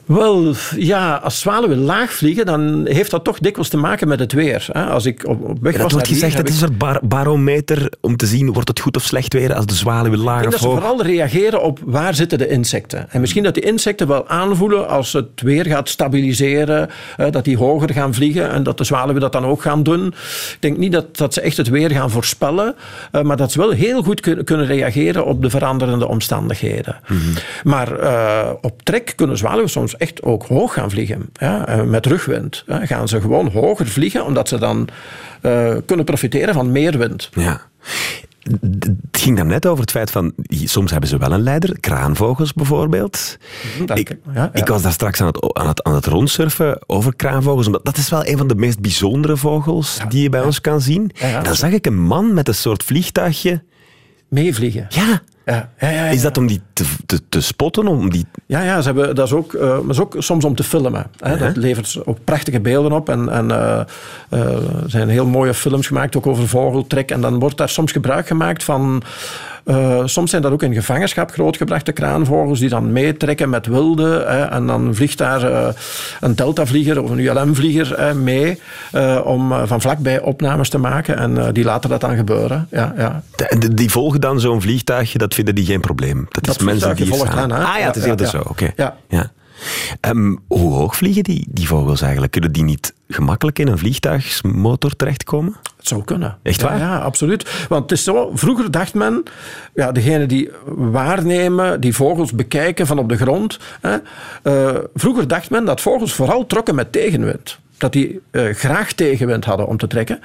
Wel, 0.06 0.54
ja, 0.76 1.14
als 1.14 1.40
zwaluwen 1.40 1.78
laag 1.78 2.12
vliegen, 2.12 2.46
dan 2.46 2.86
heeft 2.86 3.10
dat 3.10 3.24
toch 3.24 3.38
dikwijls 3.38 3.68
te 3.68 3.76
maken 3.76 4.08
met 4.08 4.18
het 4.18 4.32
weer. 4.32 4.66
Als 4.72 5.06
ik 5.06 5.26
op, 5.26 5.44
op 5.48 5.58
weg 5.60 5.72
ja, 5.72 5.78
dat 5.78 5.82
was 5.82 5.92
wordt 5.92 6.08
gezegd, 6.08 6.36
dat 6.36 6.48
is 6.48 6.60
een 6.60 6.76
bar 6.76 7.00
barometer 7.02 7.92
om 8.00 8.16
te 8.16 8.26
zien, 8.26 8.52
wordt 8.52 8.68
het 8.68 8.80
goed 8.80 8.96
of 8.96 9.02
slecht 9.02 9.32
weer 9.32 9.54
als 9.54 9.66
de 9.66 9.74
zwaluwen 9.74 10.18
laag 10.18 10.38
of 10.38 10.42
hoog? 10.44 10.50
dat 10.50 10.60
ze 10.60 10.68
vooral 10.68 11.02
reageren 11.02 11.62
op 11.62 11.78
waar 11.84 12.14
zitten 12.14 12.38
de 12.38 12.48
insecten. 12.48 13.10
En 13.10 13.20
misschien 13.20 13.42
dat 13.42 13.54
die 13.54 13.62
insecten 13.62 14.08
wel 14.08 14.28
aanvoelen 14.28 14.88
als 14.88 15.12
het 15.12 15.40
weer 15.42 15.66
gaat 15.66 15.88
stabiliseren, 15.88 16.90
dat 17.30 17.44
die 17.44 17.56
hoger 17.56 17.92
gaan 17.92 18.14
vliegen 18.14 18.50
en 18.50 18.62
dat 18.62 18.78
de 18.78 18.84
zwaluwen 18.84 19.20
dat 19.20 19.32
dan 19.32 19.44
ook 19.44 19.62
gaan 19.62 19.82
doen. 19.82 20.06
Ik 20.06 20.56
denk 20.60 20.76
niet 20.76 20.92
dat, 20.92 21.16
dat 21.16 21.34
ze 21.34 21.40
echt 21.40 21.56
het 21.56 21.68
weer 21.68 21.90
gaan 21.90 22.10
voorspellen, 22.10 22.74
maar 23.22 23.36
dat 23.36 23.52
ze 23.52 23.58
wel 23.58 23.70
heel 23.70 24.02
goed 24.02 24.44
kunnen 24.44 24.66
reageren 24.66 25.24
op 25.24 25.42
de 25.42 25.50
veranderende 25.50 26.08
omstandigheden. 26.08 26.96
Mm 27.08 27.18
-hmm. 27.18 27.34
Maar 27.62 28.00
uh, 28.00 28.50
op 28.60 28.82
trek 28.82 29.12
kunnen 29.16 29.38
zwaluwen 29.38 29.70
soms 29.70 29.93
soms 29.94 30.10
echt 30.10 30.22
ook 30.22 30.46
hoog 30.46 30.72
gaan 30.72 30.90
vliegen. 30.90 31.30
Ja, 31.32 31.82
met 31.84 32.06
rugwind. 32.06 32.62
Ja, 32.66 32.86
gaan 32.86 33.08
ze 33.08 33.20
gewoon 33.20 33.48
hoger 33.48 33.86
vliegen, 33.86 34.24
omdat 34.24 34.48
ze 34.48 34.58
dan 34.58 34.88
kunnen 35.86 36.04
profiteren 36.04 36.54
van 36.54 36.72
meer 36.72 36.98
wind. 36.98 37.30
Ja. 37.34 37.60
Het 38.60 38.96
ging 39.12 39.36
dan 39.36 39.46
net 39.46 39.66
over 39.66 39.80
het 39.80 39.90
feit 39.90 40.10
van, 40.10 40.32
soms 40.48 40.90
hebben 40.90 41.08
ze 41.08 41.18
wel 41.18 41.32
een 41.32 41.42
leider, 41.42 41.80
kraanvogels 41.80 42.52
bijvoorbeeld. 42.52 43.36
Mhm, 43.78 43.98
ik, 43.98 44.16
ja, 44.34 44.50
ik, 44.52 44.66
was 44.66 44.82
daar 44.82 44.92
straks 44.92 45.20
aan 45.20 45.26
het, 45.26 45.54
aan, 45.54 45.68
het, 45.68 45.82
aan 45.82 45.94
het 45.94 46.06
rondsurfen 46.06 46.78
over 46.86 47.16
kraanvogels, 47.16 47.66
omdat 47.66 47.84
dat 47.84 47.96
is 47.96 48.10
wel 48.10 48.26
een 48.26 48.38
van 48.38 48.46
de 48.46 48.54
meest 48.54 48.80
bijzondere 48.80 49.36
vogels 49.36 49.98
die 50.08 50.22
je 50.22 50.28
bij 50.28 50.42
ons 50.42 50.60
kan 50.60 50.80
zien. 50.80 51.10
Dan 51.42 51.54
zag 51.54 51.70
ik 51.70 51.86
een 51.86 52.02
man 52.02 52.34
met 52.34 52.48
een 52.48 52.54
soort 52.54 52.82
vliegtuigje... 52.82 53.62
Meevliegen. 54.28 54.86
Ja, 54.88 55.22
ja, 55.44 55.68
ja, 55.78 55.88
ja, 55.88 56.04
Is 56.04 56.22
dat 56.22 56.38
om 56.38 56.46
die 56.46 56.60
te, 56.72 56.84
te, 57.06 57.20
te, 57.28 57.40
spotten? 57.40 57.86
Om 57.86 58.10
die... 58.10 58.26
Ja, 58.46 58.62
ja 58.62 58.80
ze 58.80 58.86
hebben, 58.86 59.14
dat, 59.14 59.26
is 59.26 59.32
ook, 59.32 59.52
uh, 59.52 59.78
is 59.88 60.00
ook 60.00 60.14
soms 60.18 60.44
om 60.44 60.54
te 60.54 60.64
filmen. 60.64 61.06
Hè. 61.18 61.36
Dat 61.36 61.56
levert 61.56 62.00
ook 62.04 62.18
prachtige 62.24 62.60
beelden 62.60 62.92
op. 62.92 63.08
En, 63.08 63.28
en 63.28 63.48
uh, 63.48 63.80
er 64.28 64.84
zijn 64.86 65.08
heel 65.08 65.26
mooie 65.26 65.54
films 65.54 65.86
gemaakt, 65.86 66.16
ook 66.16 66.26
over 66.26 66.48
vogeltrek. 66.48 67.10
En 67.10 67.20
dan 67.20 67.38
wordt 67.38 67.56
daar 67.56 67.68
soms 67.68 67.92
gebruik 67.92 68.26
gemaakt 68.26 68.64
van 68.64 69.02
uh, 69.64 70.00
soms 70.04 70.30
zijn 70.30 70.42
dat 70.42 70.52
ook 70.52 70.62
in 70.62 70.74
gevangenschap 70.74 71.30
grootgebrachte 71.30 71.92
kraanvogels 71.92 72.58
die 72.58 72.68
dan 72.68 72.92
meetrekken 72.92 73.50
met 73.50 73.66
wilde. 73.66 74.24
Hè, 74.26 74.44
en 74.44 74.66
dan 74.66 74.94
vliegt 74.94 75.18
daar 75.18 75.50
uh, 75.50 75.68
een 76.20 76.34
deltavlieger 76.34 77.02
of 77.02 77.10
een 77.10 77.18
ULM-vlieger 77.18 78.16
mee 78.16 78.60
uh, 78.94 79.20
om 79.24 79.66
van 79.66 79.80
vlakbij 79.80 80.20
opnames 80.20 80.68
te 80.68 80.78
maken. 80.78 81.16
En 81.18 81.52
die 81.52 81.64
laten 81.64 81.90
dat 81.90 82.00
dan 82.00 82.16
gebeuren. 82.16 82.68
Ja, 82.70 82.94
ja. 82.96 83.22
Die 83.70 83.90
volgen 83.90 84.20
dan 84.20 84.40
zo'n 84.40 84.60
vliegtuigje, 84.60 85.18
dat 85.18 85.34
vinden 85.34 85.54
die 85.54 85.64
geen 85.64 85.80
probleem? 85.80 86.26
Dat, 86.30 86.44
dat 86.44 86.56
is 86.56 86.62
mensen 86.62 86.96
die 86.96 87.06
volgt 87.06 87.36
aan. 87.36 87.52
Ah 87.52 87.78
ja, 87.78 87.86
het 87.86 87.96
is 87.96 88.04
eerder 88.04 88.26
ja, 88.26 88.32
zo. 88.32 88.42
Oké. 88.48 88.70
Ja. 88.76 88.96
Um, 90.00 90.40
hoe 90.46 90.72
hoog 90.72 90.96
vliegen 90.96 91.22
die, 91.22 91.46
die 91.48 91.66
vogels 91.66 92.00
eigenlijk? 92.00 92.32
Kunnen 92.32 92.52
die 92.52 92.64
niet 92.64 92.94
gemakkelijk 93.08 93.58
in 93.58 93.68
een 93.68 93.78
vliegtuigsmotor 93.78 94.96
terechtkomen? 94.96 95.56
Het 95.76 95.88
zou 95.88 96.04
kunnen. 96.04 96.38
Echt 96.42 96.62
waar? 96.62 96.78
Ja, 96.78 96.98
absoluut. 96.98 97.66
Want 97.68 97.82
het 97.82 97.92
is 97.92 98.04
zo, 98.04 98.30
vroeger 98.34 98.70
dacht 98.70 98.94
men, 98.94 99.22
ja, 99.74 99.92
degene 99.92 100.26
die 100.26 100.50
waarnemen, 100.66 101.80
die 101.80 101.94
vogels 101.94 102.32
bekijken 102.32 102.86
van 102.86 102.98
op 102.98 103.08
de 103.08 103.16
grond. 103.16 103.58
Hè, 103.80 103.96
uh, 104.42 104.78
vroeger 104.94 105.28
dacht 105.28 105.50
men 105.50 105.64
dat 105.64 105.80
vogels 105.80 106.14
vooral 106.14 106.46
trokken 106.46 106.74
met 106.74 106.92
tegenwind. 106.92 107.58
Dat 107.76 107.92
die 107.92 108.20
uh, 108.30 108.54
graag 108.54 108.92
tegenwind 108.92 109.44
hadden 109.44 109.66
om 109.66 109.76
te 109.76 109.86
trekken. 109.86 110.20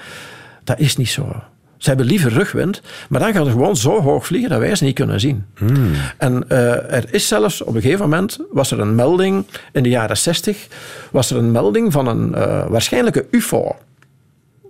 Dat 0.63 0.79
is 0.79 0.97
niet 0.97 1.09
zo. 1.09 1.35
Ze 1.79 1.89
hebben 1.89 2.07
liever 2.07 2.31
rugwind, 2.31 2.81
maar 3.09 3.19
dan 3.19 3.33
gaan 3.33 3.45
ze 3.45 3.51
gewoon 3.51 3.75
zo 3.75 4.01
hoog 4.01 4.25
vliegen 4.25 4.49
dat 4.49 4.59
wij 4.59 4.75
ze 4.75 4.83
niet 4.83 4.95
kunnen 4.95 5.19
zien. 5.19 5.45
Hmm. 5.57 5.91
En 6.17 6.43
uh, 6.49 6.93
er 6.93 7.05
is 7.11 7.27
zelfs, 7.27 7.61
op 7.61 7.75
een 7.75 7.81
gegeven 7.81 8.09
moment, 8.09 8.39
was 8.51 8.71
er 8.71 8.79
een 8.79 8.95
melding, 8.95 9.45
in 9.71 9.83
de 9.83 9.89
jaren 9.89 10.17
60, 10.17 10.67
was 11.11 11.31
er 11.31 11.37
een 11.37 11.51
melding 11.51 11.91
van 11.91 12.07
een 12.07 12.31
uh, 12.35 12.67
waarschijnlijke 12.67 13.25
UFO. 13.31 13.75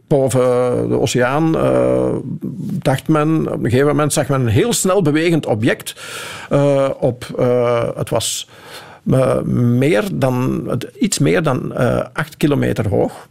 Boven 0.07 0.39
de 0.89 0.99
oceaan 0.99 1.55
uh, 1.55 2.15
dacht 2.81 3.07
men, 3.07 3.47
op 3.51 3.63
een 3.63 3.69
gegeven 3.69 3.87
moment 3.87 4.13
zag 4.13 4.27
men 4.27 4.41
een 4.41 4.47
heel 4.47 4.73
snel 4.73 5.01
bewegend 5.01 5.45
object 5.45 5.95
op, 6.99 7.27
het 7.95 8.09
was 8.09 8.49
meer 9.43 10.03
dan, 10.13 10.67
iets 10.99 11.19
meer 11.19 11.43
dan 11.43 11.75
acht 12.13 12.37
kilometer 12.37 12.87
hoog. 12.87 13.27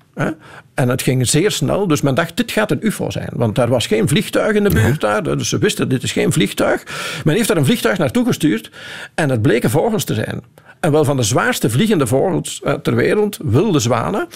En 0.74 0.88
het 0.88 1.02
ging 1.02 1.28
zeer 1.28 1.50
snel, 1.50 1.87
dus 1.87 2.00
men 2.00 2.14
dacht, 2.14 2.37
dit 2.37 2.50
gaat 2.50 2.70
een 2.70 2.87
ufo 2.87 3.11
zijn. 3.11 3.31
Want 3.33 3.54
daar 3.54 3.68
was 3.68 3.87
geen 3.87 4.09
vliegtuig 4.09 4.57
in 4.57 4.64
de 4.64 4.70
buurt 4.70 5.00
daar, 5.00 5.22
dus 5.22 5.48
ze 5.48 5.59
wisten, 5.59 5.88
dit 5.88 6.02
is 6.02 6.12
geen 6.12 6.33
vliegtuig. 6.33 6.83
Men 7.24 7.35
heeft 7.35 7.48
daar 7.48 7.57
een 7.57 7.64
vliegtuig 7.64 7.98
naartoe 7.98 8.26
gestuurd 8.26 8.70
en 9.14 9.31
het 9.31 9.42
bleken 9.42 9.70
vogels 9.70 10.04
te 10.04 10.14
zijn. 10.14 10.42
En 10.81 10.92
wel 10.92 11.04
van 11.04 11.16
de 11.16 11.22
zwaarste 11.22 11.70
vliegende 11.70 12.07
vogels 12.07 12.61
eh, 12.62 12.72
ter 12.72 12.94
wereld, 12.94 13.38
wilde 13.42 13.78
zwanen. 13.78 14.26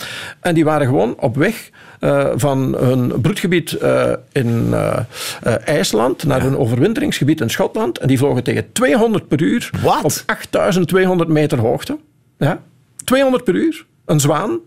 En 0.40 0.54
die 0.54 0.64
waren 0.64 0.86
gewoon 0.86 1.14
op 1.18 1.36
weg 1.36 1.70
uh, 2.00 2.28
van 2.34 2.76
hun 2.78 3.20
broedgebied 3.20 3.78
uh, 3.82 4.12
in 4.32 4.66
uh, 4.70 4.98
IJsland 5.64 6.24
naar 6.24 6.42
hun 6.42 6.56
overwinteringsgebied 6.56 7.40
in 7.40 7.50
Schotland. 7.50 7.98
En 7.98 8.08
die 8.08 8.18
vlogen 8.18 8.42
tegen 8.42 8.72
200 8.72 9.28
per 9.28 9.42
uur 9.42 9.70
What? 9.82 10.04
op 10.04 10.12
8200 10.26 11.28
meter 11.28 11.58
hoogte. 11.58 11.98
Ja, 12.38 12.62
200 13.04 13.44
per 13.44 13.54
uur. 13.54 13.86
Een 14.04 14.20
zwaan 14.20 14.58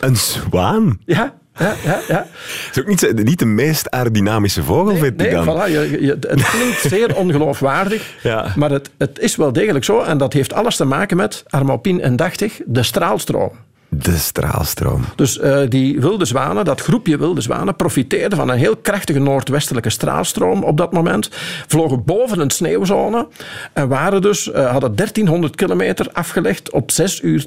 een 0.00 0.16
zwaan? 0.16 0.98
Ja, 1.04 1.34
ja, 1.58 1.74
ja, 1.84 2.00
ja. 2.08 2.26
Het 2.66 2.76
is 2.76 2.80
ook 2.80 2.86
niet, 2.86 3.24
niet 3.24 3.38
de 3.38 3.44
meest 3.44 3.90
aerodynamische 3.90 4.62
vogel, 4.62 4.92
nee, 4.92 5.02
vind 5.02 5.20
ik 5.20 5.30
dan. 5.30 5.44
Voilà, 5.44 5.70
je, 5.70 5.96
je, 6.00 6.16
het 6.20 6.50
klinkt 6.50 6.80
zeer 6.80 7.16
ongeloofwaardig, 7.16 8.14
ja. 8.22 8.52
maar 8.56 8.70
het, 8.70 8.90
het 8.98 9.18
is 9.18 9.36
wel 9.36 9.52
degelijk 9.52 9.84
zo. 9.84 10.00
En 10.00 10.18
dat 10.18 10.32
heeft 10.32 10.52
alles 10.52 10.76
te 10.76 10.84
maken 10.84 11.16
met, 11.16 11.44
Armopin 11.48 12.00
indachtig, 12.00 12.60
de 12.66 12.82
straalstroom. 12.82 13.50
De 13.88 14.16
straalstroom. 14.16 15.04
Dus 15.16 15.38
uh, 15.38 15.60
die 15.68 16.00
wilde 16.00 16.24
zwanen, 16.24 16.64
dat 16.64 16.80
groepje 16.80 17.18
wilde 17.18 17.40
zwanen, 17.40 17.76
profiteerde 17.76 18.36
van 18.36 18.48
een 18.48 18.58
heel 18.58 18.76
krachtige 18.76 19.18
noordwestelijke 19.18 19.90
straalstroom 19.90 20.62
op 20.64 20.76
dat 20.76 20.92
moment. 20.92 21.28
Vlogen 21.66 22.04
boven 22.04 22.40
een 22.40 22.50
sneeuwzone 22.50 23.28
en 23.72 23.88
waren 23.88 24.22
dus, 24.22 24.48
uh, 24.48 24.70
hadden 24.70 24.96
1300 24.96 25.56
kilometer 25.56 26.08
afgelegd 26.12 26.70
op 26.70 26.90
zes 26.90 27.22
uur. 27.22 27.44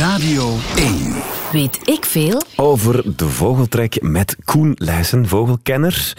Radio 0.00 0.42
1. 0.76 1.12
Weet 1.52 1.88
ik 1.88 2.04
veel? 2.04 2.40
Over 2.56 3.16
de 3.16 3.24
vogeltrek 3.24 4.02
met 4.02 4.36
Koen 4.44 4.72
Leijsen, 4.74 5.26
vogelkenner. 5.26 6.14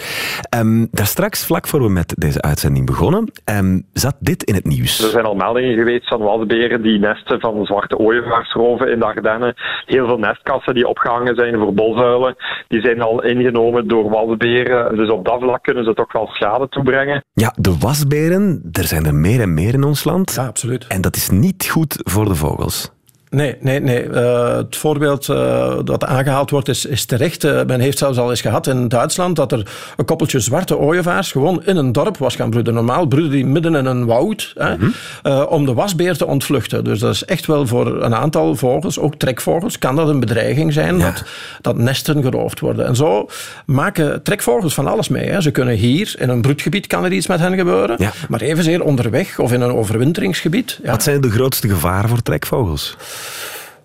Um, 0.58 0.88
daar 0.92 1.06
straks, 1.06 1.46
vlak 1.46 1.68
voor 1.68 1.82
we 1.82 1.90
met 1.90 2.14
deze 2.18 2.42
uitzending 2.42 2.86
begonnen, 2.86 3.32
um, 3.46 3.86
zat 3.94 4.16
dit 4.20 4.44
in 4.44 4.56
het 4.56 4.66
nieuws. 4.66 5.04
Er 5.04 5.10
zijn 5.10 5.26
al 5.26 5.36
meldingen 5.36 5.78
geweest 5.78 6.08
van 6.08 6.20
wasberen 6.20 6.82
die 6.82 7.00
nesten 7.00 7.40
van 7.40 7.66
zwarte 7.66 7.98
ooievaars 7.98 8.54
roven 8.54 8.92
in 8.92 9.00
de 9.00 9.06
Ardennen. 9.06 9.54
Heel 9.86 10.06
veel 10.08 10.20
nestkassen 10.20 10.74
die 10.74 10.88
opgehangen 10.88 11.36
zijn 11.36 11.56
voor 11.56 11.74
bolzuilen, 11.74 12.36
die 12.68 12.82
zijn 12.82 13.02
al 13.02 13.24
ingenomen 13.24 13.88
door 13.88 14.10
wasberen. 14.10 14.96
Dus 14.96 15.10
op 15.10 15.26
dat 15.26 15.40
vlak 15.42 15.64
kunnen 15.64 15.84
ze 15.84 15.94
toch 15.94 16.12
wel 16.12 16.28
schade 16.28 16.70
toebrengen. 16.70 17.24
Ja, 17.34 17.54
de 17.58 17.78
wasberen, 17.78 18.70
er 18.72 18.84
zijn 18.84 19.06
er 19.06 19.16
meer 19.16 19.42
en 19.42 19.54
meer 19.54 19.74
in 19.74 19.84
ons 19.84 20.04
land. 20.04 20.34
Ja, 20.36 20.46
absoluut. 20.46 20.88
En 20.88 21.02
dat 21.02 21.16
is 21.16 21.30
niet 21.30 21.70
goed 21.70 21.96
voor 22.04 22.26
de 22.26 22.36
vogels. 22.36 22.92
Nee, 23.32 23.56
nee, 23.60 23.80
nee. 23.80 24.08
Uh, 24.08 24.56
het 24.56 24.76
voorbeeld 24.76 25.28
uh, 25.28 25.78
dat 25.84 26.06
aangehaald 26.06 26.50
wordt 26.50 26.68
is, 26.68 26.86
is 26.86 27.06
terecht. 27.06 27.44
Uh, 27.44 27.62
men 27.68 27.80
heeft 27.80 27.98
zelfs 27.98 28.18
al 28.18 28.30
eens 28.30 28.42
gehad 28.42 28.68
in 28.68 28.88
Duitsland 28.88 29.36
dat 29.36 29.52
er 29.52 29.68
een 29.98 30.06
koppeltje 30.06 30.40
zwarte 30.40 30.78
ooievaars 30.78 31.32
gewoon 31.32 31.66
in 31.66 31.78
een 31.78 31.92
dorp 31.92 32.18
was 32.18 32.36
gaan 32.36 32.50
broeden. 32.50 32.74
Normaal 32.74 33.06
broeden 33.06 33.32
die 33.32 33.46
midden 33.46 33.76
in 33.76 33.86
een 33.86 34.06
woud 34.06 34.54
hè, 34.56 34.76
mm 34.76 34.94
-hmm. 35.24 35.44
om 35.44 35.66
de 35.66 35.74
wasbeer 35.74 36.18
te 36.18 36.26
ontvluchten. 36.26 36.84
Dus 36.84 37.00
dat 37.00 37.14
is 37.14 37.26
echt 37.26 37.46
wel 37.46 37.68
voor 37.68 38.04
een 38.04 38.16
aantal 38.16 38.56
vogels, 38.56 39.00
ook 39.00 39.16
trekvogels, 39.16 39.78
kan 39.78 39.96
dat 39.96 40.08
een 40.08 40.20
bedreiging 40.20 40.74
zijn 40.74 40.98
ja. 40.98 41.12
dat, 41.12 41.24
dat 41.62 41.78
nesten 41.78 42.22
geroofd 42.22 42.60
worden. 42.60 42.86
En 42.86 42.96
zo 42.96 43.30
maken 43.66 44.24
trekvogels 44.24 44.74
van 44.74 44.88
alles 44.88 45.08
mee. 45.08 45.30
Hè. 45.30 45.42
Ze 45.42 45.52
kunnen 45.52 45.76
hier, 45.76 46.16
in 46.18 46.30
een 46.30 46.42
broedgebied 46.42 46.88
kan 46.88 47.06
er 47.06 47.12
iets 47.12 47.28
met 47.28 47.40
hen 47.40 47.56
gebeuren, 47.56 47.96
ja. 48.00 48.12
maar 48.30 48.42
evenzeer 48.42 48.84
onderweg 48.84 49.40
of 49.40 49.52
in 49.52 49.62
een 49.62 49.74
overwinteringsgebied. 49.74 50.80
Ja. 50.84 50.92
Wat 50.92 51.04
zijn 51.04 51.22
de 51.22 51.32
grootste 51.32 51.68
gevaren 51.68 52.10
voor 52.10 52.22
trekvogels? 52.22 52.96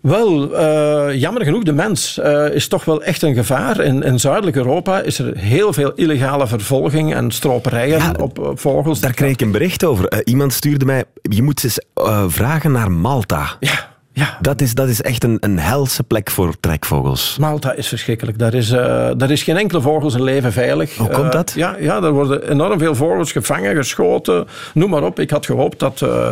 Wel, 0.01 0.53
uh, 0.53 1.21
jammer 1.21 1.45
genoeg, 1.45 1.63
de 1.63 1.73
mens 1.73 2.19
uh, 2.19 2.55
is 2.55 2.69
toch 2.69 2.85
wel 2.85 3.03
echt 3.03 3.23
een 3.23 3.35
gevaar. 3.35 3.81
In, 3.81 4.03
in 4.03 4.21
zuidelijk 4.21 4.57
Europa 4.57 5.01
is 5.01 5.19
er 5.19 5.37
heel 5.37 5.73
veel 5.73 5.93
illegale 5.93 6.47
vervolging 6.47 7.15
en 7.15 7.31
stroperijen 7.31 7.99
ja, 7.99 8.15
op, 8.21 8.39
op, 8.39 8.61
vogels. 8.61 9.01
Daar 9.01 9.15
kreeg 9.15 9.33
ik 9.33 9.41
een 9.41 9.51
bericht 9.51 9.85
over. 9.85 10.13
Uh, 10.13 10.19
iemand 10.25 10.53
stuurde 10.53 10.85
mij, 10.85 11.05
je 11.23 11.43
moet 11.43 11.65
eens 11.65 11.81
vragen 12.27 12.73
naar 12.73 12.91
Malta. 12.91 13.57
Ja. 13.61 13.96
Ja. 14.17 14.39
Dat, 14.41 14.61
is, 14.61 14.75
dat 14.75 14.89
is 14.89 15.03
echt 15.03 15.25
een, 15.25 15.37
een 15.41 15.59
helse 15.59 16.03
plek 16.03 16.31
voor 16.31 16.55
trekvogels. 16.61 17.37
Malta 17.41 17.73
is 17.73 17.89
verschrikkelijk. 17.89 18.39
Daar 18.39 18.55
is, 18.55 18.71
uh, 18.71 18.79
daar 19.17 19.31
is 19.31 19.43
geen 19.43 19.57
enkele 19.57 19.81
vogel 19.81 20.11
zijn 20.11 20.23
leven 20.23 20.53
veilig. 20.53 20.97
Hoe 20.97 21.09
komt 21.09 21.33
dat? 21.33 21.51
Uh, 21.51 21.57
ja, 21.57 21.77
ja, 21.81 22.03
er 22.03 22.13
worden 22.13 22.51
enorm 22.51 22.79
veel 22.79 22.95
vogels 22.95 23.33
gevangen, 23.33 23.77
geschoten. 23.77 24.47
Noem 24.75 24.91
maar 24.91 25.03
op. 25.03 25.21
Ik 25.21 25.31
had 25.31 25.47
gehoopt 25.47 25.79
dat 25.79 26.01
uh, 26.01 26.29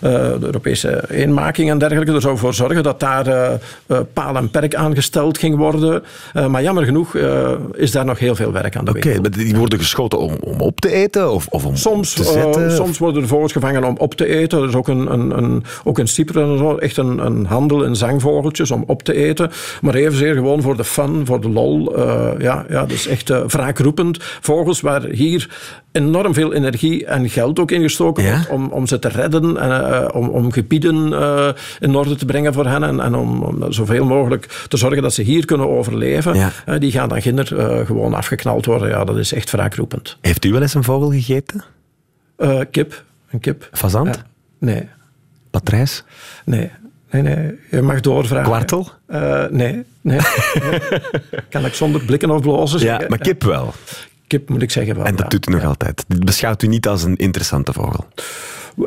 de 0.00 0.38
Europese 0.40 1.04
eenmaking 1.08 1.70
en 1.70 1.78
dergelijke 1.78 2.12
er 2.12 2.20
zou 2.20 2.38
voor 2.38 2.54
zorgen 2.54 2.82
dat 2.82 3.00
daar 3.00 3.58
paal 4.12 4.36
en 4.36 4.50
perk 4.50 4.74
aangesteld 4.74 5.38
ging 5.38 5.56
worden. 5.56 6.02
maar 6.48 6.62
jammer 6.62 6.84
genoeg 6.84 7.14
is 7.72 7.90
daar 7.90 8.04
nog 8.04 8.18
heel 8.18 8.34
veel 8.34 8.52
werk 8.52 8.76
aan 8.76 8.84
de 8.84 8.90
Oké, 8.90 9.14
okay, 9.16 9.30
die 9.30 9.56
worden 9.56 9.78
geschoten 9.78 10.18
om, 10.18 10.36
om 10.40 10.60
op 10.60 10.80
te 10.80 10.92
eten 10.92 11.32
of, 11.32 11.46
of 11.46 11.64
om 11.64 11.76
soms, 11.76 12.12
te 12.12 12.24
zetten? 12.24 12.72
soms 12.72 12.98
worden 12.98 13.22
de 13.22 13.28
vogels 13.28 13.52
gevangen 13.52 13.84
om 13.84 13.96
op 13.96 14.14
te 14.14 14.26
eten. 14.26 14.62
Er 14.62 14.68
is 14.68 14.74
ook 14.74 14.88
een, 14.88 15.12
een, 15.12 15.38
een, 15.38 15.64
ook 15.84 15.98
in 15.98 16.08
Cyprus 16.08 16.42
en 16.48 16.58
zo 16.58 16.76
echt 16.76 16.96
een 16.96 17.13
een, 17.18 17.46
handel 17.46 17.84
in 17.84 17.96
zangvogeltjes 17.96 18.70
om 18.70 18.84
op 18.86 19.02
te 19.02 19.14
eten. 19.14 19.50
Maar 19.80 19.94
evenzeer 19.94 20.34
gewoon 20.34 20.62
voor 20.62 20.76
de 20.76 20.84
fun, 20.84 21.26
voor 21.26 21.40
de 21.40 21.48
lol. 21.48 21.98
Uh, 21.98 22.30
ja, 22.38 22.66
ja, 22.68 22.86
dus 22.86 23.06
echt 23.06 23.30
uh, 23.30 23.44
wraakroepend. 23.46 24.18
Vogels 24.20 24.80
waar 24.80 25.02
hier 25.02 25.50
enorm 25.92 26.34
veel 26.34 26.52
energie 26.52 27.06
en 27.06 27.30
geld 27.30 27.58
ook 27.58 27.70
in 27.70 27.82
gestoken 27.82 28.30
wordt 28.30 28.48
om, 28.48 28.68
om 28.68 28.86
ze 28.86 28.98
te 28.98 29.08
redden 29.08 29.56
en 29.56 29.70
uh, 29.70 30.08
om, 30.12 30.28
om 30.28 30.52
gebieden 30.52 30.96
in 31.80 31.94
orde 31.94 32.14
te 32.14 32.24
brengen 32.24 32.52
voor 32.52 32.66
hen 32.66 32.82
en, 32.82 33.00
en 33.00 33.14
om, 33.14 33.42
om, 33.42 33.72
zoveel 33.72 34.04
mogelijk 34.04 34.64
te 34.68 34.76
zorgen 34.76 35.02
dat 35.02 35.14
ze 35.14 35.22
hier 35.22 35.44
kunnen 35.44 35.68
overleven. 35.68 36.34
Ja. 36.34 36.78
die 36.78 36.92
gaan 36.92 37.08
dan 37.08 37.22
ginder 37.22 37.46
gewoon 37.86 38.14
afgeknald 38.14 38.66
worden. 38.66 38.88
Ja, 38.88 39.04
dat 39.04 39.16
is 39.16 39.32
echt 39.32 39.50
wraakroepend. 39.50 40.16
Heeft 40.20 40.44
u 40.44 40.52
wel 40.52 40.62
eens 40.62 40.74
een 40.74 40.84
vogel 40.84 41.10
gegeten? 41.10 41.64
kip. 42.70 43.04
Een 43.30 43.40
kip. 43.40 43.68
Fazant? 43.72 44.22
Nee. 44.58 44.88
Patrijs? 45.50 46.04
Nee, 46.44 46.70
nee, 47.22 47.22
nee. 47.36 47.58
Je 47.70 47.82
mag 47.82 48.00
doorvragen. 48.00 48.44
Kwartel? 48.46 48.88
Uh, 49.08 49.44
nee, 49.50 49.84
nee. 50.00 50.18
kan 51.50 51.64
ik 51.64 51.74
zonder 51.74 52.04
blikken 52.04 52.30
of 52.30 52.40
blozen 52.40 52.78
Ja, 52.80 52.84
zeggen. 52.86 53.08
maar 53.08 53.18
kip 53.18 53.42
wel. 53.44 53.72
Kip 54.26 54.48
moet 54.48 54.62
ik 54.62 54.70
zeggen 54.70 54.94
wel. 54.96 55.04
En 55.04 55.12
dat 55.14 55.22
ja. 55.22 55.28
doet 55.28 55.48
u 55.48 55.52
nog 55.52 55.64
altijd. 55.64 56.04
Dit 56.08 56.24
beschouwt 56.24 56.62
u 56.62 56.66
niet 56.66 56.88
als 56.88 57.02
een 57.02 57.16
interessante 57.16 57.72
vogel. 57.72 58.06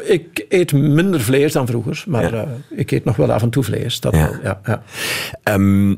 Ik 0.04 0.46
eet 0.50 0.74
minder 0.74 1.22
vlees 1.22 1.52
dan 1.54 1.68
vroeger, 1.68 2.04
maar 2.08 2.34
Ja. 2.34 2.42
eh, 2.44 2.80
ik 2.80 2.92
eet 2.92 3.06
nog 3.06 3.16
wel 3.16 3.32
af 3.32 3.42
en 3.42 3.50
toe 3.50 3.64
vlees. 3.64 4.00
Dat 4.00 4.16
Ja. 4.16 4.30
wel, 4.30 4.40
ja, 4.44 4.60
ja. 4.66 4.84
Ehm, 5.44 5.92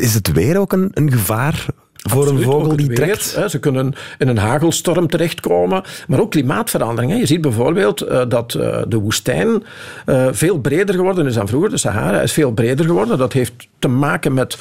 is 0.00 0.14
het 0.14 0.32
weer 0.32 0.58
ook 0.58 0.72
een, 0.72 0.90
een 0.94 1.12
gevaar 1.12 1.66
voor 2.10 2.20
Absoluut, 2.20 2.44
een 2.44 2.50
vogel 2.50 2.76
die 2.76 2.92
trekt? 2.92 3.34
hè. 3.34 3.48
Ze 3.48 3.58
kunnen 3.58 3.94
in 4.18 4.28
een 4.28 4.38
hagelstorm 4.38 5.08
terechtkomen, 5.08 5.82
maar 6.08 6.20
ook 6.20 6.30
klimaatverandering. 6.30 7.12
Hè. 7.12 7.18
Je 7.18 7.26
ziet 7.26 7.40
bijvoorbeeld 7.40 8.00
eh, 8.00 8.22
dat 8.28 8.54
eh, 8.54 8.82
de 8.88 8.98
woestijn 8.98 9.64
eh, 10.06 10.26
veel 10.30 10.58
breder 10.58 10.94
geworden 10.94 11.26
is 11.26 11.34
dan 11.34 11.48
vroeger. 11.48 11.70
De 11.70 11.76
Sahara 11.76 12.20
is 12.20 12.32
veel 12.32 12.52
breder 12.52 12.86
geworden. 12.86 13.18
Dat 13.18 13.32
heeft 13.32 13.52
te 13.78 13.88
maken 13.88 14.34
met 14.34 14.58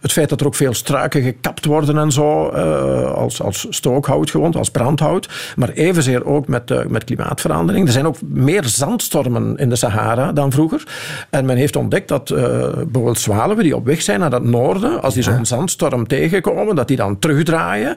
het 0.00 0.12
feit 0.12 0.28
dat 0.28 0.40
er 0.40 0.46
ook 0.46 0.54
veel 0.54 0.74
struiken 0.74 1.22
gekapt 1.22 1.64
worden 1.64 1.98
en 1.98 2.12
zo, 2.12 2.46
als, 2.46 3.42
als 3.42 3.66
stookhout 3.70 4.30
gewoon, 4.30 4.54
als 4.54 4.70
brandhout. 4.70 5.28
Maar 5.56 5.68
evenzeer 5.68 6.24
ook 6.24 6.48
met, 6.48 6.88
met 6.88 7.04
klimaatverandering. 7.04 7.86
Er 7.86 7.92
zijn 7.92 8.06
ook 8.06 8.16
meer 8.22 8.64
zandstormen 8.64 9.56
in 9.56 9.68
de 9.68 9.76
Sahara 9.76 10.32
dan 10.32 10.52
vroeger. 10.52 10.82
En 11.30 11.44
men 11.44 11.56
heeft 11.56 11.76
ontdekt 11.76 12.08
dat 12.08 12.28
bijvoorbeeld 12.28 13.18
zwaluwen 13.18 13.64
die 13.64 13.76
op 13.76 13.86
weg 13.86 14.02
zijn 14.02 14.20
naar 14.20 14.32
het 14.32 14.44
noorden, 14.44 15.02
als 15.02 15.14
die 15.14 15.22
zo'n 15.22 15.46
zandstorm 15.46 16.06
tegenkomen, 16.06 16.76
dat 16.80 16.88
die 16.88 16.96
dan 16.96 17.18
terugdraaien 17.18 17.96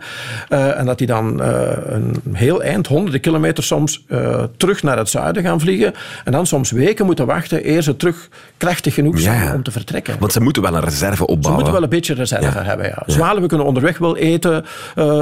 eh, 0.49 0.79
en 0.79 0.85
dat 0.85 0.97
die 0.97 1.07
dan 1.07 1.41
eh, 1.41 1.61
een 1.85 2.21
heel 2.33 2.63
eind, 2.63 2.87
honderden 2.87 3.21
kilometer 3.21 3.63
soms, 3.63 4.03
eh, 4.07 4.43
terug 4.57 4.83
naar 4.83 4.97
het 4.97 5.09
zuiden 5.09 5.43
gaan 5.43 5.59
vliegen 5.59 5.93
en 6.23 6.31
dan 6.31 6.45
soms 6.47 6.71
weken 6.71 7.05
moeten 7.05 7.25
wachten 7.25 7.69
eer 7.69 7.81
ze 7.81 7.95
terug 7.95 8.29
krachtig 8.57 8.93
genoeg 8.93 9.19
zijn 9.19 9.43
Ja, 9.43 9.53
om 9.53 9.63
te 9.63 9.71
vertrekken. 9.71 10.15
Want 10.19 10.31
ze 10.31 10.41
moeten 10.41 10.61
wel 10.61 10.75
een 10.75 10.83
reserve 10.83 11.15
Ze 11.15 11.25
opbouwen. 11.27 11.53
moeten 11.53 11.73
wel 11.73 11.83
een 11.83 11.89
beetje 11.89 12.13
reserve 12.13 12.45
Ja. 12.57 12.63
hebben. 12.63 12.85
Ja. 12.85 13.03
Zwaluwen 13.05 13.47
kunnen 13.47 13.67
onderweg 13.67 13.97
wel 13.97 14.17
eten 14.17 14.65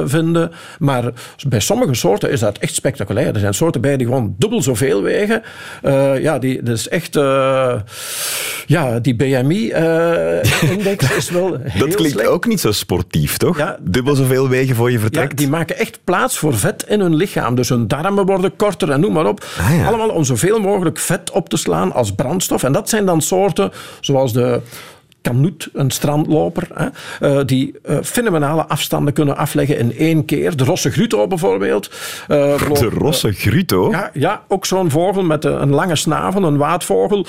vinden, 0.05 0.51
maar 0.79 1.03
bij 1.47 1.59
sommige 1.59 1.93
soorten 1.93 2.31
is 2.31 2.39
dat 2.39 2.57
echt 2.57 2.73
spectaculair. 2.75 3.33
Er 3.33 3.39
zijn 3.39 3.53
soorten 3.53 3.81
bij 3.81 3.97
die 3.97 4.05
gewoon 4.07 4.35
dubbel 4.37 4.61
zoveel 4.61 5.01
wegen. 5.01 5.41
Ja, 6.21 6.39
die, 6.39 6.63
dat 6.63 6.77
is 6.77 6.87
echt... 6.87 7.13
ja, 8.65 8.99
die 9.01 9.15
BMI-index 9.15 11.11
is 11.15 11.29
wel 11.29 11.57
heel 11.63 11.85
Dat 11.87 11.95
klinkt 11.95 12.13
slecht. 12.13 12.27
ook 12.29 12.45
niet 12.47 12.59
zo 12.59 12.71
sportief, 12.71 13.37
toch? 13.37 13.50
Ja. 13.57 13.77
Dubbel 13.81 14.15
zoveel 14.15 14.49
wegen 14.49 14.75
voor 14.75 14.87
je 14.87 14.95
Ja, 14.95 15.01
vertrekt. 15.01 15.37
die 15.37 15.47
maken 15.49 15.77
echt 15.77 15.99
plaats 16.03 16.37
voor 16.37 16.53
vet 16.57 16.83
in 16.87 16.99
hun 16.99 17.15
lichaam. 17.15 17.55
Dus 17.55 17.69
hun 17.69 17.87
darmen 17.87 18.25
worden 18.25 18.55
korter 18.55 18.89
en 18.91 18.99
noem 18.99 19.13
maar 19.13 19.25
op. 19.27 19.45
Ah, 19.59 19.75
ja. 19.77 19.85
Allemaal 19.85 20.09
om 20.09 20.23
zoveel 20.23 20.59
mogelijk 20.59 20.99
vet 20.99 21.31
op 21.31 21.49
te 21.49 21.57
slaan 21.57 21.93
als 21.93 22.11
brandstof. 22.15 22.63
En 22.63 22.71
dat 22.71 22.89
zijn 22.89 23.05
dan 23.05 23.21
soorten 23.21 23.71
zoals 23.99 24.33
de 24.33 24.61
kanoet, 25.21 25.69
een 25.73 25.91
strandloper, 25.91 26.67
hè, 26.73 26.87
eh, 27.27 27.45
die 27.45 27.73
eh, 27.83 27.97
fenomenale 28.03 28.65
afstanden 28.67 29.13
kunnen 29.13 29.37
afleggen 29.37 29.77
in 29.77 29.97
één 29.97 30.25
keer. 30.25 30.55
De 30.55 30.63
rosse 30.63 30.91
gruto 30.91 31.27
bijvoorbeeld. 31.27 31.89
eh, 32.27 32.57
De 32.73 32.89
rosse 32.97 33.31
gruto. 33.33 33.91
ja, 33.91 34.09
ja, 34.13 34.43
ook 34.47 34.65
zo'n 34.65 34.89
vogel 34.89 35.23
met 35.23 35.45
een 35.45 35.69
lange 35.69 35.95
snavel, 35.95 36.43
een 36.43 36.57
waadvogel, 36.57 37.25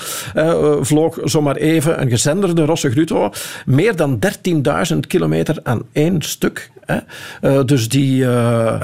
vloog 0.81 1.17
zomaar 1.23 1.55
even 1.55 2.01
een 2.01 2.09
gezenderde 2.09 2.65
rosse 2.65 2.91
gruto. 2.91 3.31
Meer 3.65 3.95
dan 3.95 4.19
13.000 4.93 4.99
kilometer 5.07 5.57
aan 5.63 5.81
één 5.91 6.21
stuk. 6.21 6.71
Hè. 6.85 7.65
Dus 7.65 7.89
die, 7.89 8.25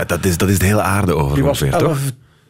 Dat 0.08 0.26
is, 0.26 0.38
dat 0.38 0.50
is 0.50 0.60
de 0.60 0.66
hele 0.66 0.82
aarde 0.82 1.16
over 1.16 1.44
ongeveer, 1.44 1.78
toch? 1.78 1.98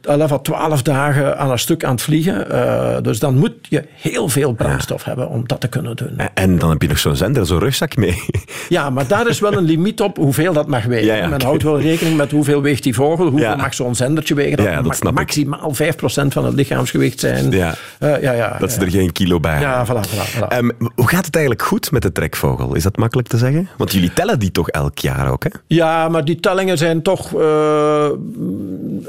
11, 0.01 0.19
11 0.21 0.31
à 0.31 0.37
12 0.37 0.81
dagen 0.81 1.37
aan 1.37 1.51
een 1.51 1.59
stuk 1.59 1.83
aan 1.83 1.91
het 1.91 2.01
vliegen. 2.01 2.51
Eh, 2.51 3.01
dus 3.01 3.19
dan 3.19 3.37
moet 3.37 3.53
je 3.61 3.83
heel 3.95 4.29
veel 4.29 4.53
brandstof 4.53 5.03
hebben 5.03 5.29
om 5.29 5.47
dat 5.47 5.61
te 5.61 5.67
kunnen 5.67 5.95
doen. 5.95 6.17
En 6.33 6.57
dan 6.57 6.69
heb 6.69 6.81
je 6.81 6.87
nog 6.87 6.99
zo'n 6.99 7.15
zender, 7.15 7.45
zo'n 7.45 7.59
rugzak 7.59 7.95
mee. 7.95 8.17
Ja, 8.69 8.89
maar 8.89 9.07
daar 9.07 9.27
is 9.27 9.39
wel 9.39 9.53
een 9.53 9.63
limiet 9.63 10.01
op 10.01 10.17
hoeveel 10.17 10.53
dat 10.53 10.67
mag 10.67 10.83
wegen. 10.85 11.05
Ja, 11.05 11.15
ja, 11.15 11.27
Men 11.27 11.41
houdt 11.41 11.63
wel 11.63 11.79
rekening 11.81 12.17
met 12.17 12.31
hoeveel 12.31 12.61
weegt 12.61 12.83
die 12.83 12.93
vogel, 12.93 13.27
hoeveel 13.27 13.55
mag 13.55 13.73
zo'n 13.73 13.95
zendertje 13.95 14.33
wegen. 14.35 14.57
Dat 14.57 14.83
mag 14.85 14.97
ik. 14.99 15.11
maximaal 15.11 15.73
5% 15.75 16.27
van 16.27 16.45
het 16.45 16.53
lichaamsgewicht 16.53 17.19
zijn. 17.19 17.51
Ja. 17.51 17.73
Eh, 17.99 18.21
ja, 18.21 18.31
ja, 18.31 18.55
Dat 18.59 18.71
ze 18.71 18.79
er 18.81 18.89
geen 18.91 19.11
kilo 19.11 19.39
bij 19.39 19.59
Ja, 19.59 19.77
hebben. 19.85 20.03
voilà, 20.05 20.09
voilà, 20.09 20.35
voilà. 20.39 20.47
Ehm, 20.47 20.69
hoe 20.95 21.07
gaat 21.09 21.25
het 21.25 21.35
eigenlijk 21.35 21.65
goed 21.65 21.91
met 21.91 22.01
de 22.01 22.11
trekvogel? 22.11 22.75
Is 22.75 22.83
dat 22.83 22.97
makkelijk 22.97 23.27
te 23.27 23.37
zeggen? 23.37 23.69
Want 23.77 23.91
jullie 23.91 24.13
tellen 24.13 24.39
die 24.39 24.51
toch 24.51 24.69
elk 24.69 24.97
jaar 24.97 25.31
ook, 25.31 25.43
hè? 25.43 25.49
ja, 25.67 26.09
maar 26.09 26.25
die 26.25 26.39
tellingen 26.39 26.77
zijn 26.77 27.01
toch... 27.01 27.33
eh, 27.39 28.07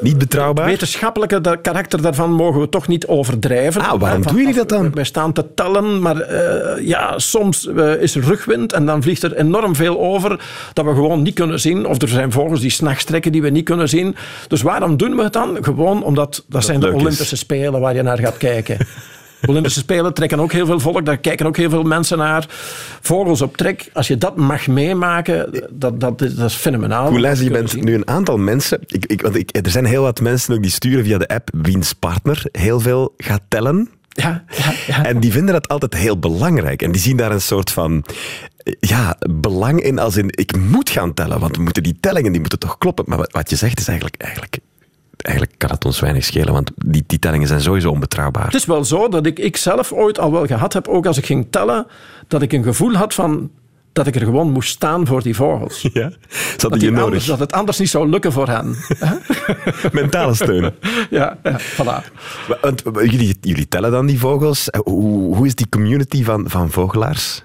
Niet 0.01 0.19
betrouwbaar? 0.19 0.67
Wetenschappelijke 0.91 1.61
karakter 1.63 2.03
daarvan 2.03 2.33
mogen 2.33 2.61
we 2.61 2.69
toch 2.69 2.89
niet 2.89 3.07
overdrijven. 3.07 3.83
Ah, 3.83 4.01
waarom 4.01 4.23
doen 4.23 4.37
jullie 4.37 4.55
dat 4.55 4.69
dan? 4.69 4.91
Wij 4.95 5.05
staan 5.05 5.33
te 5.33 5.45
tellen, 5.55 6.01
maar 6.01 6.21
eh, 6.21 6.87
ja, 6.87 7.19
soms 7.19 7.67
eh, 7.67 8.03
is 8.03 8.15
er 8.15 8.23
rugwind 8.23 8.73
en 8.73 8.87
dan 8.87 9.03
vliegt 9.03 9.23
er 9.23 9.37
enorm 9.37 9.77
veel 9.77 10.01
over 10.01 10.41
dat 10.73 10.85
we 10.85 10.95
gewoon 10.95 11.23
niet 11.23 11.35
kunnen 11.35 11.61
zien. 11.61 11.87
Of 11.87 12.03
er 12.03 12.09
zijn 12.09 12.33
vogels 12.33 12.61
die 12.61 12.71
s'nachts 12.71 13.05
trekken 13.05 13.33
die 13.33 13.43
we 13.43 13.51
niet 13.51 13.65
kunnen 13.65 13.89
zien. 13.89 14.17
Dus 14.49 14.63
waarom 14.63 14.97
doen 14.97 15.17
we 15.17 15.23
het 15.23 15.33
dan? 15.33 15.59
Gewoon 15.61 16.03
omdat 16.03 16.45
dat, 16.49 16.65
zijn 16.65 16.81
de 16.81 16.89
is. 16.89 16.95
Olympische 16.95 17.37
Spelen 17.37 17.81
waar 17.81 17.95
je 17.95 18.03
naar 18.03 18.19
gaat 18.19 18.37
kijken. 18.37 18.77
Olympische 19.47 19.81
Spelen 19.81 20.15
trekken 20.15 20.41
ook 20.41 20.53
heel 20.53 20.67
veel 20.67 20.81
volk, 20.81 21.05
daar 21.07 21.19
kijken 21.19 21.47
ook 21.47 21.57
heel 21.57 21.71
veel 21.71 21.83
mensen 21.83 22.19
naar. 22.19 22.47
Vogels 23.01 23.43
op 23.43 23.57
trek, 23.57 23.91
als 23.93 24.07
je 24.09 24.19
dat 24.19 24.37
mag 24.37 24.67
meemaken, 24.67 25.65
dat, 25.71 26.01
dat, 26.01 26.23
is- 26.23 26.35
dat 26.35 26.49
is 26.51 26.55
fenomenaal. 26.55 27.21
Luister, 27.21 27.47
je 27.47 27.53
bent 27.53 27.83
nu 27.83 27.95
een 27.95 28.09
aantal 28.09 28.39
mensen... 28.39 28.79
Ik, 28.87 29.07
ik, 29.07 29.23
want 29.23 29.37
ik, 29.37 29.57
er 29.67 29.71
zijn 29.71 29.85
heel 29.85 30.03
wat 30.03 30.21
mensen 30.21 30.55
ook 30.55 30.63
die 30.63 30.71
sturen 30.71 31.05
via 31.05 31.19
de 31.19 31.29
app 31.29 31.49
wiens 31.53 31.93
partner 31.93 32.43
heel 32.53 32.81
veel 32.81 33.15
gaat 33.17 33.43
tellen. 33.49 33.89
Ja, 34.09 34.45
ja, 34.57 34.73
ja. 34.87 35.05
En 35.05 35.21
die 35.21 35.33
vinden 35.33 35.53
dat 35.55 35.69
altijd 35.69 35.95
heel 35.95 36.19
belangrijk. 36.19 36.83
En 36.83 36.93
die 36.93 37.01
zien 37.01 37.17
daar 37.17 37.31
een 37.33 37.41
soort 37.41 37.71
van 37.71 38.05
ja, 38.81 39.17
belang 39.31 39.81
in 39.83 39.99
als 39.99 40.17
in 40.17 40.27
ik 40.31 40.57
moet 40.57 40.91
gaan 40.91 41.15
tellen, 41.15 41.41
want 41.41 41.57
we 41.57 41.63
moeten 41.63 41.83
die 41.83 41.97
tellingen 42.01 42.31
die 42.33 42.41
moeten 42.41 42.59
toch 42.59 42.79
kloppen. 42.79 43.05
Maar 43.09 43.19
wat, 43.19 43.33
wat 43.33 43.51
je 43.51 43.57
zegt 43.57 43.79
is 43.81 43.87
eigenlijk, 43.89 44.23
eigenlijk, 44.23 44.59
eigenlijk 45.23 45.59
kan 45.59 45.71
het 45.71 45.85
ons 45.85 46.01
weinig 46.01 46.25
schelen, 46.25 46.53
want 46.53 46.71
die, 46.77 47.05
die 47.07 47.19
tellingen 47.19 47.49
zijn 47.49 47.61
sowieso 47.61 47.91
onbetrouwbaar. 47.91 48.45
Het 48.45 48.55
is 48.55 48.65
wel 48.65 48.85
zo 48.85 49.09
dat 49.09 49.27
ik, 49.27 49.39
ik 49.39 49.57
zelf 49.57 49.93
ooit 49.93 50.19
al 50.19 50.33
wel 50.33 50.47
gehad 50.47 50.73
heb, 50.73 50.89
ook 50.89 51.07
als 51.07 51.19
ik 51.19 51.27
ging 51.27 51.47
tellen, 51.51 51.87
dat 52.29 52.43
ik 52.43 52.53
een 52.53 52.63
gevoel 52.63 52.95
had 52.95 53.15
van 53.15 53.51
dat 53.93 54.07
ik 54.07 54.15
er 54.15 54.21
gewoon 54.21 54.51
moest 54.51 54.71
staan 54.71 55.07
voor 55.07 55.23
die 55.23 55.35
vogels. 55.35 55.83
Ja? 55.93 56.13
Dat, 56.57 56.73
die 56.73 56.81
je 56.81 56.89
anders, 56.89 57.05
nodig. 57.05 57.25
dat 57.25 57.39
het 57.39 57.53
anders 57.53 57.79
niet 57.79 57.91
zou 57.91 58.09
lukken 58.09 58.33
voor 58.33 58.49
hen. 58.49 58.77
Mentale 59.93 60.35
steun. 60.35 60.75
ja, 61.11 61.39
ja, 61.43 61.61
voilà. 61.61 62.13
Want, 62.61 62.83
jullie, 62.95 63.37
jullie 63.41 63.69
tellen 63.69 63.91
dan 63.91 64.07
die 64.07 64.19
vogels. 64.19 64.69
Hoe, 64.85 65.37
hoe 65.37 65.47
is 65.47 65.55
die 65.55 65.69
community 65.69 66.25
van, 66.25 66.51
van 66.51 66.71
vogelaars? 66.71 67.45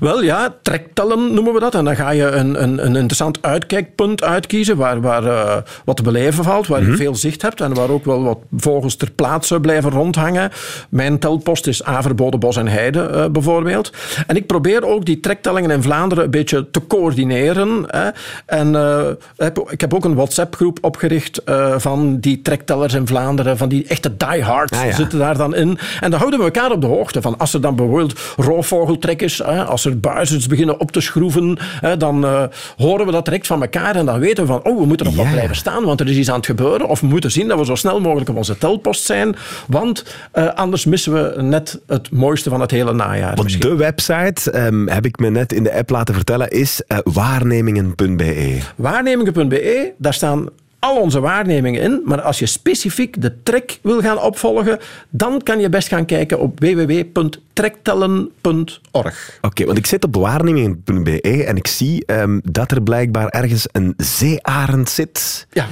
Wel 0.00 0.22
ja, 0.22 0.54
trektellen 0.62 1.34
noemen 1.34 1.52
we 1.54 1.60
dat. 1.60 1.74
En 1.74 1.84
dan 1.84 1.96
ga 1.96 2.10
je 2.10 2.24
een, 2.26 2.62
een, 2.62 2.84
een 2.86 2.96
interessant 2.96 3.38
uitkijkpunt 3.42 4.22
uitkiezen 4.22 4.76
waar, 4.76 5.00
waar 5.00 5.24
eh, 5.24 5.56
wat 5.84 5.96
te 5.96 6.02
beleven 6.02 6.44
valt, 6.44 6.66
waar 6.66 6.84
je 6.84 6.96
veel 6.96 7.14
zicht 7.14 7.42
hebt 7.42 7.60
en 7.60 7.74
waar 7.74 7.90
ook 7.90 8.04
wel 8.04 8.22
wat 8.22 8.38
vogels 8.56 8.96
ter 8.96 9.10
plaatse 9.10 9.60
blijven 9.60 9.90
rondhangen. 9.90 10.50
Mijn 10.88 11.18
telpost 11.18 11.66
is 11.66 11.84
Averbode, 11.84 12.38
Bos 12.38 12.56
en 12.56 12.68
Heide 12.68 13.00
eh, 13.02 13.26
bijvoorbeeld. 13.26 13.92
En 14.26 14.36
ik 14.36 14.46
probeer 14.46 14.84
ook 14.86 15.04
die 15.04 15.20
trektellingen 15.20 15.70
in 15.70 15.82
Vlaanderen 15.82 16.24
een 16.24 16.30
beetje 16.30 16.70
te 16.70 16.86
coördineren. 16.86 17.84
Hè. 17.86 18.08
En 18.46 18.74
eh, 18.76 19.06
heb- 19.36 19.70
ik 19.70 19.80
heb 19.80 19.94
ook 19.94 20.04
een 20.04 20.14
WhatsApp-groep 20.14 20.78
opgericht 20.80 21.42
van 21.76 22.20
die 22.20 22.42
trektellers 22.42 22.94
in 22.94 23.06
Vlaanderen, 23.06 23.58
van 23.58 23.68
die 23.68 23.86
echte 23.86 24.16
diehards 24.16 24.72
Ah, 24.78 24.84
ja. 24.84 24.92
zitten 24.94 25.18
daar 25.18 25.36
dan 25.36 25.54
in. 25.54 25.78
En 26.00 26.10
dan 26.10 26.18
houden 26.18 26.38
we 26.38 26.44
elkaar 26.44 26.70
op 26.70 26.80
de 26.80 26.86
hoogte 26.86 27.22
van 27.22 27.38
als 27.38 27.54
er 27.54 27.60
dan 27.60 27.76
bijvoorbeeld 27.76 28.20
roofvogeltrek 28.36 29.22
is, 29.22 29.42
als 29.66 29.84
er 29.84 30.00
buizers 30.00 30.46
beginnen 30.46 30.80
op 30.80 30.90
te 30.92 31.00
schroeven, 31.00 31.56
hè, 31.80 31.96
dan 31.96 32.24
eh, 32.24 32.42
horen 32.76 33.06
we 33.06 33.12
dat 33.12 33.24
direct 33.24 33.46
van 33.46 33.62
elkaar 33.62 33.96
en 33.96 34.06
dan 34.06 34.18
weten 34.20 34.42
we 34.46 34.52
van, 34.52 34.64
oh, 34.64 34.78
we 34.80 34.86
moeten 34.86 35.06
nog 35.06 35.14
Ja. 35.14 35.22
wat 35.22 35.32
blijven 35.32 35.56
staan, 35.56 35.84
want 35.84 36.00
er 36.00 36.08
is 36.08 36.16
iets 36.16 36.30
aan 36.30 36.36
het 36.36 36.46
gebeuren. 36.46 36.88
Of 36.88 37.00
we 37.00 37.06
moeten 37.06 37.30
zien 37.30 37.48
dat 37.48 37.58
we 37.58 37.64
zo 37.64 37.74
snel 37.74 38.00
mogelijk 38.00 38.30
op 38.30 38.36
onze 38.36 38.58
telpost 38.58 39.02
zijn, 39.04 39.36
want 39.66 40.04
eh, 40.32 40.46
anders 40.54 40.84
missen 40.84 41.12
we 41.12 41.42
net 41.42 41.80
het 41.86 42.10
mooiste 42.10 42.50
van 42.50 42.60
het 42.60 42.70
hele 42.70 42.92
najaar. 42.94 43.34
Want 43.36 43.62
de 43.62 43.74
website, 43.76 44.50
ehm, 44.50 44.86
heb 44.86 45.06
ik 45.06 45.18
me 45.18 45.30
net 45.30 45.52
in 45.52 45.62
de 45.62 45.74
app 45.74 45.90
laten 45.90 46.14
vertellen, 46.14 46.50
is 46.50 46.82
eh, 46.86 46.98
waarnemingen.be. 47.04 48.58
Waarnemingen.be, 48.76 49.92
daar 49.98 50.14
staan 50.14 50.48
al 50.78 50.96
onze 50.96 51.20
waarnemingen 51.20 51.82
in. 51.82 52.02
Maar 52.04 52.20
als 52.20 52.38
je 52.38 52.46
specifiek 52.46 53.22
de 53.22 53.42
trek 53.42 53.78
wil 53.82 54.00
gaan 54.00 54.20
opvolgen, 54.20 54.78
dan 55.08 55.42
kan 55.42 55.60
je 55.60 55.68
best 55.68 55.88
gaan 55.88 56.04
kijken 56.04 56.38
op 56.38 56.60
www.trektellen.org. 56.60 59.38
Oké, 59.40 59.64
want 59.64 59.78
ik 59.78 59.86
zit 59.86 60.04
op 60.04 60.14
waarnemingen.be 60.14 61.44
en 61.44 61.56
ik 61.56 61.66
zie 61.66 62.04
ehm, 62.06 62.40
dat 62.44 62.70
er 62.70 62.82
blijkbaar 62.82 63.28
ergens 63.28 63.66
een 63.72 63.94
zeearend 63.96 64.88
zit. 64.88 65.46
Ja. 65.50 65.66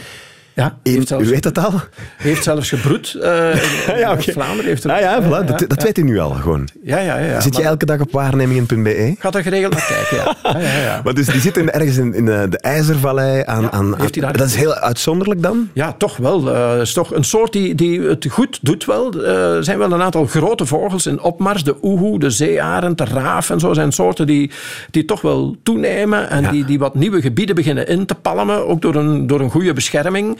Ja, 0.57 0.79
In, 0.83 0.93
heeft 0.93 1.09
zelfs, 1.09 1.25
u 1.27 1.31
weet 1.31 1.43
dat 1.43 1.59
al? 1.59 1.73
heeft 2.17 2.43
zelfs 2.43 2.69
gebroed. 2.69 3.15
eh, 3.15 3.55
in 3.89 3.99
Ja. 4.05 4.21
Vlaanderen 4.21 4.65
heeft 4.65 4.85
er, 4.85 4.91
Ah 4.91 5.01
ja, 5.01 5.23
voilà, 5.23 5.27
ja, 5.29 5.43
dat, 5.43 5.65
dat 5.69 5.83
weet 5.83 5.99
u 5.99 6.03
nu 6.03 6.19
al 6.19 6.31
gewoon. 6.31 6.69
ja, 6.83 6.99
ja, 6.99 7.19
ja, 7.19 7.41
Zit 7.41 7.57
je 7.57 7.63
elke 7.63 7.87
dag 7.87 8.01
op 8.01 8.13
waarnemingen.be? 8.13 9.15
Gaat 9.19 9.35
er 9.35 9.43
geregeld 9.43 9.73
naar 9.73 9.87
kijken, 10.09 10.17
ja. 10.17 10.37
ja, 10.61 10.67
ja, 10.77 10.83
ja. 10.83 11.01
Maar 11.05 11.15
dus 11.15 11.27
die 11.27 11.41
zitten 11.41 11.73
ergens 11.75 11.97
in, 11.97 12.15
in 12.15 12.29
eh, 12.29 12.43
de 12.49 12.59
IJzervallei 12.59 13.43
aan... 13.47 13.73
aan, 13.73 13.95
heeft 14.01 14.15
hij 14.15 14.25
daar- 14.25 14.37
dat 14.37 14.47
is 14.47 14.55
heel 14.55 14.75
uitzonderlijk 14.75 15.43
dan? 15.43 15.69
Ja, 15.73 15.93
toch 15.93 16.17
wel. 16.17 16.45
Het 16.47 16.81
is 16.83 16.93
toch 16.93 17.15
een 17.15 17.25
soort 17.25 17.53
die, 17.53 17.75
die 17.75 18.01
het 18.01 18.27
goed 18.31 18.59
doet 18.63 18.85
wel. 18.85 19.25
Er 19.25 19.65
zijn 19.65 19.79
wel 19.79 19.93
een 19.93 20.03
aantal 20.03 20.27
grote 20.27 20.67
vogels 20.67 21.07
in 21.07 21.21
opmars. 21.21 21.65
De 21.65 21.77
oehoe, 21.83 22.19
de 22.19 22.31
zeearend, 22.31 22.99
de 22.99 23.05
raaf 23.05 23.51
en 23.51 23.61
zo 23.61 23.73
zijn 23.75 23.93
soorten 23.93 24.27
die, 24.27 24.51
die 24.91 25.05
toch 25.05 25.21
wel 25.21 25.57
toenemen. 25.63 26.31
En 26.31 26.51
die, 26.51 26.65
die 26.65 26.79
wat 26.79 26.95
nieuwe 26.95 27.21
gebieden 27.21 27.55
beginnen 27.55 27.87
in 27.89 28.07
te 28.07 28.15
palmen. 28.15 28.67
Ook 28.69 28.83
door 28.83 28.95
een, 28.95 29.27
door 29.27 29.41
een 29.41 29.51
goede 29.51 29.73
bescherming. 29.73 30.39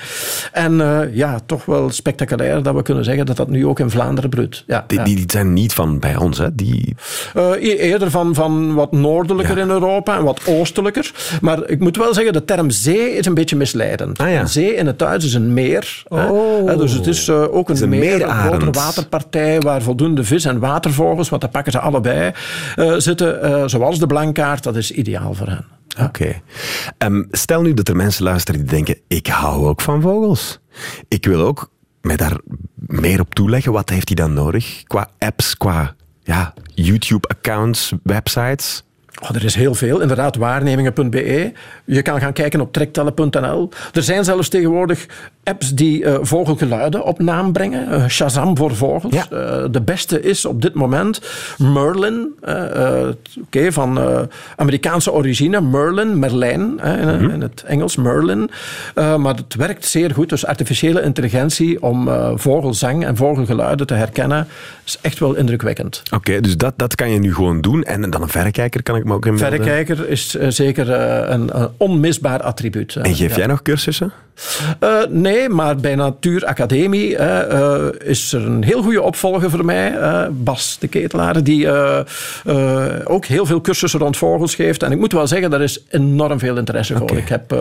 En 0.53 0.81
eh, 0.81 1.15
ja, 1.15 1.39
toch 1.47 1.65
wel 1.65 1.91
spectaculair 1.91 2.63
dat 2.63 2.75
we 2.75 2.83
kunnen 2.83 3.05
zeggen 3.05 3.27
dat 3.27 3.37
dat 3.37 3.49
nu 3.49 3.67
ook 3.67 3.79
in 3.81 3.91
Vlaanderen 3.91 4.31
broedt. 4.31 4.65
Ja, 4.67 4.85
Die, 4.87 4.99
ja. 4.99 5.05
die, 5.05 5.25
zijn 5.27 5.53
niet 5.53 5.73
van 5.73 5.99
bij 5.99 6.17
ons, 6.17 6.39
hè? 6.39 6.55
Die... 6.55 6.97
Eh, 7.35 7.51
e- 7.51 7.77
eerder 7.77 8.11
van, 8.11 8.35
van 8.35 8.75
wat 8.75 8.93
noordelijker 8.93 9.57
Ja. 9.57 9.63
in 9.63 9.71
Europa 9.71 10.17
en 10.17 10.25
wat 10.25 10.41
oostelijker. 10.47 11.11
Maar 11.41 11.69
ik 11.69 11.81
moet 11.81 11.97
wel 11.97 12.15
zeggen, 12.15 12.33
de 12.33 12.45
term 12.45 12.71
zee 12.71 13.11
is 13.17 13.27
een 13.27 13.35
beetje 13.35 13.57
misleidend. 13.57 14.19
Ah, 14.19 14.31
ja. 14.31 14.47
Zee 14.47 14.75
in 14.75 14.87
het 14.87 14.99
Duits 14.99 15.25
is 15.25 15.35
een 15.35 15.53
meer. 15.53 16.03
hè. 16.09 16.27
Oh. 16.29 16.71
Eh, 16.71 16.79
dus 16.79 16.93
het 16.93 17.07
is 17.07 17.29
eh, 17.29 17.55
ook 17.55 17.69
een, 17.69 17.75
is 17.75 17.81
een 17.81 17.89
meer, 17.89 18.23
een 18.23 18.31
grotere 18.31 18.71
waterpartij 18.71 19.61
waar 19.61 19.83
voldoende 19.83 20.25
vis- 20.25 20.45
en 20.45 20.59
watervogels, 20.59 21.29
want 21.29 21.43
dat 21.43 21.51
pakken 21.51 21.73
ze 21.73 21.79
allebei, 21.79 22.33
zitten. 22.97 23.71
zoals 23.71 23.99
de 23.99 24.07
blankaart, 24.07 24.63
dat 24.63 24.77
is 24.77 24.91
ideaal 24.91 25.35
voor 25.35 25.47
hen. 25.47 25.65
Oké. 26.01 26.41
Ehm, 26.99 27.23
stel 27.31 27.63
nu 27.63 27.75
dat 27.75 27.89
er 27.89 27.97
mensen 27.97 28.25
luisteren 28.25 28.61
die 28.61 28.71
denken, 28.71 28.99
ik 29.09 29.27
hou 29.27 29.67
ook 29.67 29.81
van 29.81 30.01
vogels. 30.01 30.59
Ik 31.09 31.25
wil 31.25 31.41
ook 31.41 31.71
mij 32.01 32.17
daar 32.17 32.39
meer 32.75 33.21
op 33.21 33.35
toeleggen. 33.35 33.73
Wat 33.73 33.91
heeft 33.91 34.09
hij 34.09 34.17
dan 34.17 34.33
nodig? 34.33 34.83
Qua 34.87 35.11
apps, 35.19 35.57
qua 35.57 35.95
ja, 36.23 36.55
YouTube-accounts, 36.75 37.93
websites? 38.03 38.85
Oh, 39.23 39.35
er 39.35 39.45
is 39.45 39.55
heel 39.55 39.75
veel. 39.75 40.01
Inderdaad, 40.01 40.37
waarnemingen.be. 40.37 41.53
Je 41.85 42.03
kan 42.03 42.21
gaan 42.21 42.33
kijken 42.33 42.61
op 42.61 42.73
trektellen.nl. 42.73 43.71
Er 43.93 44.03
zijn 44.03 44.25
zelfs 44.25 44.49
tegenwoordig 44.49 45.07
apps 45.47 45.75
die 45.75 46.05
eh, 46.05 46.19
vogelgeluiden 46.21 47.05
op 47.05 47.19
naam 47.19 47.53
brengen. 47.53 47.91
Eh, 47.91 48.07
Shazam 48.09 48.57
voor 48.57 48.77
vogels. 48.77 49.15
Ja. 49.15 49.27
Eh, 49.31 49.65
de 49.71 49.81
beste 49.81 50.21
is 50.23 50.45
op 50.45 50.63
dit 50.63 50.75
moment 50.75 51.21
Merlin. 51.59 52.35
Oké, 53.43 53.73
van 53.73 54.01
Amerikaanse 54.57 55.13
origine. 55.13 55.61
Merlin, 55.61 56.19
Merlijn 56.19 56.75
hè, 56.81 57.13
in, 57.19 57.31
in 57.31 57.41
het 57.41 57.63
Engels, 57.67 57.97
Merlin. 57.97 58.51
Maar 58.95 59.35
het 59.35 59.55
werkt 59.55 59.85
zeer 59.85 60.11
goed. 60.15 60.29
Dus 60.29 60.47
artificiële 60.47 61.03
intelligentie 61.03 61.83
om 61.83 62.09
vogelzang 62.35 63.05
en 63.05 63.17
vogelgeluiden 63.17 63.87
te 63.87 63.95
herkennen 63.95 64.47
is 64.85 64.99
echt 65.01 65.19
wel 65.19 65.35
indrukwekkend. 65.35 66.03
Oké, 66.15 66.41
dus 66.41 66.57
dat, 66.57 66.73
dat 66.77 66.95
kan 66.95 67.11
je 67.11 67.19
nu 67.19 67.35
gewoon 67.35 67.61
doen. 67.61 67.83
En 67.83 68.11
dan 68.11 68.23
een 68.23 68.29
verrekijker 68.29 68.83
kan 68.83 68.97
ik 68.97 69.05
me 69.05 69.15
ook 69.15 69.27
inbeelden. 69.27 69.59
Verrekijker 69.63 70.09
is 70.09 70.31
zeker 70.49 70.91
een, 70.91 71.61
een 71.61 71.69
onmisbaar 71.77 72.43
attribuut. 72.43 72.97
En 72.97 73.15
geef 73.15 73.31
Ja. 73.31 73.37
jij 73.37 73.47
nog 73.47 73.63
cursussen? 73.63 74.13
Eh, 74.79 75.03
maar 75.49 75.77
bij 75.77 75.95
Natuuracademie 75.95 77.17
eh, 77.17 78.09
is 78.09 78.33
er 78.33 78.47
een 78.47 78.65
heel 78.65 78.83
goede 78.83 79.03
opvolger 79.03 79.51
voor 79.51 79.65
mij, 79.65 79.99
eh, 79.99 80.27
Bas 80.31 80.77
de 80.81 80.89
Ketelaar, 80.89 81.43
die 81.43 81.69
eh, 81.69 82.01
ook 83.05 83.25
heel 83.25 83.47
veel 83.47 83.61
cursussen 83.61 84.01
rond 84.01 84.17
vogels 84.17 84.55
geeft. 84.55 84.83
En 84.83 84.93
ik 84.93 84.99
moet 84.99 85.13
wel 85.13 85.27
zeggen, 85.27 85.51
daar 85.51 85.63
is 85.63 85.85
enorm 85.89 86.39
veel 86.39 86.57
interesse 86.57 86.97
voor. 86.97 87.17
Ik 87.17 87.29
heb 87.29 87.57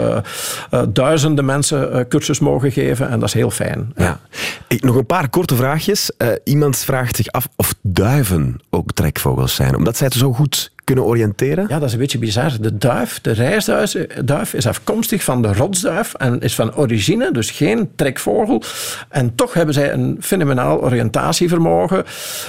duizenden 0.89 1.45
mensen 1.45 2.07
cursus 2.07 2.39
mogen 2.39 2.71
geven 2.71 3.09
en 3.09 3.19
dat 3.19 3.27
is 3.27 3.33
heel 3.33 3.51
fijn. 3.51 3.91
Ja. 3.95 4.19
Ik, 4.67 4.83
nog 4.83 4.95
een 4.95 5.05
paar 5.05 5.29
korte 5.29 5.55
vraagjes. 5.55 6.11
Iemand 6.43 6.77
vraagt 6.77 7.15
zich 7.15 7.27
af 7.27 7.47
of 7.55 7.73
duiven 7.81 8.61
ook 8.69 8.91
trekvogels 8.93 9.55
zijn, 9.55 9.75
omdat 9.75 9.97
zij 9.97 10.07
het 10.07 10.15
zo 10.15 10.33
goed 10.33 10.71
kunnen 10.85 11.03
oriënteren. 11.03 11.65
Ja, 11.69 11.79
dat 11.79 11.87
is 11.87 11.93
een 11.93 11.99
beetje 11.99 12.17
bizar. 12.17 12.51
De 12.61 12.77
duif, 12.77 13.21
de 13.21 13.31
reisduif, 13.31 13.95
duif 14.25 14.53
is 14.53 14.67
afkomstig 14.67 15.23
van 15.23 15.41
de 15.41 15.53
rotsduif 15.53 16.13
en 16.13 16.39
is 16.39 16.55
van 16.55 16.75
origine, 16.75 17.31
dus 17.31 17.51
geen 17.51 17.89
trekvogel. 17.95 18.61
En 19.09 19.35
toch 19.35 19.53
hebben 19.53 19.73
zij 19.73 19.93
een 19.93 20.17
fenomenaal 20.21 20.81
oriëntatievermogen. 20.83 22.03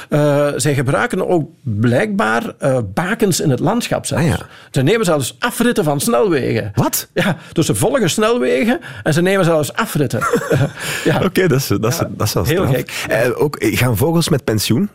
Eh, 0.09 0.49
zij 0.57 0.75
gebruiken 0.75 1.29
ook 1.29 1.51
blijkbaar 1.63 2.55
eh, 2.59 2.79
bakens 2.95 3.41
in 3.41 3.51
het 3.51 3.61
landschap 3.61 4.07
zelfs. 4.07 4.25
Ah, 4.25 4.29
ja. 4.29 4.39
Ze 4.71 4.83
nemen 4.83 5.05
zelfs 5.05 5.37
afritten 5.39 5.85
van 5.85 6.01
snelwegen. 6.01 6.73
Wat? 6.75 7.09
Ja, 7.15 7.37
dus 7.53 7.67
ze 7.67 7.75
volgen 7.75 8.11
snelwegen 8.11 8.81
en 9.03 9.13
ze 9.13 9.23
nemen 9.23 9.45
zelfs 9.45 9.73
afritten. 9.73 10.21
ja. 11.05 11.21
Oké, 11.25 11.47
dat 11.47 11.59
is, 11.59 11.67
dat 11.67 11.85
is, 11.93 11.99
Ja, 11.99 12.09
dat 12.17 12.27
is 12.27 12.33
wel 12.33 12.45
heel 12.45 12.67
straf. 12.67 12.77
gek. 12.77 13.05
Eh, 13.09 13.43
ook, 13.43 13.57
gaan 13.59 13.97
vogels 13.97 14.29
met 14.29 14.45
pensioen? 14.45 14.89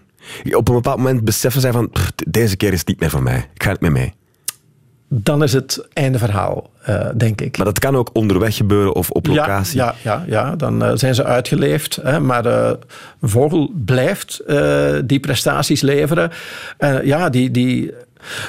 Op 0.51 0.67
een 0.67 0.76
bepaald 0.76 0.97
moment 0.97 1.24
beseffen 1.24 1.61
zij 1.61 1.72
van, 1.72 1.89
"Pff, 1.89 2.11
deze 2.28 2.55
keer 2.55 2.74
is 2.74 2.80
het 2.80 2.88
niet 2.88 2.99
meer 2.99 3.09
van 3.09 3.24
mij. 3.24 3.47
Ik 3.53 3.63
ga 3.63 3.72
niet 3.72 3.82
meer 3.82 3.91
mee. 3.91 4.13
Dan 5.13 5.43
is 5.43 5.53
het 5.53 5.88
einde 5.93 6.17
verhaal, 6.17 6.69
eh, 6.84 7.09
denk 7.15 7.41
ik. 7.41 7.57
Maar 7.57 7.65
dat 7.65 7.80
kan 7.80 7.95
ook 7.95 8.09
onderweg 8.13 8.55
gebeuren 8.55 8.95
of 8.95 9.09
op 9.09 9.28
locatie. 9.28 9.78
Ja, 9.78 9.95
ja, 10.03 10.24
ja, 10.28 10.45
ja. 10.45 10.55
dan 10.55 10.84
eh, 10.84 10.91
zijn 10.93 11.15
ze 11.15 11.24
uitgeleefd. 11.24 11.95
Hè, 11.95 12.19
maar 12.19 12.45
eh, 12.45 12.72
een 13.22 13.30
vogel 13.30 13.72
blijft 13.86 14.43
die 15.05 15.19
prestaties 15.19 15.82
leveren. 15.82 16.32
Ja, 17.03 17.30
die, 17.30 17.51
die, 17.51 17.93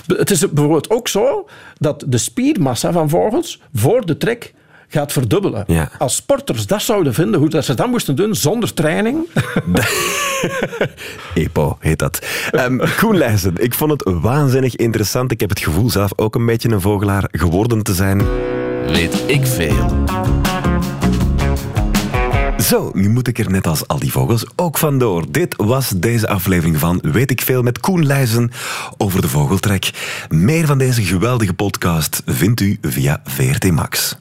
het 0.07 0.31
is 0.31 0.51
bijvoorbeeld 0.51 0.91
ook 0.91 1.09
zo 1.09 1.49
dat 1.79 2.05
de 2.07 2.19
spiermassa 2.19 2.93
van 2.93 3.09
vogels 3.09 3.61
voor 3.75 4.07
de 4.07 4.17
trek 4.17 4.55
gaat 4.93 5.13
verdubbelen. 5.13 5.65
Ja. 5.67 5.91
Als 5.99 6.15
sporters 6.15 6.67
dat 6.67 6.83
zouden 6.83 7.15
vinden, 7.15 7.41
hoe 7.41 7.49
dat 7.49 7.65
ze 7.65 7.75
dat 7.75 7.87
moesten 7.87 8.17
doen 8.17 8.35
zonder 8.35 8.75
training. 8.75 9.19
EPO 11.35 11.77
heet 11.81 11.99
dat. 11.99 12.27
Ehm 12.51 12.79
Koen 12.97 13.17
Leijzen, 13.17 13.55
ik 13.57 13.75
vond 13.75 13.91
het 13.91 14.21
waanzinnig 14.21 14.77
interessant. 14.77 15.31
Ik 15.31 15.41
heb 15.41 15.49
het 15.49 15.61
gevoel 15.61 15.91
zelf 15.91 16.11
ook 16.17 16.35
een 16.35 16.47
beetje 16.47 16.69
een 16.69 16.81
vogelaar 16.81 17.29
geworden 17.31 17.83
te 17.83 17.95
zijn. 17.95 18.23
Weet 18.87 19.23
ik 19.27 19.47
veel. 19.47 20.05
Zo, 22.59 22.91
nu 22.95 23.09
moet 23.09 23.29
ik 23.29 23.39
er 23.39 23.51
net 23.51 23.67
als 23.67 23.87
al 23.87 23.99
die 23.99 24.13
vogels 24.13 24.45
ook 24.57 24.79
vandoor. 24.79 25.25
Dit 25.31 25.55
was 25.57 25.89
deze 25.89 26.29
aflevering 26.29 26.79
van 26.79 26.99
Weet 27.03 27.31
ik 27.31 27.41
veel 27.41 27.63
met 27.63 27.81
Koen 27.81 28.07
Leijzen 28.07 28.51
over 28.97 29.21
de 29.21 29.29
vogeltrek. 29.29 29.91
Meer 30.29 30.67
van 30.67 30.79
deze 30.79 31.03
geweldige 31.03 31.55
podcast 31.55 32.23
vindt 32.27 32.61
u 32.61 32.79
via 32.81 33.21
VRT 33.25 33.71
Max. 33.71 34.17